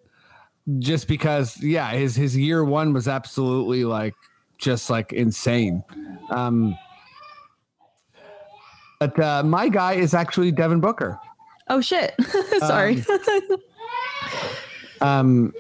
just 0.80 1.08
because 1.08 1.62
yeah, 1.62 1.92
his 1.92 2.16
his 2.16 2.36
year 2.36 2.66
one 2.66 2.92
was 2.92 3.08
absolutely 3.08 3.86
like 3.86 4.16
just 4.58 4.90
like 4.90 5.14
insane. 5.14 5.84
Um, 6.32 6.76
but 9.00 9.18
uh, 9.20 9.44
my 9.44 9.70
guy 9.70 9.94
is 9.94 10.16
actually 10.16 10.52
Devin 10.52 10.80
Booker. 10.82 11.20
Oh 11.70 11.82
shit! 11.82 12.14
Sorry. 12.60 13.04
Um, 15.02 15.54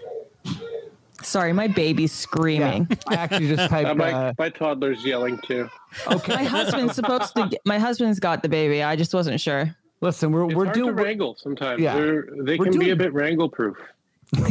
Sorry, 1.22 1.52
my 1.54 1.68
baby's 1.68 2.12
screaming. 2.12 2.88
I 3.08 3.16
actually 3.16 3.48
just 3.50 3.62
Uh, 3.64 3.68
typed. 3.68 3.98
my, 3.98 4.12
Uh, 4.12 4.34
my 4.40 4.50
toddler's 4.50 5.04
yelling 5.06 5.38
too. 5.46 5.70
Okay. 6.08 6.36
My 6.36 6.44
husband's 6.44 6.96
supposed 6.96 7.36
to. 7.36 7.48
Get, 7.50 7.60
my 7.66 7.78
husband's 7.80 8.20
got 8.20 8.42
the 8.44 8.50
baby. 8.50 8.82
I 8.82 8.96
just 8.96 9.14
wasn't 9.14 9.40
sure. 9.40 9.76
listen, 10.02 10.32
we're 10.32 10.46
It's 10.46 10.56
we're 10.56 10.66
hard 10.66 10.76
doing 10.76 10.96
to 10.96 11.04
wrangle 11.04 11.36
sometimes. 11.36 11.82
Yeah. 11.82 11.96
They're, 11.96 12.28
they 12.44 12.58
We're 12.58 12.66
can 12.72 12.80
be 12.80 12.92
a 12.92 12.96
bit 12.96 13.14
wrangle 13.14 13.50
proof, 13.50 13.78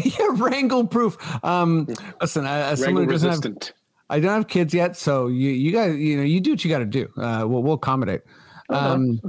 yeah, 0.05 0.27
wrangle 0.35 0.87
proof. 0.87 1.17
Um, 1.45 1.89
listen, 2.21 2.47
I- 2.47 2.71
as 2.73 2.81
someone 2.83 3.05
who 3.05 3.11
doesn't 3.11 3.29
have 3.31 3.39
resistant. 3.39 3.73
I 4.09 4.21
don't 4.21 4.33
have 4.35 4.47
kids 4.47 4.73
yet, 4.73 4.97
so 4.97 5.27
you 5.27 5.51
you 5.51 5.73
guys 5.73 5.97
you 5.97 6.17
know 6.17 6.23
you 6.23 6.41
do 6.41 6.51
what 6.51 6.65
you 6.65 6.71
got 6.71 6.79
to 6.79 6.85
do. 6.85 7.09
Uh, 7.17 7.45
we'll 7.47 7.63
we'll 7.63 7.75
accommodate. 7.75 8.21
Um, 8.69 9.21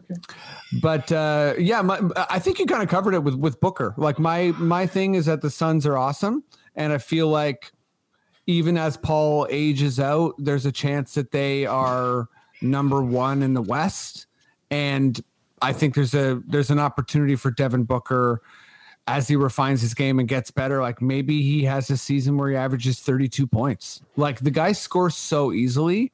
but 0.81 1.11
uh, 1.11 1.53
yeah, 1.57 1.81
my, 1.81 2.01
I 2.29 2.39
think 2.39 2.59
you 2.59 2.65
kind 2.65 2.81
of 2.81 2.89
covered 2.89 3.13
it 3.13 3.23
with 3.23 3.35
with 3.35 3.59
Booker. 3.59 3.93
Like 3.97 4.19
my 4.19 4.53
my 4.57 4.87
thing 4.87 5.15
is 5.15 5.25
that 5.25 5.41
the 5.41 5.49
Suns 5.49 5.85
are 5.85 5.97
awesome, 5.97 6.43
and 6.75 6.91
I 6.91 6.97
feel 6.97 7.27
like 7.27 7.71
even 8.47 8.77
as 8.77 8.97
Paul 8.97 9.47
ages 9.49 9.99
out, 9.99 10.33
there's 10.37 10.65
a 10.65 10.71
chance 10.71 11.13
that 11.15 11.31
they 11.31 11.65
are 11.65 12.27
number 12.61 13.03
one 13.03 13.43
in 13.43 13.53
the 13.53 13.61
West, 13.61 14.27
and 14.71 15.21
I 15.61 15.73
think 15.73 15.95
there's 15.95 16.13
a 16.13 16.41
there's 16.47 16.71
an 16.71 16.79
opportunity 16.79 17.35
for 17.35 17.51
Devin 17.51 17.83
Booker 17.83 18.41
as 19.07 19.27
he 19.27 19.35
refines 19.35 19.81
his 19.81 19.93
game 19.93 20.19
and 20.19 20.27
gets 20.27 20.51
better, 20.51 20.81
like 20.81 21.01
maybe 21.01 21.41
he 21.41 21.63
has 21.63 21.89
a 21.89 21.97
season 21.97 22.37
where 22.37 22.49
he 22.49 22.55
averages 22.57 22.99
32 22.99 23.47
points. 23.47 24.01
Like 24.17 24.39
the 24.39 24.51
guy 24.51 24.73
scores 24.73 25.15
so 25.15 25.53
easily. 25.53 26.11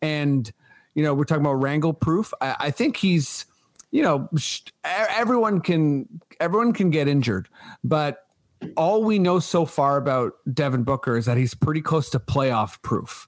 And, 0.00 0.50
you 0.94 1.02
know, 1.02 1.14
we're 1.14 1.24
talking 1.24 1.42
about 1.44 1.54
wrangle 1.54 1.92
proof. 1.92 2.32
I, 2.40 2.56
I 2.58 2.70
think 2.70 2.96
he's, 2.96 3.46
you 3.90 4.02
know, 4.02 4.28
sh- 4.36 4.62
everyone 4.84 5.60
can, 5.60 6.08
everyone 6.40 6.72
can 6.72 6.90
get 6.90 7.08
injured, 7.08 7.48
but 7.84 8.24
all 8.76 9.02
we 9.04 9.18
know 9.18 9.38
so 9.38 9.64
far 9.64 9.96
about 9.96 10.32
Devin 10.52 10.84
Booker 10.84 11.16
is 11.16 11.26
that 11.26 11.36
he's 11.36 11.54
pretty 11.54 11.80
close 11.80 12.10
to 12.10 12.18
playoff 12.18 12.80
proof. 12.82 13.26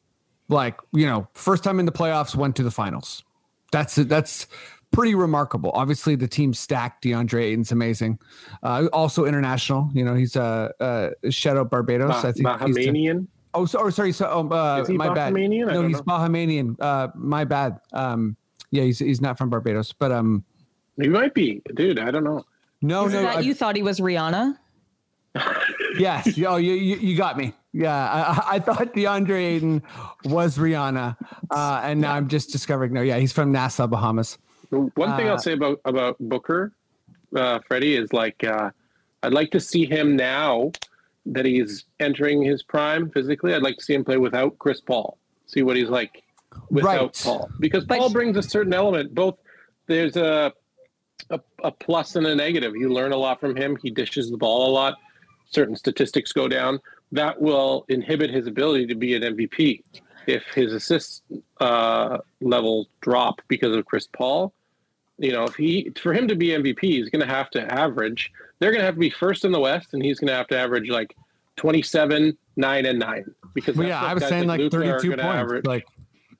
Like, 0.48 0.78
you 0.92 1.06
know, 1.06 1.28
first 1.34 1.64
time 1.64 1.80
in 1.80 1.86
the 1.86 1.92
playoffs, 1.92 2.34
went 2.34 2.56
to 2.56 2.62
the 2.62 2.70
finals. 2.70 3.24
That's 3.70 3.94
that's 3.94 4.46
pretty 4.90 5.14
remarkable. 5.14 5.70
Obviously, 5.72 6.14
the 6.14 6.28
team 6.28 6.52
stacked. 6.52 7.02
DeAndre 7.04 7.44
Ayton's 7.44 7.72
amazing. 7.72 8.18
Uh, 8.62 8.88
also 8.92 9.24
international. 9.24 9.88
You 9.94 10.04
know, 10.04 10.14
he's 10.14 10.36
a 10.36 10.72
uh, 10.78 10.84
uh, 10.84 11.10
shout 11.30 11.56
out 11.56 11.70
Barbados. 11.70 12.10
Bah- 12.10 12.28
I 12.28 12.32
think 12.32 12.46
Bahamian. 12.46 13.26
Oh, 13.54 13.66
so, 13.66 13.80
oh, 13.80 13.90
sorry. 13.90 14.12
So, 14.12 14.30
um, 14.30 14.50
uh, 14.52 14.84
my 14.88 15.12
bad. 15.12 15.34
No, 15.34 15.40
he's 15.86 15.96
know. 15.98 16.02
Bahamian. 16.02 16.76
Uh, 16.80 17.08
my 17.14 17.44
bad. 17.44 17.78
Um, 17.92 18.36
yeah, 18.70 18.84
he's 18.84 18.98
he's 18.98 19.20
not 19.20 19.36
from 19.36 19.50
Barbados, 19.50 19.92
but 19.92 20.10
um, 20.10 20.44
He 21.00 21.08
might 21.08 21.34
be, 21.34 21.60
dude. 21.74 21.98
I 21.98 22.10
don't 22.10 22.24
know. 22.24 22.44
no, 22.80 23.06
Is 23.06 23.12
no. 23.12 23.22
that 23.22 23.36
I- 23.38 23.40
you 23.40 23.52
thought 23.54 23.76
he 23.76 23.82
was 23.82 24.00
Rihanna? 24.00 24.56
yes. 25.98 26.38
Oh, 26.46 26.56
you, 26.56 26.72
you 26.74 26.96
you 26.96 27.16
got 27.16 27.36
me. 27.36 27.52
Yeah, 27.74 27.94
I, 27.94 28.56
I 28.56 28.58
thought 28.58 28.92
DeAndre 28.94 29.38
Ayton 29.56 29.82
was 30.26 30.58
Rihanna, 30.58 31.16
uh, 31.50 31.80
and 31.82 32.00
now 32.02 32.12
I'm 32.12 32.28
just 32.28 32.50
discovering. 32.52 32.92
No, 32.92 33.00
yeah, 33.00 33.16
he's 33.18 33.32
from 33.32 33.50
Nassau, 33.50 33.86
Bahamas. 33.86 34.36
One 34.70 34.90
thing 35.16 35.28
Uh, 35.28 35.32
I'll 35.32 35.38
say 35.38 35.52
about 35.54 35.80
about 35.86 36.16
Booker, 36.20 36.72
uh, 37.34 37.60
Freddie, 37.66 37.96
is 37.96 38.12
like 38.12 38.44
uh, 38.44 38.70
I'd 39.22 39.32
like 39.32 39.50
to 39.52 39.60
see 39.60 39.86
him 39.86 40.16
now 40.16 40.72
that 41.26 41.44
he's 41.44 41.84
entering 42.00 42.42
his 42.42 42.62
prime 42.62 43.10
physically. 43.10 43.54
I'd 43.54 43.62
like 43.62 43.76
to 43.78 43.84
see 43.84 43.94
him 43.94 44.04
play 44.04 44.16
without 44.16 44.58
Chris 44.58 44.80
Paul. 44.80 45.18
See 45.46 45.62
what 45.62 45.76
he's 45.76 45.88
like 45.88 46.22
without 46.70 47.00
Right. 47.00 47.20
Paul, 47.22 47.50
because 47.60 47.84
But- 47.84 47.98
Paul 47.98 48.10
brings 48.10 48.36
a 48.36 48.42
certain 48.42 48.72
element. 48.74 49.14
Both 49.14 49.36
there's 49.86 50.16
a, 50.16 50.52
a 51.30 51.40
a 51.62 51.70
plus 51.70 52.16
and 52.16 52.26
a 52.26 52.34
negative. 52.34 52.74
You 52.76 52.88
learn 52.92 53.12
a 53.12 53.16
lot 53.16 53.40
from 53.40 53.54
him. 53.56 53.76
He 53.82 53.90
dishes 53.90 54.30
the 54.30 54.36
ball 54.36 54.70
a 54.70 54.72
lot. 54.72 54.94
Certain 55.50 55.76
statistics 55.76 56.32
go 56.32 56.48
down. 56.48 56.80
That 57.12 57.40
will 57.40 57.84
inhibit 57.88 58.30
his 58.30 58.46
ability 58.46 58.86
to 58.86 58.94
be 58.94 59.14
an 59.14 59.22
MVP 59.22 59.82
if 60.26 60.42
his 60.54 60.72
assist 60.72 61.22
uh, 61.60 62.18
level 62.40 62.88
drop 63.00 63.40
because 63.48 63.76
of 63.76 63.84
Chris 63.84 64.08
Paul 64.12 64.52
you 65.18 65.32
know, 65.32 65.44
if 65.44 65.54
he 65.54 65.92
for 66.00 66.12
him 66.12 66.28
to 66.28 66.34
be 66.34 66.48
MVP, 66.48 66.80
he's 66.80 67.10
going 67.10 67.20
to 67.26 67.32
have 67.32 67.50
to 67.50 67.62
average. 67.72 68.32
They're 68.58 68.70
going 68.70 68.80
to 68.80 68.86
have 68.86 68.94
to 68.94 69.00
be 69.00 69.10
first 69.10 69.44
in 69.44 69.52
the 69.52 69.60
West, 69.60 69.92
and 69.92 70.02
he's 70.02 70.18
going 70.18 70.28
to 70.28 70.34
have 70.34 70.48
to 70.48 70.58
average 70.58 70.88
like 70.88 71.14
twenty-seven, 71.56 72.36
nine, 72.56 72.86
and 72.86 72.98
nine. 72.98 73.24
Because 73.54 73.76
Well, 73.76 73.88
yeah, 73.88 74.00
I 74.02 74.14
was 74.14 74.26
saying 74.26 74.46
like 74.46 74.60
Luka 74.60 74.78
32 74.78 75.10
gonna 75.10 75.22
points. 75.22 75.36
average. 75.36 75.66
Like, 75.66 75.86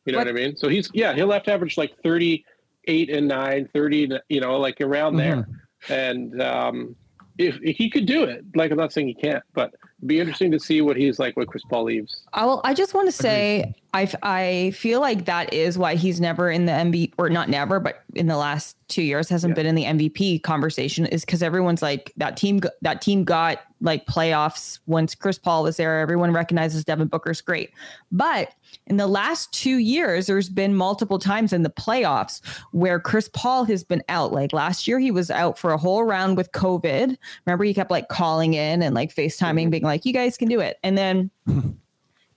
you 0.05 0.13
know 0.13 0.19
what? 0.19 0.27
What- 0.27 0.31
I 0.31 0.45
mean? 0.45 0.57
So 0.57 0.69
he's 0.69 0.91
yeah, 0.95 1.15
he'll 1.15 1.31
have 1.31 1.43
to 1.45 1.53
average 1.53 1.77
like 1.77 1.93
thirty-eight 2.03 3.11
and 3.11 3.29
nine, 3.29 3.69
30, 3.73 4.19
you 4.29 4.41
know, 4.41 4.59
like 4.59 4.81
around 4.81 5.17
there. 5.17 5.37
Mm-hmm. 5.37 5.93
And 5.93 6.43
um, 6.43 6.97
if, 7.39 7.59
if 7.63 7.77
he 7.77 7.91
could 7.91 8.07
do 8.07 8.25
it, 8.25 8.45
like 8.55 8.71
I'm 8.71 8.77
not 8.79 8.93
saying 8.93 9.09
he 9.09 9.15
can't, 9.15 9.43
but 9.53 9.75
be 10.07 10.21
interesting 10.21 10.51
to 10.51 10.59
see 10.59 10.81
what 10.81 10.97
he's 10.97 11.19
like 11.19 11.37
when 11.37 11.47
Chris 11.47 11.63
Paul 11.69 11.85
leaves. 11.85 12.23
I 12.33 12.45
will, 12.45 12.61
I 12.65 12.75
just 12.75 12.95
want 12.95 13.09
to 13.09 13.13
say 13.13 13.75
I 13.95 14.11
I 14.23 14.73
feel 14.75 15.01
like 15.01 15.27
that 15.27 15.53
is 15.53 15.77
why 15.79 15.95
he's 15.95 16.21
never 16.21 16.51
in 16.51 16.67
the 16.67 16.73
MVP 16.73 17.13
or 17.19 17.29
not 17.29 17.49
never, 17.49 17.79
but 17.79 18.03
in 18.15 18.27
the 18.27 18.37
last 18.37 18.77
two 18.89 19.03
years 19.03 19.29
hasn't 19.29 19.55
been 19.55 19.67
in 19.67 19.75
the 19.75 19.85
MVP 19.85 20.43
conversation 20.43 21.07
is 21.07 21.25
because 21.25 21.43
everyone's 21.43 21.83
like 21.83 22.13
that 22.17 22.37
team 22.37 22.61
that 22.81 23.01
team 23.03 23.25
got 23.25 23.61
like 23.81 24.07
playoffs 24.07 24.81
once 24.87 25.15
Chris 25.15 25.39
Paul 25.39 25.63
was 25.63 25.77
there. 25.77 26.01
Everyone 26.01 26.33
recognizes 26.33 26.85
Devin 26.85 27.09
Booker's 27.09 27.41
great, 27.41 27.71
but 28.11 28.55
in 28.87 28.97
the 28.97 29.07
last 29.07 29.53
two 29.53 29.77
years, 29.77 30.27
there's 30.27 30.49
been 30.49 30.75
multiple 30.75 31.19
times 31.19 31.53
in 31.53 31.63
the 31.63 31.71
playoffs 31.71 32.41
where 32.73 32.99
Chris 32.99 33.29
Paul 33.33 33.65
has 33.65 33.85
been 33.85 34.03
out. 34.09 34.33
Like 34.33 34.53
last 34.53 34.89
year, 34.89 34.99
he 34.99 35.11
was 35.11 35.31
out 35.31 35.59
for 35.59 35.73
a 35.73 35.79
whole 35.79 36.05
round 36.05 36.37
with 36.37 36.51
COVID. 36.53 37.17
Remember, 37.47 37.65
he 37.65 37.75
kept 37.75 37.91
like 37.91 38.09
calling 38.09 38.55
in 38.55 38.83
and 38.83 38.95
like 38.95 39.15
FaceTiming, 39.15 39.63
mm-hmm. 39.63 39.71
being 39.71 39.83
like, 39.83 39.92
"You 40.05 40.13
guys 40.13 40.37
can 40.37 40.49
do 40.49 40.61
it," 40.61 40.79
and 40.83 40.97
then. 40.99 41.31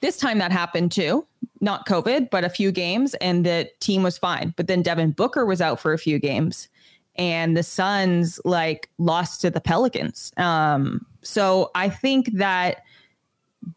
This 0.01 0.17
time 0.17 0.37
that 0.37 0.51
happened 0.51 0.91
too, 0.91 1.25
not 1.61 1.87
COVID, 1.87 2.29
but 2.29 2.43
a 2.43 2.49
few 2.49 2.71
games, 2.71 3.15
and 3.15 3.43
the 3.43 3.67
team 3.79 4.03
was 4.03 4.19
fine. 4.19 4.53
But 4.55 4.67
then 4.67 4.83
Devin 4.83 5.11
Booker 5.11 5.47
was 5.47 5.61
out 5.61 5.79
for 5.79 5.93
a 5.93 5.97
few 5.97 6.19
games, 6.19 6.67
and 7.15 7.57
the 7.57 7.63
Suns 7.63 8.39
like 8.45 8.89
lost 8.99 9.41
to 9.41 9.49
the 9.49 9.61
Pelicans. 9.61 10.31
Um, 10.37 11.03
so 11.23 11.71
I 11.73 11.89
think 11.89 12.33
that 12.33 12.83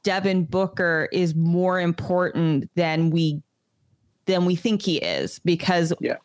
Devin 0.03 0.45
Booker 0.45 1.09
is 1.13 1.35
more 1.35 1.81
important 1.81 2.69
than 2.75 3.09
we 3.09 3.41
than 4.27 4.45
we 4.45 4.55
think 4.57 4.83
he 4.83 4.97
is 4.99 5.39
because 5.39 5.95
Yeah. 6.01 6.17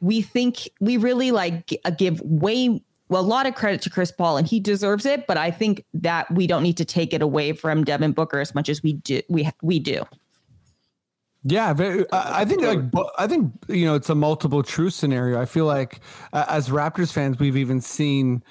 we 0.00 0.22
think 0.22 0.70
we 0.80 0.96
really 0.96 1.30
like 1.30 1.78
give 1.98 2.22
way 2.22 2.80
well 3.08 3.22
a 3.22 3.22
lot 3.22 3.46
of 3.46 3.54
credit 3.54 3.82
to 3.82 3.90
Chris 3.90 4.10
Paul 4.10 4.36
and 4.36 4.46
he 4.46 4.60
deserves 4.60 5.06
it, 5.06 5.26
but 5.26 5.36
I 5.36 5.50
think 5.50 5.84
that 5.94 6.30
we 6.30 6.46
don't 6.46 6.62
need 6.62 6.76
to 6.78 6.84
take 6.84 7.12
it 7.12 7.22
away 7.22 7.52
from 7.52 7.84
Devin 7.84 8.12
Booker 8.12 8.40
as 8.40 8.54
much 8.54 8.68
as 8.68 8.82
we 8.82 8.94
do 8.94 9.20
we 9.28 9.50
we 9.62 9.78
do. 9.78 10.04
Yeah, 11.48 11.74
I 12.12 12.44
think 12.44 12.62
like 12.62 12.80
I 13.18 13.28
think 13.28 13.52
you 13.68 13.86
know 13.86 13.94
it's 13.94 14.10
a 14.10 14.16
multiple 14.16 14.64
truth 14.64 14.94
scenario. 14.94 15.40
I 15.40 15.44
feel 15.44 15.64
like 15.64 16.00
uh, 16.32 16.44
as 16.48 16.70
Raptors 16.70 17.12
fans, 17.12 17.38
we've 17.38 17.56
even 17.56 17.80
seen 17.80 18.42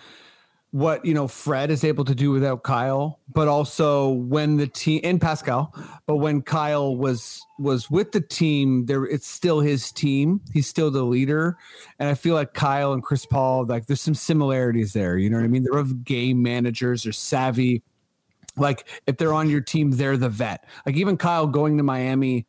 what 0.71 1.05
you 1.05 1.13
know 1.13 1.27
Fred 1.27 1.71
is 1.71 1.83
able 1.83 2.03
to 2.05 2.15
do 2.15 2.31
without 2.31 2.63
Kyle, 2.63 3.19
but 3.33 3.47
also 3.47 4.09
when 4.09 4.57
the 4.57 4.67
team 4.67 5.01
and 5.03 5.21
Pascal, 5.21 5.73
but 6.05 6.17
when 6.17 6.41
Kyle 6.41 6.95
was 6.95 7.41
was 7.59 7.89
with 7.89 8.11
the 8.11 8.21
team, 8.21 8.85
there 8.85 9.05
it's 9.05 9.27
still 9.27 9.61
his 9.61 9.91
team. 9.91 10.41
He's 10.53 10.67
still 10.67 10.91
the 10.91 11.03
leader, 11.03 11.57
and 11.99 12.09
I 12.09 12.13
feel 12.13 12.35
like 12.35 12.53
Kyle 12.53 12.93
and 12.93 13.01
Chris 13.01 13.25
Paul 13.25 13.65
like 13.65 13.87
there's 13.87 14.01
some 14.01 14.15
similarities 14.15 14.93
there. 14.93 15.17
You 15.17 15.29
know 15.29 15.37
what 15.37 15.45
I 15.45 15.47
mean? 15.47 15.63
They're 15.63 15.79
of 15.79 16.03
game 16.03 16.43
managers, 16.43 17.03
they're 17.03 17.13
savvy. 17.13 17.81
Like 18.57 18.87
if 19.07 19.17
they're 19.17 19.33
on 19.33 19.49
your 19.49 19.61
team, 19.61 19.91
they're 19.91 20.17
the 20.17 20.29
vet. 20.29 20.65
Like 20.85 20.95
even 20.95 21.17
Kyle 21.17 21.47
going 21.47 21.77
to 21.77 21.83
Miami 21.83 22.45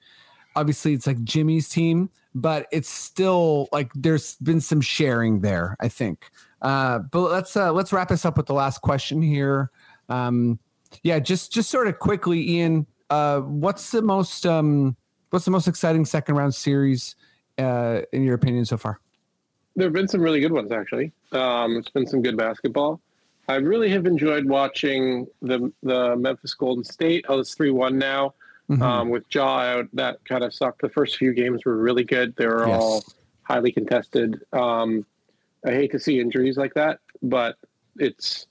obviously 0.56 0.94
it's 0.94 1.06
like 1.06 1.22
Jimmy's 1.22 1.68
team, 1.68 2.10
but 2.34 2.66
it's 2.72 2.88
still 2.88 3.68
like 3.70 3.92
there's 3.94 4.36
been 4.36 4.60
some 4.60 4.80
sharing 4.80 5.42
there, 5.42 5.76
I 5.78 5.88
think. 5.88 6.30
Uh, 6.62 7.00
but 7.00 7.20
let's 7.20 7.56
uh, 7.56 7.72
let's 7.72 7.92
wrap 7.92 8.08
this 8.08 8.24
up 8.24 8.36
with 8.36 8.46
the 8.46 8.54
last 8.54 8.80
question 8.80 9.20
here. 9.22 9.70
Um, 10.08 10.58
yeah, 11.02 11.18
just 11.18 11.52
just 11.52 11.70
sort 11.70 11.88
of 11.88 11.98
quickly, 11.98 12.48
Ian. 12.50 12.86
Uh, 13.10 13.40
what's 13.40 13.90
the 13.90 14.02
most 14.02 14.46
um, 14.46 14.96
what's 15.30 15.44
the 15.44 15.50
most 15.50 15.68
exciting 15.68 16.04
second 16.04 16.34
round 16.36 16.54
series 16.54 17.14
uh, 17.58 18.00
in 18.12 18.22
your 18.22 18.34
opinion 18.34 18.64
so 18.64 18.76
far? 18.76 19.00
There 19.76 19.86
have 19.86 19.92
been 19.92 20.08
some 20.08 20.22
really 20.22 20.40
good 20.40 20.52
ones, 20.52 20.72
actually. 20.72 21.12
Um, 21.32 21.76
it's 21.76 21.90
been 21.90 22.06
some 22.06 22.22
good 22.22 22.36
basketball. 22.36 23.00
I 23.48 23.56
really 23.56 23.90
have 23.90 24.06
enjoyed 24.06 24.46
watching 24.46 25.26
the 25.42 25.70
the 25.82 26.16
Memphis 26.16 26.54
Golden 26.54 26.82
State. 26.84 27.26
Oh, 27.28 27.38
it's 27.40 27.54
three 27.54 27.70
one 27.70 27.98
now. 27.98 28.34
Mhm. 28.70 28.82
Um, 28.82 29.08
with 29.10 29.22
Ja 29.32 29.58
out, 29.60 29.86
that 29.92 30.24
kind 30.24 30.42
of 30.42 30.52
sucked. 30.52 30.80
The 30.82 30.88
first 30.88 31.16
few 31.18 31.32
games 31.32 31.64
were 31.64 31.76
really 31.76 32.02
good. 32.02 32.34
They 32.34 32.46
were 32.48 32.66
Yes. 32.66 32.82
all 32.82 33.04
highly 33.42 33.70
contested. 33.70 34.42
Um, 34.52 35.06
I 35.66 35.72
hate 35.72 35.90
to 35.92 35.98
see 35.98 36.20
injuries 36.20 36.56
like 36.56 36.74
that, 36.74 37.00
but 37.22 37.56
it's 37.96 38.46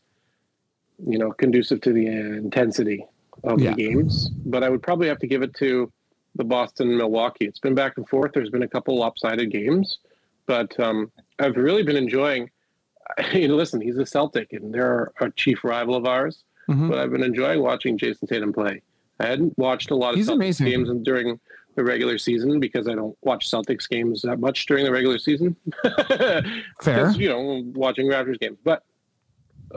you 1.07 1.18
know 1.18 1.32
conducive 1.32 1.82
to 1.82 1.93
the 1.93 2.05
intensity 2.07 3.05
of 3.43 3.59
Yeah. 3.59 3.72
the 3.72 3.76
games. 3.78 4.30
But 4.45 4.63
I 4.63 4.70
would 4.70 4.84
probably 4.84 5.07
have 5.07 5.20
to 5.20 5.28
give 5.28 5.41
it 5.41 5.53
to 5.55 5.91
the 6.36 6.43
Boston 6.43 6.97
Milwaukee. 6.97 7.45
It's 7.45 7.59
been 7.59 7.76
back 7.76 7.97
and 7.97 8.07
forth. 8.07 8.32
There's 8.34 8.49
been 8.49 8.63
a 8.63 8.68
couple 8.68 8.97
lopsided 8.97 9.49
games, 9.51 9.99
but 10.45 10.78
um, 10.80 11.11
I've 11.39 11.55
really 11.55 11.84
been 11.84 11.97
enjoying. 11.97 12.49
You 13.34 13.47
know, 13.47 13.55
listen, 13.55 13.80
he's 13.82 13.97
a 13.99 14.05
Celtic, 14.05 14.51
and 14.51 14.74
they're 14.74 15.11
a 15.22 15.30
chief 15.30 15.63
rival 15.63 15.93
of 15.95 16.07
ours. 16.07 16.43
Mhm. 16.68 16.89
But 16.89 16.97
I've 16.97 17.11
been 17.11 17.22
enjoying 17.24 17.61
watching 17.61 17.99
Jayson 17.99 18.28
Tatum 18.28 18.51
play. 18.51 18.82
I 19.20 19.28
hadn't 19.28 19.55
watched 19.59 19.91
a 19.91 19.95
lot 19.95 20.13
of 20.13 20.16
He's 20.16 20.28
Celtics 20.28 20.34
amazing. 20.34 20.66
games 20.66 20.89
during 21.03 21.39
the 21.76 21.84
regular 21.84 22.17
season 22.17 22.59
because 22.59 22.88
I 22.88 22.95
don't 22.95 23.17
watch 23.21 23.49
Celtics 23.49 23.88
games 23.88 24.21
that 24.21 24.39
much 24.39 24.65
during 24.65 24.86
the 24.86 24.91
regular 24.91 25.17
season. 25.17 25.55
Fair. 26.82 27.11
You 27.11 27.30
know, 27.30 27.63
watching 27.73 28.07
Raptors 28.07 28.39
games. 28.39 28.57
But 28.63 28.84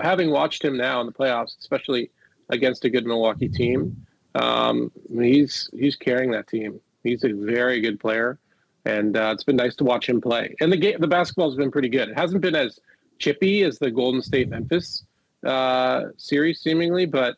having 0.00 0.30
watched 0.30 0.64
him 0.64 0.76
now 0.76 1.00
in 1.00 1.06
the 1.06 1.12
playoffs, 1.12 1.58
especially 1.58 2.10
against 2.50 2.84
a 2.84 2.90
good 2.90 3.04
Milwaukee 3.04 3.48
team, 3.48 4.06
um, 4.34 4.92
he's 5.12 5.68
he's 5.72 5.96
carrying 5.96 6.30
that 6.32 6.46
team. 6.46 6.80
He's 7.02 7.24
a 7.24 7.32
very 7.32 7.80
good 7.80 7.98
player, 7.98 8.38
and 8.84 9.16
uh, 9.16 9.30
it's 9.32 9.44
been 9.44 9.56
nice 9.56 9.74
to 9.76 9.84
watch 9.84 10.08
him 10.08 10.20
play. 10.20 10.54
And 10.60 10.72
the 10.72 10.76
game, 10.76 10.96
the 11.00 11.08
basketball's 11.08 11.56
been 11.56 11.70
pretty 11.70 11.88
good. 11.88 12.10
It 12.10 12.18
hasn't 12.18 12.40
been 12.40 12.54
as 12.54 12.78
chippy 13.18 13.62
as 13.64 13.78
the 13.78 13.90
Golden 13.90 14.22
State 14.22 14.48
Memphis 14.48 15.04
uh, 15.44 16.04
series, 16.16 16.60
seemingly, 16.60 17.06
but 17.06 17.36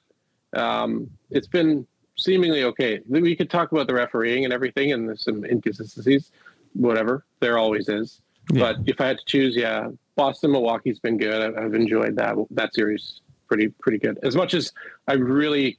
um, 0.54 1.10
it's 1.30 1.46
been 1.46 1.86
seemingly 2.20 2.64
okay. 2.64 3.00
We 3.08 3.34
could 3.34 3.50
talk 3.50 3.72
about 3.72 3.86
the 3.86 3.94
refereeing 3.94 4.44
and 4.44 4.52
everything, 4.52 4.92
and 4.92 5.08
there's 5.08 5.24
some 5.24 5.44
inconsistencies. 5.44 6.30
Whatever, 6.74 7.24
there 7.40 7.58
always 7.58 7.88
is. 7.88 8.20
Yeah. 8.52 8.72
But 8.72 8.76
if 8.86 9.00
I 9.00 9.08
had 9.08 9.18
to 9.18 9.24
choose, 9.24 9.56
yeah, 9.56 9.88
Boston 10.16 10.52
Milwaukee's 10.52 10.98
been 10.98 11.18
good. 11.18 11.56
I've, 11.56 11.74
enjoyed 11.74 12.16
that 12.16 12.36
that 12.50 12.74
series 12.74 13.20
pretty 13.48 13.68
pretty 13.80 13.98
good. 13.98 14.18
As 14.22 14.36
much 14.36 14.54
as 14.54 14.72
I 15.08 15.14
really 15.14 15.78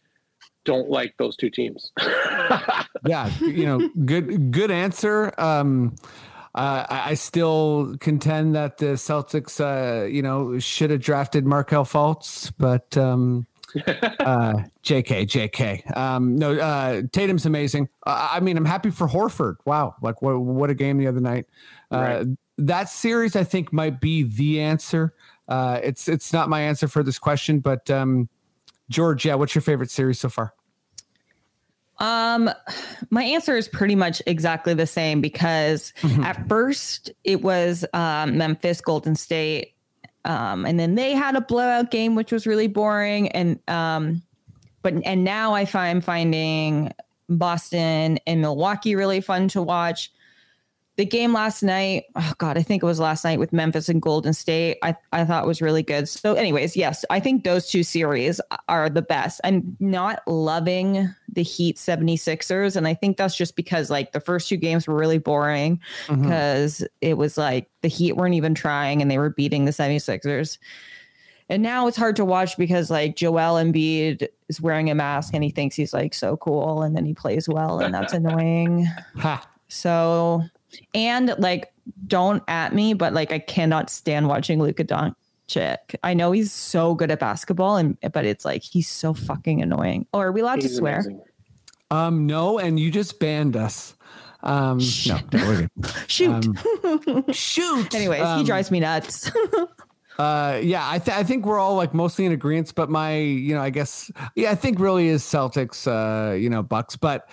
don't 0.63 0.89
like 0.89 1.15
those 1.17 1.35
two 1.35 1.49
teams. 1.49 1.91
yeah, 3.05 3.29
you 3.39 3.65
know, 3.65 3.89
good 4.05 4.51
good 4.51 4.71
answer. 4.71 5.33
Um, 5.37 5.95
uh, 6.53 6.85
I, 6.89 7.11
I 7.11 7.13
still 7.13 7.95
contend 7.99 8.55
that 8.55 8.77
the 8.77 8.97
Celtics, 8.97 9.59
uh, 9.61 10.05
you 10.05 10.21
know, 10.21 10.59
should 10.59 10.89
have 10.89 10.99
drafted 10.99 11.45
Markelle 11.45 11.85
Fultz, 11.85 12.51
but 12.57 12.97
um, 12.97 13.47
uh, 14.19 14.53
Jk, 14.84 15.28
Jk. 15.28 15.97
Um, 15.97 16.36
no, 16.38 16.57
uh, 16.57 17.03
Tatum's 17.11 17.45
amazing. 17.45 17.89
Uh, 18.05 18.30
I 18.34 18.39
mean, 18.39 18.57
I'm 18.57 18.65
happy 18.65 18.89
for 18.91 19.07
Horford. 19.07 19.55
Wow, 19.65 19.95
like 20.01 20.22
what 20.22 20.39
what 20.39 20.69
a 20.69 20.74
game 20.74 20.97
the 20.97 21.07
other 21.07 21.22
night. 21.22 21.45
Uh, 21.91 21.97
Right. 21.97 22.28
That 22.57 22.89
series, 22.89 23.36
I 23.36 23.43
think, 23.43 23.74
might 23.74 23.99
be 23.99 24.24
the 24.24 24.61
answer. 24.61 25.13
Uh, 25.47 25.80
it's 25.82 26.07
it's 26.07 26.32
not 26.32 26.47
my 26.47 26.61
answer 26.61 26.88
for 26.88 27.01
this 27.01 27.17
question, 27.17 27.59
but 27.59 27.89
um, 27.89 28.30
George, 28.89 29.26
yeah, 29.26 29.36
what's 29.36 29.55
your 29.55 29.61
favorite 29.61 29.89
series 29.89 30.19
so 30.19 30.30
far? 30.30 30.53
Um, 31.97 32.49
my 33.11 33.24
answer 33.24 33.55
is 33.55 33.67
pretty 33.67 33.95
much 33.95 34.22
exactly 34.26 34.74
the 34.74 34.88
same 34.88 35.22
because 35.22 35.93
at 36.24 36.47
first 36.49 37.11
it 37.24 37.43
was 37.43 37.86
um, 37.93 38.38
Memphis, 38.38 38.82
Golden 38.82 39.15
State, 39.15 39.76
um, 40.26 40.65
and 40.65 40.80
then 40.80 40.95
they 40.95 41.13
had 41.13 41.36
a 41.36 41.41
blowout 41.41 41.91
game, 41.91 42.15
which 42.15 42.32
was 42.32 42.45
really 42.45 42.67
boring. 42.67 43.30
And 43.30 43.59
um, 43.67 44.22
but 44.82 44.93
and 45.05 45.24
now 45.24 45.53
I 45.53 45.65
find 45.65 46.03
finding 46.03 46.91
Boston 47.30 48.19
and 48.28 48.41
Milwaukee 48.41 48.95
really 48.95 49.22
fun 49.22 49.47
to 49.49 49.61
watch. 49.61 50.11
The 51.01 51.05
game 51.05 51.33
last 51.33 51.63
night, 51.63 52.03
oh 52.15 52.33
god, 52.37 52.59
I 52.59 52.61
think 52.61 52.83
it 52.83 52.85
was 52.85 52.99
last 52.99 53.23
night 53.23 53.39
with 53.39 53.51
Memphis 53.51 53.89
and 53.89 53.99
Golden 53.99 54.33
State. 54.33 54.77
I 54.83 54.95
I 55.11 55.25
thought 55.25 55.47
was 55.47 55.59
really 55.59 55.81
good. 55.81 56.07
So, 56.07 56.35
anyways, 56.35 56.77
yes, 56.77 57.03
I 57.09 57.19
think 57.19 57.43
those 57.43 57.67
two 57.67 57.81
series 57.81 58.39
are 58.69 58.87
the 58.87 59.01
best. 59.01 59.41
I'm 59.43 59.75
not 59.79 60.21
loving 60.27 61.11
the 61.27 61.41
Heat 61.41 61.77
76ers, 61.77 62.75
and 62.75 62.87
I 62.87 62.93
think 62.93 63.17
that's 63.17 63.35
just 63.35 63.55
because 63.55 63.89
like 63.89 64.11
the 64.11 64.19
first 64.19 64.47
two 64.47 64.57
games 64.57 64.87
were 64.87 64.93
really 64.93 65.17
boring 65.17 65.81
mm-hmm. 66.05 66.21
because 66.21 66.85
it 67.01 67.17
was 67.17 67.35
like 67.35 67.67
the 67.81 67.87
Heat 67.87 68.11
weren't 68.15 68.35
even 68.35 68.53
trying 68.53 69.01
and 69.01 69.09
they 69.09 69.17
were 69.17 69.31
beating 69.31 69.65
the 69.65 69.71
76ers. 69.71 70.59
And 71.49 71.63
now 71.63 71.87
it's 71.87 71.97
hard 71.97 72.15
to 72.17 72.25
watch 72.25 72.57
because 72.57 72.91
like 72.91 73.15
Joel 73.15 73.55
Embiid 73.55 74.27
is 74.49 74.61
wearing 74.61 74.91
a 74.91 74.93
mask 74.93 75.33
and 75.33 75.43
he 75.43 75.49
thinks 75.49 75.75
he's 75.75 75.95
like 75.95 76.13
so 76.13 76.37
cool 76.37 76.83
and 76.83 76.95
then 76.95 77.05
he 77.05 77.15
plays 77.15 77.49
well 77.49 77.79
and 77.79 77.91
that's 77.91 78.13
annoying. 78.21 78.85
Ha. 79.17 79.47
So, 79.67 80.43
and 80.93 81.36
like, 81.39 81.72
don't 82.07 82.43
at 82.47 82.74
me, 82.74 82.93
but 82.93 83.13
like, 83.13 83.32
I 83.32 83.39
cannot 83.39 83.89
stand 83.89 84.28
watching 84.28 84.61
Luka 84.61 84.84
Doncic. 84.84 85.95
I 86.03 86.13
know 86.13 86.32
he's 86.32 86.51
so 86.51 86.95
good 86.95 87.11
at 87.11 87.19
basketball, 87.19 87.78
and 87.78 87.97
but 88.13 88.26
it's 88.26 88.45
like 88.45 88.63
he's 88.63 88.88
so 88.88 89.13
fucking 89.13 89.61
annoying. 89.61 90.05
Or 90.13 90.28
are 90.28 90.32
we 90.32 90.41
allowed 90.41 90.61
to 90.61 90.69
swear? 90.69 90.95
amazing. 90.99 91.22
Um, 91.89 92.26
no, 92.26 92.57
and 92.59 92.80
you 92.80 92.89
just 92.91 93.19
banned 93.19 93.57
us. 93.57 93.95
Um, 94.43 94.80
no, 95.07 95.19
no, 95.34 95.47
we're 95.47 95.67
good. 95.80 95.93
Shoot. 96.07 96.47
Um, 96.84 97.26
shoot. 97.32 97.93
Anyways, 97.93 98.19
he 98.22 98.26
Um, 98.26 98.43
drives 98.45 98.72
me 98.72 98.80
nuts. 98.80 99.30
Uh, 100.19 100.59
yeah, 100.61 100.88
I, 100.88 100.99
th- 100.99 101.17
I 101.17 101.24
think 101.24 101.47
we're 101.47 101.57
all 101.57 101.76
like 101.76 101.95
mostly 101.95 102.26
in 102.28 102.32
agreement, 102.32 102.76
but 102.76 102.91
my, 102.91 103.17
you 103.17 103.55
know, 103.55 103.61
I 103.61 103.72
guess, 103.72 104.11
yeah, 104.36 104.51
I 104.51 104.55
think 104.55 104.80
really 104.80 105.07
is 105.07 105.24
Celtics, 105.24 105.88
uh, 105.88 106.36
you 106.36 106.47
know, 106.47 106.61
Bucks, 106.61 106.95
but 106.95 107.28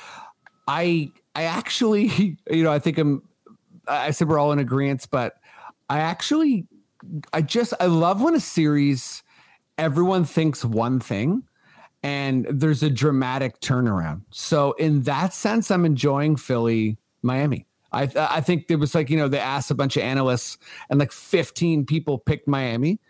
I, 0.66 1.10
I 1.34 1.42
actually, 1.42 2.38
you 2.50 2.62
know, 2.62 2.72
I 2.72 2.78
think 2.78 2.96
I'm, 2.96 3.22
I 3.88 4.10
said 4.10 4.28
we're 4.28 4.38
all 4.38 4.52
in 4.52 4.58
agreement, 4.58 5.06
but 5.10 5.34
I 5.88 6.00
actually, 6.00 6.66
I 7.32 7.42
just, 7.42 7.72
I 7.80 7.86
love 7.86 8.20
when 8.20 8.34
a 8.34 8.40
series, 8.40 9.22
everyone 9.76 10.24
thinks 10.24 10.64
one 10.64 11.00
thing 11.00 11.44
and 12.02 12.46
there's 12.50 12.82
a 12.82 12.90
dramatic 12.90 13.60
turnaround. 13.60 14.22
So 14.30 14.72
in 14.72 15.02
that 15.02 15.34
sense, 15.34 15.70
I'm 15.70 15.84
enjoying 15.84 16.36
Philly, 16.36 16.98
Miami. 17.22 17.66
I 17.92 18.08
I 18.16 18.40
think 18.40 18.66
it 18.68 18.76
was 18.76 18.94
like 18.94 19.10
you 19.10 19.16
know 19.16 19.28
they 19.28 19.38
asked 19.38 19.70
a 19.70 19.74
bunch 19.74 19.96
of 19.96 20.02
analysts 20.02 20.58
and 20.90 20.98
like 20.98 21.12
15 21.12 21.86
people 21.86 22.18
picked 22.18 22.46
Miami, 22.46 23.00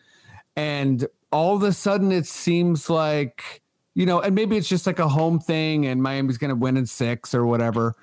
and 0.57 1.07
all 1.33 1.57
of 1.57 1.62
a 1.62 1.72
sudden 1.72 2.12
it 2.12 2.26
seems 2.26 2.89
like 2.89 3.62
you 3.95 4.07
know, 4.07 4.20
and 4.20 4.35
maybe 4.35 4.57
it's 4.57 4.68
just 4.68 4.87
like 4.87 5.01
a 5.01 5.09
home 5.09 5.41
thing, 5.41 5.87
and 5.87 6.01
Miami's 6.01 6.39
going 6.39 6.51
to 6.51 6.55
win 6.55 6.76
in 6.76 6.87
six 6.87 7.35
or 7.35 7.45
whatever, 7.45 7.97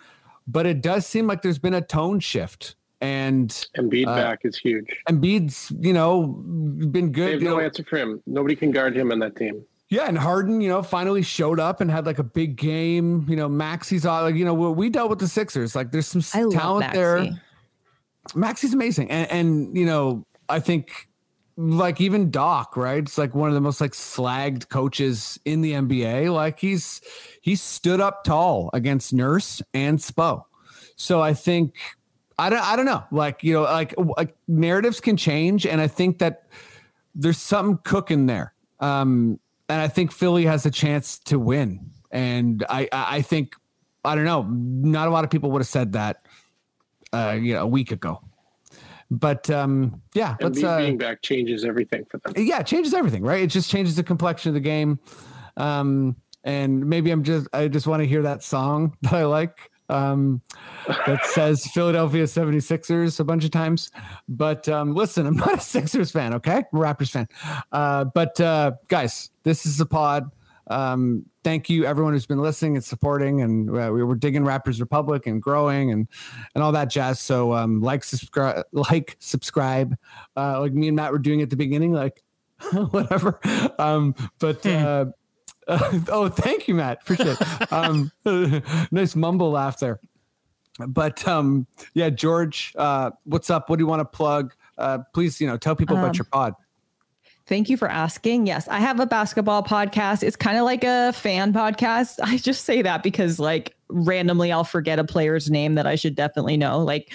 but 0.47 0.65
it 0.65 0.81
does 0.81 1.05
seem 1.05 1.27
like 1.27 1.41
there's 1.41 1.59
been 1.59 1.73
a 1.73 1.81
tone 1.81 2.19
shift, 2.19 2.75
and 3.01 3.49
Embiid 3.77 4.07
Uh, 4.07 4.15
back 4.15 4.39
is 4.43 4.57
huge. 4.57 4.87
Embiid's 5.09 5.71
you 5.79 5.93
know 5.93 6.27
been 6.27 7.07
They 7.07 7.11
good. 7.11 7.31
have 7.33 7.41
no 7.41 7.57
know, 7.57 7.59
answer 7.59 7.83
for 7.83 7.97
him. 7.97 8.21
Nobody 8.25 8.55
can 8.55 8.71
guard 8.71 8.95
him 8.95 9.11
on 9.11 9.19
that 9.19 9.35
team. 9.35 9.63
Yeah, 9.89 10.07
and 10.07 10.17
Harden, 10.17 10.61
you 10.61 10.67
know, 10.69 10.81
finally 10.81 11.21
showed 11.21 11.59
up 11.59 11.79
and 11.79 11.91
had 11.91 12.07
like 12.07 12.17
a 12.17 12.23
big 12.23 12.55
game. 12.55 13.25
You 13.29 13.35
know, 13.35 13.47
Maxey's 13.47 14.03
all 14.05 14.23
like, 14.23 14.35
you 14.35 14.43
know, 14.43 14.53
we 14.53 14.69
we 14.69 14.89
dealt 14.89 15.09
with 15.11 15.19
the 15.19 15.27
Sixers. 15.27 15.75
Like, 15.75 15.91
there's 15.91 16.07
some 16.07 16.19
s- 16.21 16.33
I 16.35 16.41
love 16.41 16.53
talent 16.53 16.79
Maxey. 16.87 16.97
there. 16.99 17.41
Maxey's 18.33 18.73
amazing, 18.73 19.11
and 19.11 19.29
and 19.31 19.77
you 19.77 19.85
know, 19.85 20.25
I 20.49 20.59
think 20.59 21.07
like 21.57 22.01
even 22.01 22.31
Doc, 22.31 22.75
right? 22.75 22.99
It's 22.99 23.17
like 23.17 23.33
one 23.33 23.49
of 23.49 23.55
the 23.55 23.61
most 23.61 23.79
like 23.81 23.91
slagged 23.91 24.69
coaches 24.69 25.39
in 25.45 25.61
the 25.61 25.73
NBA. 25.73 26.33
Like 26.33 26.59
he's 26.59 27.01
he 27.41 27.55
stood 27.55 28.01
up 28.01 28.23
tall 28.23 28.69
against 28.73 29.13
Nurse 29.13 29.61
and 29.73 29.99
Spo. 29.99 30.43
So 30.95 31.21
I 31.21 31.33
think 31.33 31.75
I 32.37 32.49
don't 32.49 32.61
I 32.61 32.75
don't 32.75 32.85
know. 32.85 33.03
Like 33.11 33.43
you 33.43 33.53
know, 33.53 33.63
like, 33.63 33.93
like 34.17 34.35
narratives 34.47 34.99
can 34.99 35.17
change, 35.17 35.65
and 35.65 35.79
I 35.79 35.87
think 35.87 36.19
that 36.19 36.43
there's 37.15 37.37
something 37.37 37.79
cooking 37.83 38.25
there. 38.25 38.53
Um, 38.79 39.39
and 39.69 39.81
I 39.81 39.87
think 39.87 40.11
Philly 40.11 40.45
has 40.45 40.65
a 40.65 40.71
chance 40.71 41.17
to 41.19 41.39
win. 41.39 41.91
And 42.11 42.63
I, 42.69 42.87
I 42.91 43.21
think, 43.21 43.55
I 44.03 44.15
don't 44.15 44.25
know, 44.25 44.43
not 44.43 45.07
a 45.07 45.11
lot 45.11 45.23
of 45.23 45.31
people 45.31 45.51
would 45.51 45.59
have 45.59 45.67
said 45.67 45.93
that, 45.93 46.25
uh, 47.11 47.37
you 47.39 47.53
know, 47.53 47.63
a 47.63 47.67
week 47.67 47.91
ago. 47.91 48.21
But 49.11 49.49
um, 49.49 50.01
yeah, 50.13 50.35
let's. 50.41 50.59
Embiid 50.59 50.63
Uh, 50.63 50.77
being 50.77 50.97
back 50.97 51.21
changes 51.21 51.63
everything 51.63 52.05
for 52.05 52.17
them. 52.17 52.33
yeah, 52.37 52.59
it 52.59 52.67
changes 52.67 52.93
everything, 52.93 53.23
right? 53.23 53.43
It 53.43 53.47
just 53.47 53.69
changes 53.69 53.95
the 53.95 54.03
complexion 54.03 54.49
of 54.49 54.53
the 54.55 54.59
game. 54.59 54.99
Um, 55.57 56.15
and 56.43 56.85
maybe 56.87 57.11
I'm 57.11 57.23
just, 57.23 57.47
I 57.53 57.67
just 57.67 57.87
want 57.87 58.01
to 58.01 58.07
hear 58.07 58.21
that 58.23 58.43
song 58.43 58.95
that 59.01 59.13
I 59.13 59.25
like 59.25 59.71
um, 59.89 60.41
that 61.05 61.25
says 61.25 61.65
Philadelphia 61.67 62.23
76ers 62.23 63.19
a 63.19 63.23
bunch 63.23 63.45
of 63.45 63.51
times. 63.51 63.91
But 64.27 64.67
um, 64.69 64.93
listen, 64.95 65.25
I'm 65.27 65.37
not 65.37 65.53
a 65.55 65.59
Sixers 65.61 66.11
fan, 66.11 66.33
okay? 66.35 66.63
I'm 66.73 66.79
a 66.79 66.81
Raptors 66.81 67.11
fan. 67.11 67.27
Uh, 67.71 68.05
but 68.05 68.39
uh, 68.41 68.73
guys, 68.87 69.29
this 69.43 69.65
is 69.65 69.79
a 69.79 69.85
pod. 69.85 70.31
Um, 70.67 71.25
thank 71.43 71.69
you 71.69 71.85
everyone 71.85 72.13
who's 72.13 72.25
been 72.25 72.41
listening 72.41 72.75
and 72.75 72.83
supporting 72.83 73.41
and 73.41 73.69
uh, 73.69 73.91
we 73.93 74.03
were 74.03 74.15
digging 74.15 74.43
Raptors 74.43 74.79
Republic 74.79 75.27
and 75.27 75.41
growing 75.41 75.91
and 75.91 76.07
and 76.55 76.63
all 76.63 76.71
that 76.71 76.89
jazz. 76.89 77.19
So 77.19 77.53
um, 77.53 77.81
like 77.81 78.03
subscribe 78.03 78.63
like 78.71 79.15
subscribe 79.19 79.95
uh, 80.35 80.59
like 80.59 80.73
me 80.73 80.87
and 80.87 80.95
Matt 80.95 81.11
were 81.11 81.19
doing 81.19 81.41
at 81.41 81.49
the 81.49 81.55
beginning 81.55 81.93
like 81.93 82.23
whatever. 82.91 83.39
Um, 83.77 84.15
but 84.39 84.65
uh, 84.65 85.05
oh, 85.67 86.29
thank 86.29 86.67
you, 86.67 86.75
Matt. 86.75 86.99
Appreciate 87.01 87.37
it. 87.39 87.71
Um, 87.71 88.11
nice 88.91 89.15
mumble 89.15 89.51
laugh 89.51 89.79
there. 89.79 89.99
but 90.87 91.27
um, 91.27 91.67
yeah, 91.93 92.09
George, 92.09 92.73
uh, 92.77 93.11
what's 93.23 93.49
up? 93.49 93.69
What 93.69 93.77
do 93.77 93.83
you 93.83 93.87
want 93.87 93.99
to 94.01 94.05
plug? 94.05 94.53
Uh, 94.77 94.99
please, 95.13 95.39
you 95.39 95.47
know, 95.47 95.57
tell 95.57 95.75
people 95.75 95.95
about 95.97 96.09
Um, 96.09 96.15
your 96.15 96.25
pod. 96.25 96.53
Thank 97.47 97.69
you 97.69 97.77
for 97.77 97.87
asking. 97.87 98.47
Yes, 98.47 98.67
I 98.67 98.79
have 98.79 98.99
a 98.99 99.05
basketball 99.05 99.61
podcast. 99.61 100.23
It's 100.23 100.35
kind 100.35 100.57
of 100.57 100.63
like 100.63 100.83
a 100.83 101.13
fan 101.13 101.53
podcast. 101.53 102.19
I 102.23 102.37
just 102.37 102.65
say 102.65 102.81
that 102.81 103.03
because, 103.03 103.39
like, 103.39 103.75
randomly 103.87 104.51
I'll 104.51 104.63
forget 104.63 104.97
a 104.97 105.03
player's 105.03 105.49
name 105.51 105.75
that 105.75 105.85
I 105.85 105.95
should 105.95 106.15
definitely 106.15 106.57
know. 106.57 106.79
Like, 106.79 107.11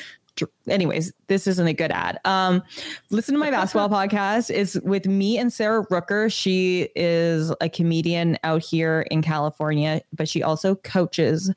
anyways, 0.69 1.13
this 1.27 1.47
isn't 1.47 1.67
a 1.67 1.73
good 1.73 1.91
ad. 1.91 2.19
Um, 2.25 2.63
listen 3.11 3.35
to 3.35 3.41
my 3.41 3.51
basketball 3.51 3.89
podcast. 4.09 4.51
It's 4.51 4.79
with 4.81 5.07
me 5.07 5.37
and 5.37 5.53
Sarah 5.53 5.85
Rooker. 5.87 6.33
She 6.33 6.89
is 6.95 7.53
a 7.61 7.69
comedian 7.69 8.39
out 8.45 8.63
here 8.63 9.07
in 9.11 9.23
California, 9.23 10.03
but 10.13 10.29
she 10.29 10.43
also 10.43 10.77
coaches 10.77 11.53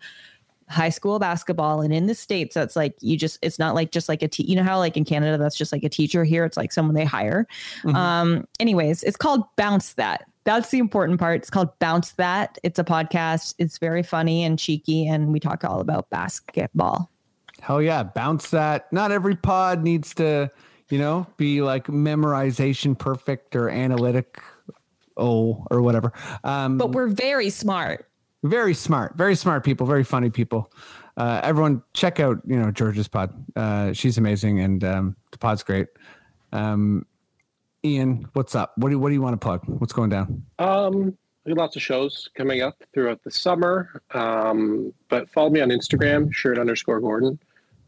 high 0.70 0.89
school 0.89 1.20
basketball 1.20 1.82
and 1.82 1.93
in 1.93 2.07
the 2.07 2.16
states 2.16 2.55
that's 2.55 2.76
like 2.76 2.95
you 3.01 3.18
just 3.18 3.38
it's 3.41 3.59
not 3.59 3.76
like 3.76 3.91
just 3.91 4.07
like 4.09 4.22
a 4.24 4.28
te- 4.28 4.45
you 4.45 4.55
know 4.55 4.64
how 4.64 4.78
like 4.78 4.95
in 4.95 5.03
canada 5.03 5.38
that's 5.38 5.55
just 5.55 5.72
like 5.72 5.84
a 5.84 5.89
teacher 5.89 6.24
here 6.24 6.45
it's 6.45 6.57
like 6.57 6.72
someone 6.72 6.95
they 6.95 7.05
hire? 7.05 7.47
Mhm. 7.84 7.95
um 7.95 8.47
anyways 8.59 9.03
it's 9.03 9.18
called 9.18 9.43
bounce 9.55 9.93
that. 9.93 10.26
That's 10.45 10.72
the 10.72 10.80
important 10.80 11.20
part. 11.22 11.38
It's 11.38 11.49
called 11.49 11.70
bounce 11.80 12.11
that. 12.14 12.57
It's 12.64 12.78
a 12.78 12.84
podcast. 12.84 13.55
It's 13.59 13.78
very 13.78 14.03
funny 14.03 14.43
and 14.43 14.59
cheeky 14.59 15.07
and 15.07 15.32
we 15.32 15.39
talk 15.39 15.64
all 15.64 15.80
about 15.80 16.09
basketball. 16.09 17.09
Hell 17.61 17.82
yeah, 17.82 18.03
bounce 18.03 18.49
that. 18.49 18.91
Not 18.91 19.11
every 19.14 19.38
pod 19.38 19.84
needs 19.84 20.14
to, 20.16 20.51
you 20.89 20.97
know, 20.99 21.26
be 21.38 21.61
like 21.61 21.88
memorization 21.88 22.97
perfect 22.97 23.55
or 23.55 23.70
analytic, 23.70 24.41
oh, 25.16 25.66
or 25.72 25.82
whatever. 25.82 26.11
Um, 26.43 26.78
but 26.78 26.91
we're 26.91 27.07
very 27.07 27.49
smart 27.49 28.09
very 28.44 28.74
smart, 28.74 29.16
very 29.16 29.36
smart 29.36 29.64
people, 29.64 29.88
very 29.88 30.04
funny 30.04 30.30
people. 30.30 30.72
Uh, 31.18 31.39
everyone, 31.44 31.82
check 31.94 32.20
out 32.20 32.41
you 32.46 32.60
know 32.60 32.72
George's 32.72 33.08
pod. 33.08 33.34
Uh, 33.56 33.94
she's 33.94 34.18
amazing, 34.18 34.60
and 34.60 34.84
um, 34.84 35.16
the 35.32 35.38
pod's 35.38 35.64
great. 35.64 35.88
Um, 36.52 37.06
Ian, 37.84 38.28
what's 38.34 38.56
up? 38.56 38.74
What 38.78 38.89
do 38.89 39.00
what 39.00 39.10
do 39.10 39.16
you 39.16 39.22
want 39.22 39.34
to 39.34 39.44
plug? 39.44 39.62
What's 39.66 39.94
going 39.94 40.10
down? 40.10 40.44
Um, 40.60 41.18
lots 41.46 41.76
of 41.76 41.82
shows 41.82 42.30
coming 42.36 42.62
up 42.62 42.82
throughout 42.94 43.24
the 43.24 43.32
summer. 43.32 44.02
Um, 44.12 44.94
but 45.10 45.30
follow 45.30 45.50
me 45.50 45.62
on 45.62 45.70
Instagram, 45.70 46.34
shirt 46.34 46.58
underscore 46.58 47.00
Gordon. 47.00 47.39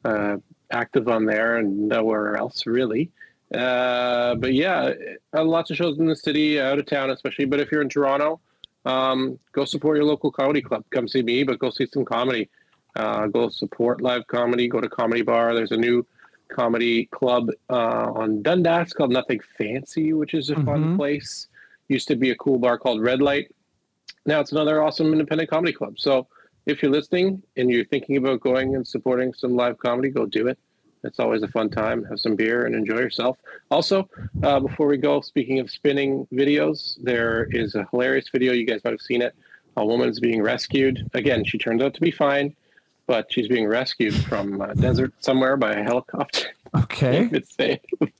Uh, 0.04 0.38
active 0.72 1.08
on 1.08 1.26
there 1.26 1.58
and 1.58 1.88
nowhere 1.88 2.36
else 2.36 2.66
really. 2.66 3.12
Uh, 3.54 4.36
but 4.36 4.54
yeah, 4.54 4.92
uh, 5.36 5.44
lots 5.44 5.70
of 5.72 5.78
shows 5.78 5.98
in 6.00 6.06
the 6.06 6.16
city, 6.16 6.60
out 6.60 6.80
of 6.80 6.86
town, 6.86 7.10
especially. 7.12 7.46
But 7.46 7.60
if 7.60 7.72
you're 7.72 7.82
in 7.82 7.90
Toronto, 7.90 8.40
um, 8.86 9.40
go 9.52 9.66
support 9.66 9.98
your 9.98 10.06
local 10.06 10.32
comedy 10.32 10.62
club. 10.62 10.84
Come 10.92 11.08
see 11.08 11.22
me, 11.22 11.44
but 11.44 11.60
go 11.60 11.70
see 11.70 11.88
some 11.88 12.06
comedy. 12.06 12.50
Uh, 12.96 13.28
go 13.28 13.50
support 13.50 14.02
live 14.02 14.26
comedy. 14.28 14.68
Go 14.68 14.80
to 14.80 14.88
Comedy 14.90 15.22
Bar. 15.22 15.54
There's 15.54 15.72
a 15.72 15.78
new 15.78 16.06
comedy 16.48 17.08
club 17.08 17.50
uh, 17.70 18.12
on 18.14 18.42
Dundas 18.42 18.94
called 18.94 19.12
Nothing 19.12 19.42
Fancy, 19.58 20.14
which 20.14 20.34
is 20.34 20.50
a 20.50 20.56
fun 20.64 20.94
Mhm. 20.94 20.96
place. 20.98 21.48
Used 21.90 22.08
to 22.08 22.16
be 22.16 22.30
a 22.32 22.36
cool 22.36 22.58
bar 22.60 22.78
called 22.78 23.02
Red 23.02 23.22
Light. 23.22 23.52
Now 24.26 24.40
it's 24.40 24.52
another 24.52 24.82
awesome 24.82 25.12
independent 25.12 25.50
comedy 25.50 25.74
club. 25.74 26.00
So 26.00 26.28
if 26.66 26.82
you're 26.82 26.92
listening 26.92 27.42
and 27.58 27.70
you're 27.70 27.86
thinking 27.86 28.18
about 28.18 28.40
going 28.42 28.76
and 28.76 28.88
supporting 28.88 29.34
some 29.34 29.56
live 29.56 29.78
comedy, 29.78 30.10
go 30.10 30.26
do 30.26 30.48
it. 30.48 30.58
It's 31.06 31.20
always 31.20 31.44
a 31.44 31.48
fun 31.48 31.70
time. 31.70 32.04
Have 32.06 32.20
some 32.20 32.36
beer 32.36 32.66
and 32.66 32.76
enjoy 32.76 32.98
yourself. 32.98 33.38
Also, 33.72 34.10
uh, 34.44 34.60
before 34.60 34.88
we 34.88 34.98
go, 34.98 35.22
speaking 35.22 35.60
of 35.60 35.70
spinning 35.70 36.28
videos, 36.34 36.98
there 37.02 37.48
is 37.52 37.76
a 37.76 37.88
hilarious 37.92 38.28
video. 38.30 38.54
You 38.54 38.66
guys 38.66 38.82
might 38.84 38.92
have 38.92 39.02
seen 39.02 39.22
it. 39.22 39.36
A 39.78 39.86
woman 39.86 40.10
is 40.10 40.20
being 40.20 40.42
rescued. 40.42 41.10
Again, 41.14 41.44
she 41.44 41.58
turns 41.58 41.82
out 41.82 41.94
to 41.96 42.02
be 42.02 42.12
fine, 42.12 42.56
but 43.08 43.32
she's 43.32 43.48
being 43.48 43.68
rescued 43.68 44.16
from 44.26 44.62
a 44.62 44.74
desert 44.76 45.14
somewhere 45.20 45.58
by 45.58 45.74
a 45.74 45.84
helicopter. 45.84 46.48
Okay, 46.76 47.30
It's 47.34 47.54
safe. 47.56 47.80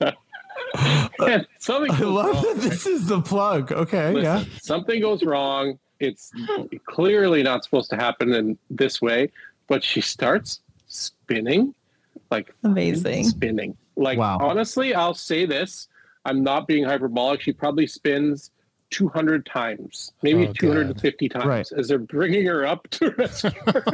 and 1.26 1.46
something 1.58 1.90
I 1.92 1.98
love 2.00 2.34
wrong. 2.34 2.42
that 2.44 2.56
this 2.58 2.86
is 2.86 3.06
the 3.06 3.20
plug. 3.20 3.72
Okay, 3.72 4.12
Listen, 4.12 4.22
yeah. 4.24 4.44
something 4.60 5.00
goes 5.00 5.22
wrong. 5.24 5.78
It's 5.98 6.30
clearly 6.86 7.42
not 7.42 7.64
supposed 7.64 7.90
to 7.90 7.96
happen 7.96 8.32
in 8.32 8.58
this 8.70 9.00
way, 9.00 9.30
but 9.66 9.82
she 9.82 10.00
starts 10.02 10.60
spinning, 10.88 11.74
like 12.30 12.54
amazing 12.64 13.24
spinning. 13.24 13.76
Like 13.96 14.18
Wow. 14.18 14.38
honestly, 14.40 14.94
I'll 14.94 15.14
say 15.14 15.46
this: 15.46 15.88
I'm 16.24 16.42
not 16.42 16.66
being 16.66 16.84
hyperbolic. 16.84 17.40
She 17.40 17.52
probably 17.52 17.86
spins 17.86 18.50
200 18.90 19.44
times, 19.46 20.12
maybe 20.22 20.46
Oh, 20.46 20.52
250 20.52 21.28
times, 21.28 21.44
Right. 21.44 21.72
as 21.76 21.88
they're 21.88 21.98
bringing 21.98 22.46
her 22.46 22.64
up 22.64 22.86
to 22.90 23.10
rescue 23.18 23.50
her. 23.66 23.84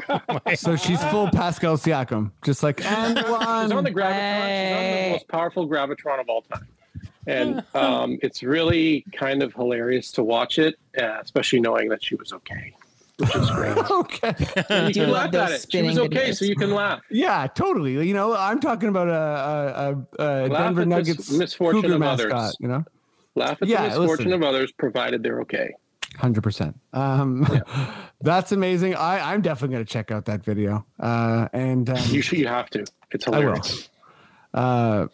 So 0.56 0.76
she's 0.76 1.02
full 1.04 1.28
Pascal 1.30 1.76
Siakam, 1.78 2.30
just 2.44 2.62
like 2.62 2.84
and 2.84 3.16
She's 3.18 3.26
on 3.26 3.84
the 3.84 3.90
gravitron. 3.90 4.64
She's 4.64 4.72
on 4.76 4.90
the 5.04 5.10
most 5.12 5.28
powerful 5.28 5.66
gravitron 5.68 6.20
of 6.20 6.28
all 6.28 6.42
time. 6.42 6.66
And 7.26 7.62
um, 7.74 8.18
it's 8.20 8.42
really 8.42 9.04
kind 9.12 9.42
of 9.42 9.54
hilarious 9.54 10.10
to 10.12 10.24
watch 10.24 10.58
it, 10.58 10.74
uh, 11.00 11.18
especially 11.22 11.60
knowing 11.60 11.88
that 11.88 12.02
she 12.04 12.14
was 12.16 12.32
okay, 12.32 12.74
which 13.22 13.36
is 13.36 13.50
great. 13.50 13.76
okay. 13.90 14.34
And 14.68 14.88
you 14.88 14.94
do 14.94 15.00
can 15.04 15.10
love 15.10 15.32
laugh 15.34 15.50
at 15.50 15.52
it. 15.52 15.66
She 15.70 15.82
was 15.82 15.98
okay, 15.98 16.30
videos. 16.30 16.36
so 16.38 16.44
you 16.44 16.56
can 16.56 16.72
laugh. 16.74 17.00
Yeah, 17.10 17.46
totally. 17.46 18.06
You 18.06 18.14
know, 18.14 18.36
I'm 18.36 18.60
talking 18.60 18.88
about 18.88 19.08
a, 19.08 19.12
a, 20.20 20.22
a, 20.24 20.44
a 20.44 20.48
Denver 20.48 20.84
Nuggets 20.86 21.30
misfortune 21.32 21.82
Cougar 21.82 21.94
of 21.94 22.00
mascot. 22.00 22.32
others. 22.32 22.56
You 22.60 22.68
know, 22.68 22.84
Laugh 23.34 23.62
at 23.62 23.68
Yeah, 23.68 23.82
the 23.84 23.88
misfortune 24.00 24.26
listen. 24.26 24.32
of 24.34 24.42
others, 24.42 24.72
provided 24.72 25.22
they're 25.22 25.40
okay. 25.42 25.72
hundred 26.18 26.42
percent. 26.42 26.78
Um, 26.92 27.46
that's 28.20 28.52
amazing. 28.52 28.94
I, 28.94 29.32
I'm 29.32 29.40
definitely 29.40 29.74
going 29.76 29.86
to 29.86 29.90
check 29.92 30.10
out 30.10 30.26
that 30.26 30.44
video. 30.44 30.84
Uh, 31.00 31.48
and 31.52 31.88
um, 31.88 31.96
You 32.08 32.20
should. 32.20 32.38
You 32.38 32.48
have 32.48 32.68
to. 32.70 32.84
It's 33.12 33.26
I 33.26 33.30
will. 33.30 33.38
hilarious. 33.40 33.88
uh, 34.54 35.06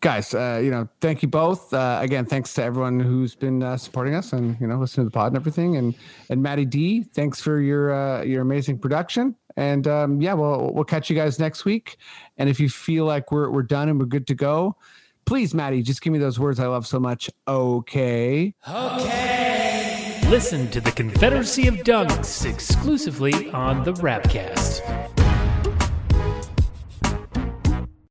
guys, 0.00 0.34
uh, 0.34 0.60
you 0.62 0.70
know, 0.70 0.88
thank 1.00 1.22
you 1.22 1.28
both. 1.28 1.72
Uh, 1.72 1.98
again, 2.00 2.26
thanks 2.26 2.54
to 2.54 2.62
everyone 2.62 3.00
who's 3.00 3.34
been 3.34 3.62
uh, 3.62 3.76
supporting 3.76 4.14
us 4.14 4.32
and 4.32 4.58
you 4.60 4.66
know 4.66 4.78
listening 4.78 5.06
to 5.06 5.10
the 5.10 5.14
pod 5.14 5.28
and 5.28 5.36
everything. 5.36 5.76
And 5.76 5.94
and 6.30 6.42
Maddie 6.42 6.64
D, 6.64 7.02
thanks 7.02 7.40
for 7.40 7.60
your 7.60 7.94
uh, 7.94 8.22
your 8.22 8.42
amazing 8.42 8.78
production. 8.78 9.34
And 9.56 9.86
um, 9.86 10.20
yeah, 10.20 10.34
we'll 10.34 10.72
we'll 10.74 10.84
catch 10.84 11.08
you 11.08 11.16
guys 11.16 11.38
next 11.38 11.64
week. 11.64 11.96
And 12.36 12.48
if 12.48 12.60
you 12.60 12.68
feel 12.68 13.04
like 13.04 13.32
we're 13.32 13.50
we're 13.50 13.62
done 13.62 13.88
and 13.88 13.98
we're 13.98 14.06
good 14.06 14.26
to 14.28 14.34
go, 14.34 14.76
please, 15.24 15.54
Maddie, 15.54 15.82
just 15.82 16.02
give 16.02 16.12
me 16.12 16.18
those 16.18 16.38
words 16.38 16.60
I 16.60 16.66
love 16.66 16.86
so 16.86 17.00
much. 17.00 17.30
Okay. 17.48 18.54
Okay. 18.68 20.20
Listen 20.28 20.68
to 20.70 20.80
the 20.80 20.90
Confederacy 20.90 21.68
of 21.68 21.76
Dunks 21.76 22.44
exclusively 22.44 23.50
on 23.52 23.84
the 23.84 23.92
Rapcast. 23.92 25.25